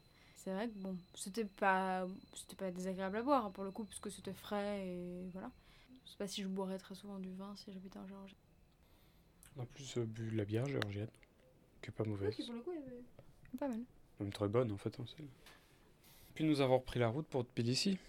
C'est 0.44 0.52
vrai 0.54 0.68
que 0.70 0.74
bon, 0.80 0.98
c'était 1.14 1.46
pas, 1.46 2.08
c'était 2.34 2.56
pas 2.56 2.72
désagréable 2.72 3.18
à 3.18 3.22
boire 3.22 3.46
hein, 3.46 3.52
pour 3.52 3.64
le 3.64 3.70
coup, 3.70 3.84
parce 3.86 4.00
que 4.00 4.10
c'était 4.10 4.34
frais 4.34 4.88
et 4.88 5.30
voilà. 5.34 5.52
Je 6.06 6.12
sais 6.12 6.18
pas 6.18 6.28
si 6.28 6.42
je 6.42 6.48
boirais 6.48 6.80
très 6.80 6.96
souvent 6.96 7.20
du 7.20 7.32
vin 7.34 7.56
si 7.58 7.72
j'habitais 7.72 8.00
en 8.00 8.08
Géorgie. 8.08 8.36
On 9.56 9.62
a 9.62 9.66
plus 9.68 9.98
euh, 9.98 10.06
bu 10.06 10.32
de 10.32 10.38
la 10.38 10.46
bière 10.46 10.66
géorgienne, 10.66 11.10
qui 11.82 11.90
est 11.90 11.94
pas 11.94 12.06
mauvaise. 12.06 12.36
pour 12.36 12.56
le 12.56 12.62
coup, 12.62 12.72
il 12.74 12.80
y 12.82 12.84
avait 12.88 13.04
pas 13.60 13.68
mal. 13.68 13.82
Même 14.20 14.34
très 14.34 14.48
bonne, 14.48 14.72
en 14.72 14.78
fait. 14.78 15.00
hein, 15.00 15.06
c'est- 15.16 15.24
Puis 16.34 16.44
nous 16.44 16.60
avons 16.60 16.80
repris 16.80 17.00
la 17.00 17.10
route 17.10 17.28
pour 17.28 17.44
Tbilissi. 17.46 18.00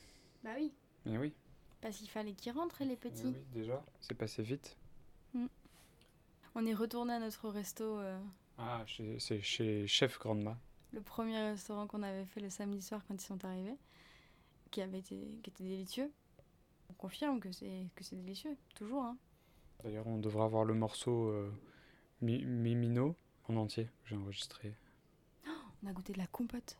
Bah 0.43 0.53
oui, 0.57 0.72
Mais 1.05 1.18
oui. 1.18 1.35
parce 1.83 1.99
qu'il 1.99 2.09
fallait 2.09 2.33
qu'ils 2.33 2.53
rentrent 2.53 2.83
les 2.85 2.97
petits. 2.97 3.26
Oui, 3.26 3.45
déjà. 3.53 3.85
C'est 4.01 4.14
passé 4.14 4.43
vite. 4.43 4.74
On 6.55 6.64
est 6.66 6.74
retourné 6.74 7.12
à 7.14 7.18
notre 7.18 7.49
resto, 7.51 7.99
euh, 7.99 8.18
Ah, 8.59 8.85
c'est 9.18 9.41
chez 9.43 9.87
Chef 9.87 10.18
Grandma. 10.18 10.59
Le 10.93 11.01
premier 11.01 11.38
restaurant 11.51 11.86
qu'on 11.86 12.03
avait 12.03 12.24
fait 12.26 12.40
le 12.40 12.51
samedi 12.51 12.82
soir 12.82 13.03
quand 13.07 13.14
ils 13.14 13.26
sont 13.26 13.45
arrivés, 13.45 13.76
qui 14.70 14.80
avait 14.82 14.99
été, 14.99 15.38
qui 15.43 15.51
était 15.51 15.64
délicieux. 15.64 16.11
On 16.90 16.95
confirme 16.95 17.40
que 17.40 17.51
c'est 17.53 17.86
que 17.95 18.05
c'est 18.05 18.16
délicieux, 18.16 18.57
toujours. 18.74 19.03
Hein. 19.05 19.16
D'ailleurs, 19.82 20.07
on 20.07 20.18
devra 20.18 20.45
avoir 20.45 20.64
le 20.64 20.74
morceau 20.74 21.28
euh, 21.28 21.51
Mi- 22.20 22.45
Mimino 22.45 23.16
en 23.49 23.57
entier 23.57 23.84
que 23.86 24.09
j'ai 24.11 24.16
enregistré. 24.16 24.74
On 25.82 25.88
a 25.88 25.93
goûté 25.93 26.12
de 26.12 26.18
la 26.18 26.26
compote. 26.28 26.78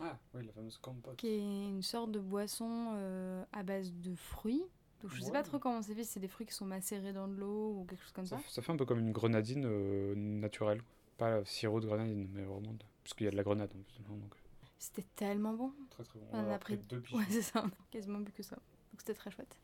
Ah, 0.00 0.18
oui, 0.34 0.44
la 0.46 0.52
fameuse 0.52 0.78
compote. 0.78 1.16
qui 1.16 1.28
est 1.28 1.38
une 1.68 1.82
sorte 1.82 2.10
de 2.10 2.18
boisson 2.18 2.92
euh, 2.94 3.44
à 3.52 3.62
base 3.62 3.92
de 3.92 4.14
fruits. 4.14 4.62
Donc 5.02 5.12
je 5.12 5.20
sais 5.20 5.30
pas 5.30 5.38
Ouais. 5.38 5.44
trop 5.44 5.58
comment 5.58 5.82
c'est 5.82 5.94
fait, 5.94 6.02
c'est 6.04 6.18
des 6.20 6.28
fruits 6.28 6.46
qui 6.46 6.54
sont 6.54 6.64
macérés 6.64 7.12
dans 7.12 7.28
de 7.28 7.34
l'eau 7.34 7.80
ou 7.80 7.84
quelque 7.84 8.02
chose 8.02 8.12
comme 8.12 8.26
ça. 8.26 8.38
Ça, 8.38 8.44
ça 8.48 8.62
fait 8.62 8.72
un 8.72 8.76
peu 8.76 8.86
comme 8.86 8.98
une 9.00 9.12
grenadine 9.12 9.64
euh, 9.66 10.14
naturelle. 10.16 10.82
Pas 11.18 11.44
sirop 11.44 11.80
de 11.80 11.86
grenadine, 11.86 12.26
mais 12.32 12.42
vraiment. 12.44 12.72
de- 12.72 12.84
Parce 13.04 13.14
qu'il 13.14 13.24
y 13.24 13.28
a 13.28 13.30
de 13.30 13.36
la 13.36 13.42
grenade 13.44 13.70
en 13.72 13.82
plus 13.82 14.02
donc 14.08 14.34
C'était 14.78 15.04
tellement 15.14 15.52
bon. 15.54 15.72
très 15.90 16.02
très 16.04 16.18
bon. 16.18 16.26
On 16.32 16.38
en 16.38 16.50
a 16.50 16.58
pris 16.58 16.76
deux 16.78 17.00
piges. 17.00 17.14
Ouais, 17.16 17.24
c'est 17.30 17.42
ça, 17.42 17.62
on 17.64 17.68
a 17.68 17.86
quasiment 17.90 18.18
bu 18.20 18.32
que 18.32 18.42
ça. 18.42 18.56
Donc 18.56 18.98
c'était 19.00 19.14
très 19.14 19.30
chouette. 19.30 19.56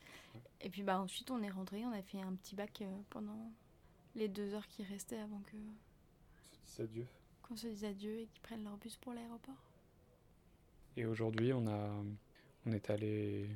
Et 0.60 0.68
puis 0.70 0.82
bah 0.82 1.00
ensuite 1.00 1.30
on 1.30 1.42
est 1.42 1.50
rentré, 1.50 1.84
on 1.86 1.92
a 1.92 2.02
fait 2.02 2.20
un 2.20 2.34
petit 2.34 2.54
bac 2.54 2.82
euh, 2.82 3.00
pendant 3.10 3.50
les 4.14 4.28
deux 4.28 4.54
heures 4.54 4.66
qui 4.68 4.82
restaient 4.84 5.18
avant 5.18 5.40
que 5.40 5.56
C'est 6.64 6.82
adieu. 6.84 7.06
qu'on 7.42 7.56
se 7.56 7.66
dise 7.68 7.84
adieu 7.84 8.18
et 8.20 8.26
qu'ils 8.26 8.40
prennent 8.42 8.64
leur 8.64 8.76
bus 8.76 8.96
pour 8.96 9.12
l'aéroport. 9.14 9.54
Et 10.96 11.06
aujourd'hui, 11.06 11.52
on 11.52 11.66
a, 11.66 11.90
on 12.66 12.72
est 12.72 12.90
allé. 12.90 13.48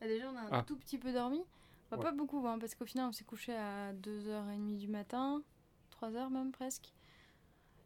Bah, 0.00 0.08
déjà 0.08 0.30
on 0.30 0.36
a 0.36 0.40
un 0.40 0.48
Ah. 0.50 0.62
tout 0.66 0.76
petit 0.76 0.98
peu 0.98 1.12
dormi. 1.12 1.42
Bah, 1.90 1.96
Ouais. 1.98 2.02
Pas 2.04 2.12
beaucoup, 2.12 2.44
hein, 2.48 2.58
parce 2.58 2.74
qu'au 2.74 2.86
final 2.86 3.08
on 3.08 3.12
s'est 3.12 3.24
couché 3.24 3.54
à 3.54 3.92
2h30 3.92 4.78
du 4.78 4.88
matin, 4.88 5.42
3h 6.00 6.30
même 6.30 6.50
presque. 6.50 6.90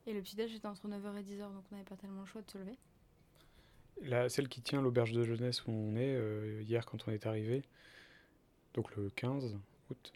Et 0.07 0.13
le 0.13 0.23
petit 0.23 0.37
déj 0.37 0.55
était 0.55 0.67
entre 0.67 0.87
9h 0.89 1.17
et 1.19 1.23
10h, 1.23 1.53
donc 1.53 1.65
on 1.71 1.75
n'avait 1.75 1.85
pas 1.89 1.97
tellement 1.97 2.21
le 2.21 2.27
choix 2.27 2.43
de 2.43 2.51
se 2.51 2.59
lever. 2.59 2.79
La, 4.03 4.29
celle 4.29 4.49
qui 4.49 4.61
tient 4.63 4.81
l'auberge 4.83 5.13
de 5.13 5.25
jeunesse 5.25 5.67
où 5.67 5.71
on 5.71 5.97
est, 5.97 6.15
euh, 6.15 6.63
hier 6.63 6.85
quand 6.87 7.09
on 7.09 7.11
est 7.13 7.27
arrivé, 7.27 7.65
donc 8.75 8.95
le 8.95 9.11
15 9.11 9.57
août, 9.91 10.13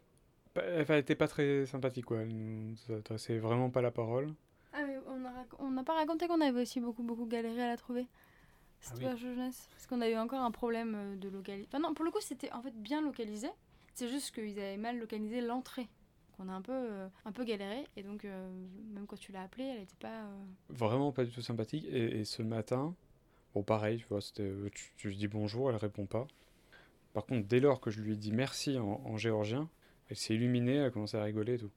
elle 0.55 0.91
était 0.99 1.14
pas 1.14 1.28
très 1.28 1.64
sympathique, 1.66 2.05
quoi. 2.05 2.20
Elle 2.20 2.28
nous 2.28 2.74
adressait 2.91 3.38
vraiment 3.38 3.70
pas 3.70 3.80
la 3.80 3.91
parole. 3.91 4.34
Ah 4.72 4.82
mais 4.86 4.99
on 5.59 5.70
n'a 5.70 5.82
pas 5.82 5.95
raconté 5.95 6.28
qu'on 6.28 6.41
avait 6.41 6.62
aussi 6.62 6.80
beaucoup 6.80 7.03
beaucoup 7.03 7.26
galéré 7.26 7.62
à 7.62 7.68
la 7.68 7.76
trouver. 7.76 8.07
Cette 8.80 8.93
Ah 8.93 8.97
oui. 8.99 9.05
auberge 9.05 9.22
de 9.22 9.34
jeunesse. 9.34 9.68
Parce 9.72 9.86
qu'on 9.86 10.01
a 10.01 10.09
eu 10.09 10.16
encore 10.16 10.41
un 10.43 10.51
problème 10.51 10.95
euh, 10.95 11.16
de 11.16 11.28
localisation. 11.28 11.68
Enfin 11.72 11.86
non, 11.88 11.95
pour 11.95 12.05
le 12.05 12.11
coup 12.11 12.20
c'était 12.20 12.53
en 12.53 12.62
fait 12.62 12.74
bien 12.80 13.01
localisé. 13.03 13.49
C'est 13.95 14.09
juste 14.09 14.32
qu'ils 14.34 14.59
avaient 14.59 14.76
mal 14.76 14.99
localisé 14.99 15.41
l'entrée. 15.41 15.88
On 16.43 16.49
a 16.49 16.53
un 16.53 16.62
peu, 16.62 16.72
euh, 16.72 17.07
un 17.26 17.32
peu 17.32 17.45
galéré. 17.45 17.86
Et 17.97 18.03
donc 18.03 18.24
euh, 18.24 18.51
même 18.95 19.07
quand 19.07 19.18
tu 19.18 19.30
l'as 19.30 19.43
appelée, 19.43 19.64
elle 19.64 19.82
était 19.82 19.95
pas... 20.01 20.24
euh, 20.24 20.45
Vraiment 20.70 21.12
pas 21.12 21.24
du 21.24 21.30
tout 21.30 21.43
sympathique. 21.43 21.84
Et, 21.88 22.20
et 22.20 22.24
ce 22.24 22.43
matin, 22.43 22.95
bon, 23.55 23.62
pareil, 23.62 23.99
tu 23.99 24.07
vois, 24.09 24.20
tu, 24.97 25.14
dis 25.14 25.28
bonjour, 25.28 25.70
elle 25.70 25.76
répond 25.76 26.07
pas. 26.07 26.26
Par 27.12 27.26
contre, 27.26 27.47
dès 27.47 27.61
lors 27.61 27.80
que 27.80 27.91
je 27.91 28.01
lui 28.01 28.14
ai 28.14 28.16
dit 28.16 28.32
merci 28.32 28.78
en, 28.78 29.01
en 29.05 29.16
géorgien, 29.18 29.68
elle 30.09 30.16
s'est 30.16 30.34
illuminée, 30.34 30.76
elle 30.76 30.86
a 30.86 30.91
commencé 30.91 31.16
à 31.16 31.22
rigoler 31.22 31.55
et 31.55 31.59
tout. 31.59 31.70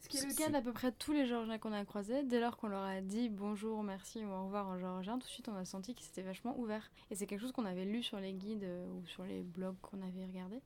Ce 0.00 0.08
qui 0.08 0.18
est 0.18 0.26
le 0.26 0.34
cas 0.34 0.48
d'à 0.48 0.62
peu 0.62 0.72
près 0.72 0.92
tous 0.92 1.12
les 1.12 1.26
Géorgiens 1.26 1.58
qu'on 1.58 1.72
a 1.72 1.84
croisés. 1.84 2.22
Dès 2.22 2.38
lors 2.40 2.56
qu'on 2.56 2.68
leur 2.68 2.82
a 2.84 3.00
dit 3.00 3.28
bonjour, 3.28 3.82
merci 3.82 4.24
ou 4.24 4.28
au 4.28 4.44
revoir 4.44 4.68
en 4.68 4.78
géorgien, 4.78 5.14
tout 5.18 5.26
de 5.26 5.32
suite 5.32 5.48
on 5.48 5.56
a 5.56 5.64
senti 5.64 5.92
qu'ils 5.94 6.06
s'étaient 6.06 6.22
vachement 6.22 6.56
ouverts. 6.58 6.90
Et 7.10 7.14
c'est 7.16 7.26
quelque 7.26 7.40
chose 7.40 7.52
qu'on 7.52 7.64
avait 7.64 7.84
lu 7.84 8.02
sur 8.02 8.18
les 8.20 8.32
guides 8.32 8.66
ou 8.92 9.06
sur 9.06 9.24
les 9.24 9.42
blogs 9.42 9.74
qu'on 9.82 10.00
avait 10.02 10.24
regardés. 10.24 10.60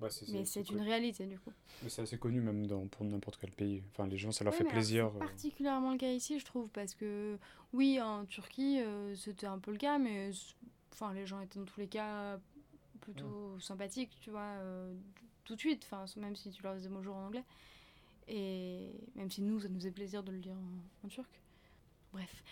Bah, 0.00 0.08
Mais 0.28 0.44
c'est- 0.44 0.68
une 0.70 0.80
réalité 0.80 1.26
du 1.26 1.38
coup. 1.38 1.52
Mais 1.82 1.88
c'est 1.88 2.02
assez 2.02 2.18
connu 2.18 2.40
même 2.40 2.66
dans, 2.66 2.86
pour 2.86 3.04
n'importe 3.06 3.38
quel 3.40 3.50
pays. 3.50 3.82
Enfin, 3.92 4.06
les 4.06 4.18
gens, 4.18 4.30
ça 4.30 4.44
leur 4.44 4.52
Ouais, 4.52 4.58
fait 4.58 4.64
plaisir. 4.64 5.10
C'est 5.12 5.16
euh. 5.22 5.26
particulièrement 5.26 5.92
le 5.92 5.98
cas 5.98 6.10
ici, 6.12 6.38
je 6.38 6.44
trouve, 6.44 6.68
parce 6.68 6.94
que 6.94 7.38
oui, 7.72 8.00
en 8.00 8.24
Turquie, 8.26 8.80
euh, 8.80 9.14
c'était 9.16 9.46
un 9.46 9.58
peu 9.58 9.70
le 9.72 9.78
cas, 9.78 9.98
mais 9.98 10.30
enfin, 10.92 11.12
les 11.14 11.26
gens 11.26 11.40
étaient 11.40 11.58
dans 11.58 11.64
tous 11.64 11.80
les 11.80 11.88
cas 11.88 12.38
plutôt 13.00 13.58
sympathiques, 13.60 14.16
tu 14.20 14.30
vois, 14.30 14.40
euh, 14.40 14.92
tout 15.44 15.54
de 15.54 15.60
suite, 15.60 15.86
enfin, 15.90 16.04
même 16.20 16.34
si 16.36 16.50
tu 16.50 16.62
leur 16.62 16.74
disais 16.74 16.88
bonjour 16.88 17.14
en 17.16 17.26
anglais. 17.26 17.44
Et 18.28 18.90
même 19.14 19.30
si 19.30 19.40
nous, 19.42 19.60
ça 19.60 19.68
nous 19.68 19.76
faisait 19.76 19.92
plaisir 19.92 20.22
de 20.22 20.32
le 20.32 20.38
dire 20.40 20.54
en, 20.54 21.06
en 21.06 21.08
turc. 21.08 21.40
Bref, 22.12 22.42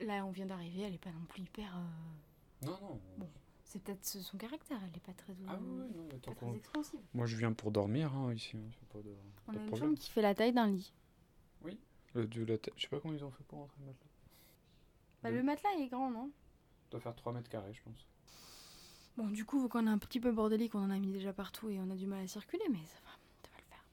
là, 0.00 0.24
on 0.26 0.30
vient 0.30 0.46
d'arriver, 0.46 0.82
elle 0.82 0.94
est 0.94 0.98
pas 0.98 1.10
non 1.12 1.24
plus 1.28 1.42
hyper. 1.42 1.74
euh, 1.76 2.66
Non, 2.66 2.78
non. 2.82 3.00
Bon, 3.18 3.28
C'est 3.74 3.82
peut-être 3.82 4.04
son 4.04 4.38
caractère, 4.38 4.78
elle 4.88 4.96
est 4.96 5.00
pas 5.04 5.12
très 5.14 5.32
douce. 5.34 5.48
Ah 5.50 5.58
oui, 5.60 5.66
non, 5.68 5.88
mais 6.04 6.08
pas 6.10 6.16
tant 6.18 6.32
très 6.34 6.46
qu'on- 6.46 6.54
expansive. 6.54 7.00
Moi, 7.12 7.26
je 7.26 7.36
viens 7.36 7.52
pour 7.52 7.72
dormir 7.72 8.14
hein, 8.14 8.32
ici. 8.32 8.56
hein, 8.56 8.70
c'est 8.78 8.88
pas 8.88 9.02
de, 9.02 9.12
On 9.48 9.52
pas 9.52 9.58
a 9.58 9.62
de 9.64 9.68
une 9.68 9.76
chambre 9.76 9.98
qui 9.98 10.10
fait 10.12 10.22
la 10.22 10.32
taille 10.32 10.52
d'un 10.52 10.68
lit. 10.68 10.92
Le, 12.14 12.28
du, 12.28 12.44
la 12.44 12.56
tête- 12.58 12.72
je 12.76 12.82
sais 12.82 12.88
pas 12.88 13.00
comment 13.00 13.12
ils 13.14 13.24
ont 13.24 13.32
fait 13.32 13.42
pour 13.42 13.58
rentrer 13.58 13.76
le 13.80 13.86
matelas. 13.86 14.06
Bah, 15.24 15.30
le 15.32 15.42
matelas 15.42 15.70
il 15.76 15.82
est 15.86 15.88
grand, 15.88 16.08
non? 16.12 16.30
Ça 16.84 16.90
doit 16.92 17.00
faire 17.00 17.16
3 17.16 17.32
mètres 17.32 17.48
carrés, 17.50 17.74
je 17.74 17.82
pense. 17.82 18.06
Bon, 19.16 19.26
du 19.28 19.44
coup, 19.44 19.60
vu 19.60 19.68
qu'on 19.68 19.88
est 19.88 19.90
un 19.90 19.98
petit 19.98 20.20
peu 20.20 20.30
bordélique, 20.30 20.76
on 20.76 20.84
en 20.84 20.90
a 20.90 20.98
mis 21.00 21.10
déjà 21.10 21.32
partout 21.32 21.68
et 21.70 21.80
on 21.80 21.90
a 21.90 21.96
du 21.96 22.06
mal 22.06 22.22
à 22.22 22.28
circuler, 22.28 22.62
mais 22.70 22.78
ça 22.78 22.98
va, 23.04 23.10
ça 23.42 23.48
va 23.50 23.58
le 23.58 23.64
faire. 23.64 23.84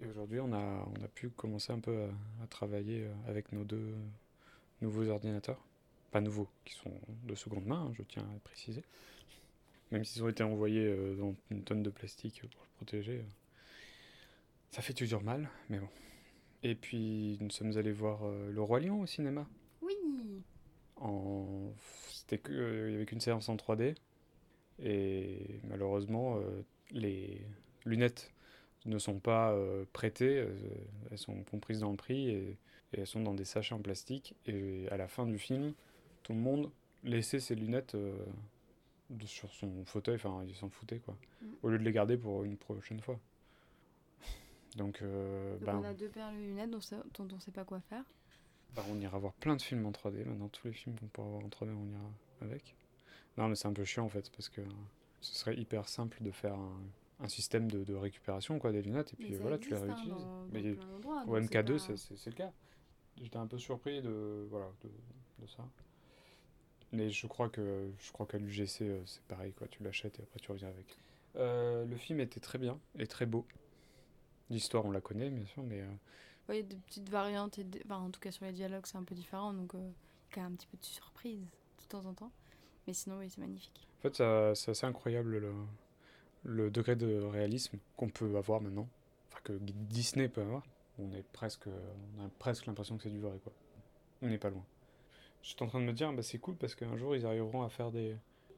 Et 0.00 0.06
aujourd'hui, 0.10 0.40
on 0.40 0.50
a, 0.54 0.88
on 0.98 1.04
a 1.04 1.08
pu 1.08 1.28
commencer 1.28 1.74
un 1.74 1.80
peu 1.80 2.04
à, 2.40 2.42
à 2.44 2.46
travailler 2.46 3.04
euh, 3.04 3.12
avec 3.28 3.52
nos 3.52 3.64
deux 3.64 3.94
nouveaux 4.80 5.06
ordinateurs. 5.08 5.62
Pas 6.16 6.22
nouveaux, 6.22 6.48
qui 6.64 6.72
sont 6.72 6.98
de 7.24 7.34
seconde 7.34 7.66
main, 7.66 7.88
hein, 7.88 7.92
je 7.94 8.02
tiens 8.02 8.22
à 8.22 8.38
préciser. 8.48 8.82
Même 9.90 10.04
s'ils 10.04 10.22
ont 10.22 10.28
été 10.28 10.42
envoyés 10.44 10.86
euh, 10.86 11.16
dans 11.16 11.34
une 11.50 11.62
tonne 11.64 11.82
de 11.82 11.90
plastique 11.90 12.40
pour 12.40 12.62
le 12.62 12.76
protéger. 12.76 13.18
euh, 13.18 13.22
Ça 14.70 14.82
fait 14.82 14.92
toujours 14.92 15.22
mal, 15.22 15.48
mais 15.68 15.78
bon. 15.78 15.88
Et 16.62 16.74
puis, 16.74 17.38
nous 17.40 17.50
sommes 17.50 17.76
allés 17.78 17.92
voir 17.92 18.24
euh, 18.24 18.50
Le 18.52 18.62
Roi 18.62 18.80
Lion 18.80 19.00
au 19.02 19.06
cinéma. 19.06 19.46
Oui 19.82 19.94
en... 20.96 21.72
C'était 22.10 22.38
que... 22.38 22.52
euh, 22.52 22.88
Il 22.88 22.92
y 22.92 22.96
avait 22.96 23.06
qu'une 23.06 23.20
séance 23.20 23.48
en 23.48 23.56
3D. 23.56 23.96
Et 24.82 25.60
malheureusement, 25.64 26.38
euh, 26.38 26.62
les 26.92 27.40
lunettes 27.84 28.32
ne 28.86 28.98
sont 28.98 29.18
pas 29.20 29.52
euh, 29.52 29.84
prêtées. 29.92 30.40
euh, 30.40 30.54
elles 31.10 31.18
sont 31.18 31.42
comprises 31.44 31.80
dans 31.80 31.90
le 31.90 31.96
prix 31.96 32.30
et, 32.30 32.58
et 32.92 33.00
elles 33.00 33.06
sont 33.06 33.22
dans 33.22 33.34
des 33.34 33.44
sachets 33.44 33.74
en 33.74 33.80
plastique. 33.80 34.34
Et 34.46 34.86
à 34.90 34.96
la 34.96 35.08
fin 35.08 35.26
du 35.26 35.38
film, 35.38 35.74
tout 36.26 36.32
le 36.32 36.40
monde 36.40 36.72
laissait 37.04 37.38
ses 37.38 37.54
lunettes 37.54 37.94
euh, 37.94 38.16
de- 39.10 39.26
sur 39.26 39.52
son 39.54 39.84
fauteuil. 39.84 40.16
Enfin, 40.16 40.42
ils 40.48 40.56
s'en 40.56 40.68
foutaient, 40.68 40.98
quoi. 40.98 41.16
Mm. 41.40 41.46
Au 41.62 41.68
lieu 41.68 41.78
de 41.78 41.84
les 41.84 41.92
garder 41.92 42.16
pour 42.16 42.42
une 42.42 42.56
prochaine 42.56 43.00
fois. 43.00 43.20
Donc, 44.74 45.00
euh, 45.02 45.52
Donc 45.58 45.62
ben, 45.66 45.78
on 45.78 45.84
a 45.84 45.94
deux 45.94 46.08
paires 46.08 46.32
de 46.32 46.36
lunettes 46.38 46.70
dont, 46.70 46.80
dont 47.14 47.36
on 47.36 47.38
sait 47.38 47.52
pas 47.52 47.64
quoi 47.64 47.80
faire. 47.82 48.02
bah, 48.74 48.82
on 48.90 49.00
ira 49.00 49.16
voir 49.18 49.34
plein 49.34 49.54
de 49.54 49.62
films 49.62 49.86
en 49.86 49.92
3D. 49.92 50.24
Maintenant, 50.24 50.48
tous 50.48 50.66
les 50.66 50.72
films 50.72 50.98
qu'on 50.98 51.06
pourra 51.06 51.28
voir 51.28 51.44
en 51.44 51.48
3D, 51.48 51.70
on 51.70 51.88
ira 51.88 52.10
avec. 52.42 52.74
Non, 53.38 53.46
mais 53.48 53.54
c'est 53.54 53.68
un 53.68 53.72
peu 53.72 53.84
chiant 53.84 54.04
en 54.04 54.08
fait, 54.08 54.28
parce 54.32 54.48
que 54.48 54.62
ce 55.20 55.32
serait 55.34 55.56
hyper 55.56 55.88
simple 55.88 56.20
de 56.22 56.32
faire 56.32 56.54
un, 56.54 56.80
un 57.20 57.28
système 57.28 57.70
de, 57.70 57.84
de 57.84 57.94
récupération 57.94 58.58
quoi, 58.58 58.72
des 58.72 58.82
lunettes, 58.82 59.12
et 59.14 59.16
puis 59.16 59.34
voilà, 59.36 59.58
tu 59.58 59.70
les 59.70 59.76
hein, 59.76 59.84
réutilises. 59.86 60.10
dans 60.24 60.46
mais 60.52 60.62
plein 60.74 61.24
au 61.26 61.38
donc 61.38 61.48
c'est 61.52 61.62
MK2, 61.62 61.86
pas- 61.86 61.96
c'est 62.16 62.30
le 62.30 62.36
cas. 62.36 62.52
J'étais 63.22 63.36
un 63.38 63.46
peu 63.46 63.58
surpris 63.58 64.02
de, 64.02 64.46
voilà, 64.50 64.66
de, 64.82 64.90
de 65.42 65.46
ça. 65.46 65.64
Mais 66.92 67.10
je 67.10 67.26
crois 67.26 67.48
que 67.48 67.90
je 67.98 68.12
crois 68.12 68.26
qu'à 68.26 68.38
l'UGC, 68.38 68.82
euh, 68.82 69.00
c'est 69.06 69.22
pareil, 69.22 69.52
quoi. 69.52 69.66
tu 69.68 69.82
l'achètes 69.82 70.18
et 70.18 70.22
après 70.22 70.38
tu 70.40 70.50
reviens 70.50 70.68
avec. 70.68 70.96
Euh, 71.36 71.84
le 71.84 71.96
film 71.96 72.20
était 72.20 72.40
très 72.40 72.58
bien 72.58 72.78
et 72.98 73.06
très 73.06 73.26
beau. 73.26 73.44
L'histoire, 74.50 74.84
on 74.84 74.90
la 74.90 75.00
connaît, 75.00 75.28
bien 75.30 75.44
sûr, 75.46 75.62
mais 75.62 75.80
euh, 75.80 75.86
Ouais, 76.48 76.60
il 76.60 76.62
y 76.62 76.64
a 76.64 76.68
des 76.68 76.76
petites 76.76 77.08
variantes, 77.08 77.58
et 77.58 77.66
enfin, 77.84 77.96
en 77.96 78.10
tout 78.10 78.20
cas 78.20 78.30
sur 78.30 78.44
les 78.44 78.52
dialogues, 78.52 78.86
c'est 78.86 78.96
un 78.96 79.02
peu 79.02 79.16
différent, 79.16 79.52
donc 79.52 79.74
euh, 79.74 79.78
il 79.78 79.82
y 79.82 79.88
a 79.88 80.34
quand 80.34 80.40
même 80.42 80.52
un 80.52 80.56
petit 80.56 80.68
peu 80.68 80.76
de 80.76 80.84
surprise 80.84 81.40
de 81.40 81.84
temps 81.88 82.06
en 82.06 82.14
temps. 82.14 82.30
Mais 82.86 82.92
sinon, 82.92 83.18
oui, 83.18 83.28
c'est 83.28 83.40
magnifique. 83.40 83.88
En 83.98 84.02
fait, 84.02 84.14
c'est 84.54 84.70
assez 84.70 84.86
incroyable 84.86 85.38
le, 85.38 85.52
le 86.44 86.70
degré 86.70 86.94
de 86.94 87.20
réalisme 87.20 87.78
qu'on 87.96 88.08
peut 88.08 88.36
avoir 88.36 88.60
maintenant, 88.60 88.88
enfin 89.28 89.40
que 89.42 89.52
Disney 89.54 90.28
peut 90.28 90.42
avoir. 90.42 90.62
On 91.00 91.12
est 91.12 91.24
presque, 91.32 91.66
on 91.66 92.24
a 92.24 92.28
presque 92.38 92.66
l'impression 92.66 92.96
que 92.96 93.02
c'est 93.02 93.10
du 93.10 93.18
vrai, 93.18 93.38
quoi. 93.42 93.52
On 94.22 94.28
n'est 94.28 94.38
pas 94.38 94.50
loin. 94.50 94.64
J'étais 95.46 95.62
en 95.62 95.66
train 95.68 95.80
de 95.80 95.86
me 95.86 95.94
dire, 95.94 96.12
bah, 96.12 96.22
c'est 96.22 96.38
cool 96.38 96.56
parce 96.56 96.74
qu'un 96.74 96.96
jour 96.98 97.16
ils 97.16 97.24
arriveront 97.24 97.62
à 97.62 97.70
faire 97.70 97.90
des, 97.90 98.16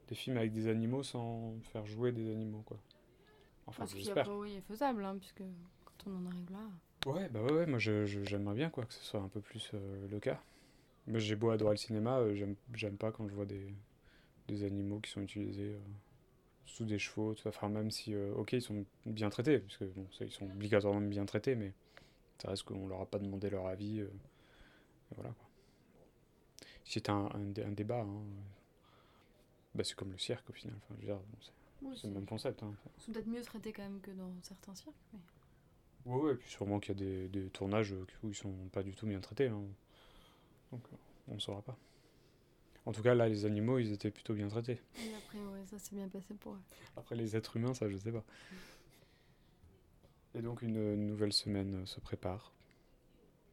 des 0.09 0.15
films 0.17 0.39
avec 0.39 0.53
des 0.53 0.69
animaux 0.69 1.05
sans 1.05 1.55
faire 1.73 1.87
jouer 1.87 2.13
des 2.13 2.31
animaux, 2.33 2.63
quoi. 2.67 2.79
Enfin, 3.67 3.87
Ce 3.87 3.95
qui 3.95 3.99
j'espère. 4.01 4.25
après, 4.25 4.35
oui, 4.35 4.55
est 4.57 4.61
faisable, 4.63 5.05
hein, 5.05 5.17
puisque 5.19 5.43
quand 5.85 6.11
on 6.11 6.17
en 6.17 6.27
arrive 6.27 6.51
là. 6.51 6.69
Ouais, 7.07 7.29
bah 7.29 7.43
ouais, 7.43 7.53
ouais, 7.53 7.67
moi 7.67 7.79
je- 7.79 8.07
je- 8.07 8.23
j'aimerais 8.25 8.55
bien 8.55 8.71
quoi, 8.71 8.85
que 8.85 8.93
ce 8.95 9.05
soit 9.05 9.21
un 9.21 9.29
peu 9.29 9.41
plus 9.41 9.71
euh, 9.75 10.09
le 10.11 10.21
cas. 10.21 10.41
Mais 11.07 11.21
j'ai 11.21 11.37
beau 11.37 11.51
adorer 11.51 11.73
le 11.75 11.79
cinéma, 11.79 12.19
euh, 12.21 12.35
j'aime 12.37 12.57
j'aime 12.75 12.97
pas 12.99 13.13
quand 13.13 13.29
je 13.29 13.35
vois 13.35 13.47
des, 13.47 13.75
des 14.49 14.65
animaux 14.65 15.01
qui 15.01 15.11
sont 15.11 15.23
utilisés 15.23 15.75
euh, 15.75 15.81
sous 16.67 16.85
des 16.87 16.99
chevaux, 17.01 17.35
tout 17.35 17.43
ça. 17.43 17.51
Enfin, 17.51 17.69
même 17.71 17.91
si, 17.93 18.15
ok, 18.17 18.53
ils 18.55 18.63
sont 18.63 18.85
bien 19.07 19.31
traités, 19.31 19.61
parce 19.61 19.79
que 19.79 19.85
bon, 19.87 20.07
ça, 20.19 20.25
ils 20.27 20.33
sont 20.33 20.47
obligatoirement 20.47 21.01
bien 21.03 21.27
traités, 21.27 21.57
mais 21.57 21.75
ça 22.43 22.51
reste 22.51 22.65
qu'on 22.65 22.89
leur 22.89 23.03
a 23.03 23.07
pas 23.07 23.19
demandé 23.21 23.51
leur 23.51 23.67
avis. 23.69 24.03
voilà 25.17 25.31
quoi. 25.31 25.48
C'est 26.91 27.11
un, 27.11 27.29
un, 27.35 27.45
dé- 27.45 27.65
un 27.65 27.73
débat, 27.73 28.01
hein, 28.01 28.23
bah, 29.75 29.85
c'est 29.85 29.95
comme 29.95 30.11
le 30.11 30.17
cirque 30.19 30.49
au 30.49 30.53
final. 30.55 30.75
Enfin, 30.77 30.95
bon, 30.99 31.39
c'est 31.43 31.53
Oui, 31.83 32.01
le 32.05 32.11
même 32.11 32.25
concept. 32.27 32.63
Hein. 32.63 32.75
Ils 32.97 33.03
sont 33.03 33.13
peut-être 33.13 33.27
mieux 33.27 33.43
traités 33.43 33.73
quand 33.75 33.83
même 33.83 34.01
que 34.01 34.11
dans 34.13 34.33
certains 34.43 34.75
cirques. 34.75 34.95
Mais... 35.13 35.21
Ouais, 36.13 36.33
et 36.33 36.37
puis 36.37 36.49
sûrement 36.49 36.81
qu'il 36.81 36.99
y 36.99 37.03
a 37.03 37.05
des, 37.05 37.29
des 37.29 37.51
tournages 37.51 37.93
euh, 37.93 38.07
où 38.23 38.29
ils 38.31 38.35
sont 38.35 38.55
pas 38.73 38.83
du 38.83 38.95
tout 38.95 39.07
bien 39.07 39.21
traités. 39.21 39.49
hein. 39.49 39.63
Donc 40.73 40.83
on 41.29 41.35
ne 41.35 41.41
saura 41.41 41.61
pas. 41.61 41.77
En 42.87 42.93
tout 42.93 43.03
cas, 43.03 43.15
là, 43.15 43.29
les 43.29 43.45
animaux, 43.45 43.79
ils 43.79 43.93
étaient 43.93 44.11
plutôt 44.11 44.33
bien 44.33 44.49
traités. 44.49 44.81
Et 44.99 45.15
après, 45.15 45.39
ouais, 45.39 45.67
ça 45.67 45.79
s'est 45.79 45.95
bien 45.95 46.09
passé 46.09 46.33
pour 46.41 46.55
eux. 46.55 46.61
Après, 46.97 47.17
les 47.17 47.37
êtres 47.37 47.55
humains, 47.59 47.75
ça, 47.75 47.87
je 47.91 47.99
sais 47.99 48.13
pas. 48.13 48.25
Et 50.35 50.41
donc, 50.41 50.63
une, 50.63 50.77
une 50.77 51.07
nouvelle 51.07 51.35
semaine 51.35 51.85
se 51.87 52.01
prépare. 52.01 52.51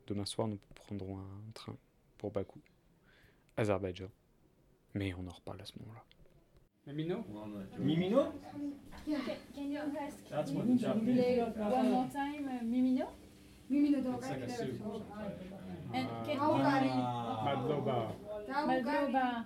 Demain 0.07 0.23
soir, 0.25 0.47
nous 0.47 0.59
prendrons 0.75 1.19
un 1.19 1.51
train 1.53 1.75
pour 2.17 2.31
Bakou, 2.31 2.61
Azerbaïdjan. 3.57 4.09
Mais 4.93 5.13
on 5.13 5.27
en 5.27 5.31
reparle 5.33 5.61
à 5.61 5.65
ce 5.65 5.73
moment-là. 5.79 6.03
Mimino? 6.87 7.23
Mimino? 7.79 8.31
Can 9.55 9.71
you 9.71 9.79
ask 9.79 10.17
That's 10.29 10.51
what 10.51 10.67
the 10.67 10.77
Japanese 10.77 11.39
one 11.57 11.91
more 11.91 12.07
time, 12.13 12.47
uh, 12.47 12.63
Mimino? 12.63 13.07
Mimino 13.69 14.03
do 14.03 14.13
It's 14.17 14.29
like 14.29 14.43
a 14.43 14.49
soup. 14.49 14.81
And 15.93 16.07
can. 16.25 16.37
Madloba. 17.45 18.11
Madloba. 18.47 19.45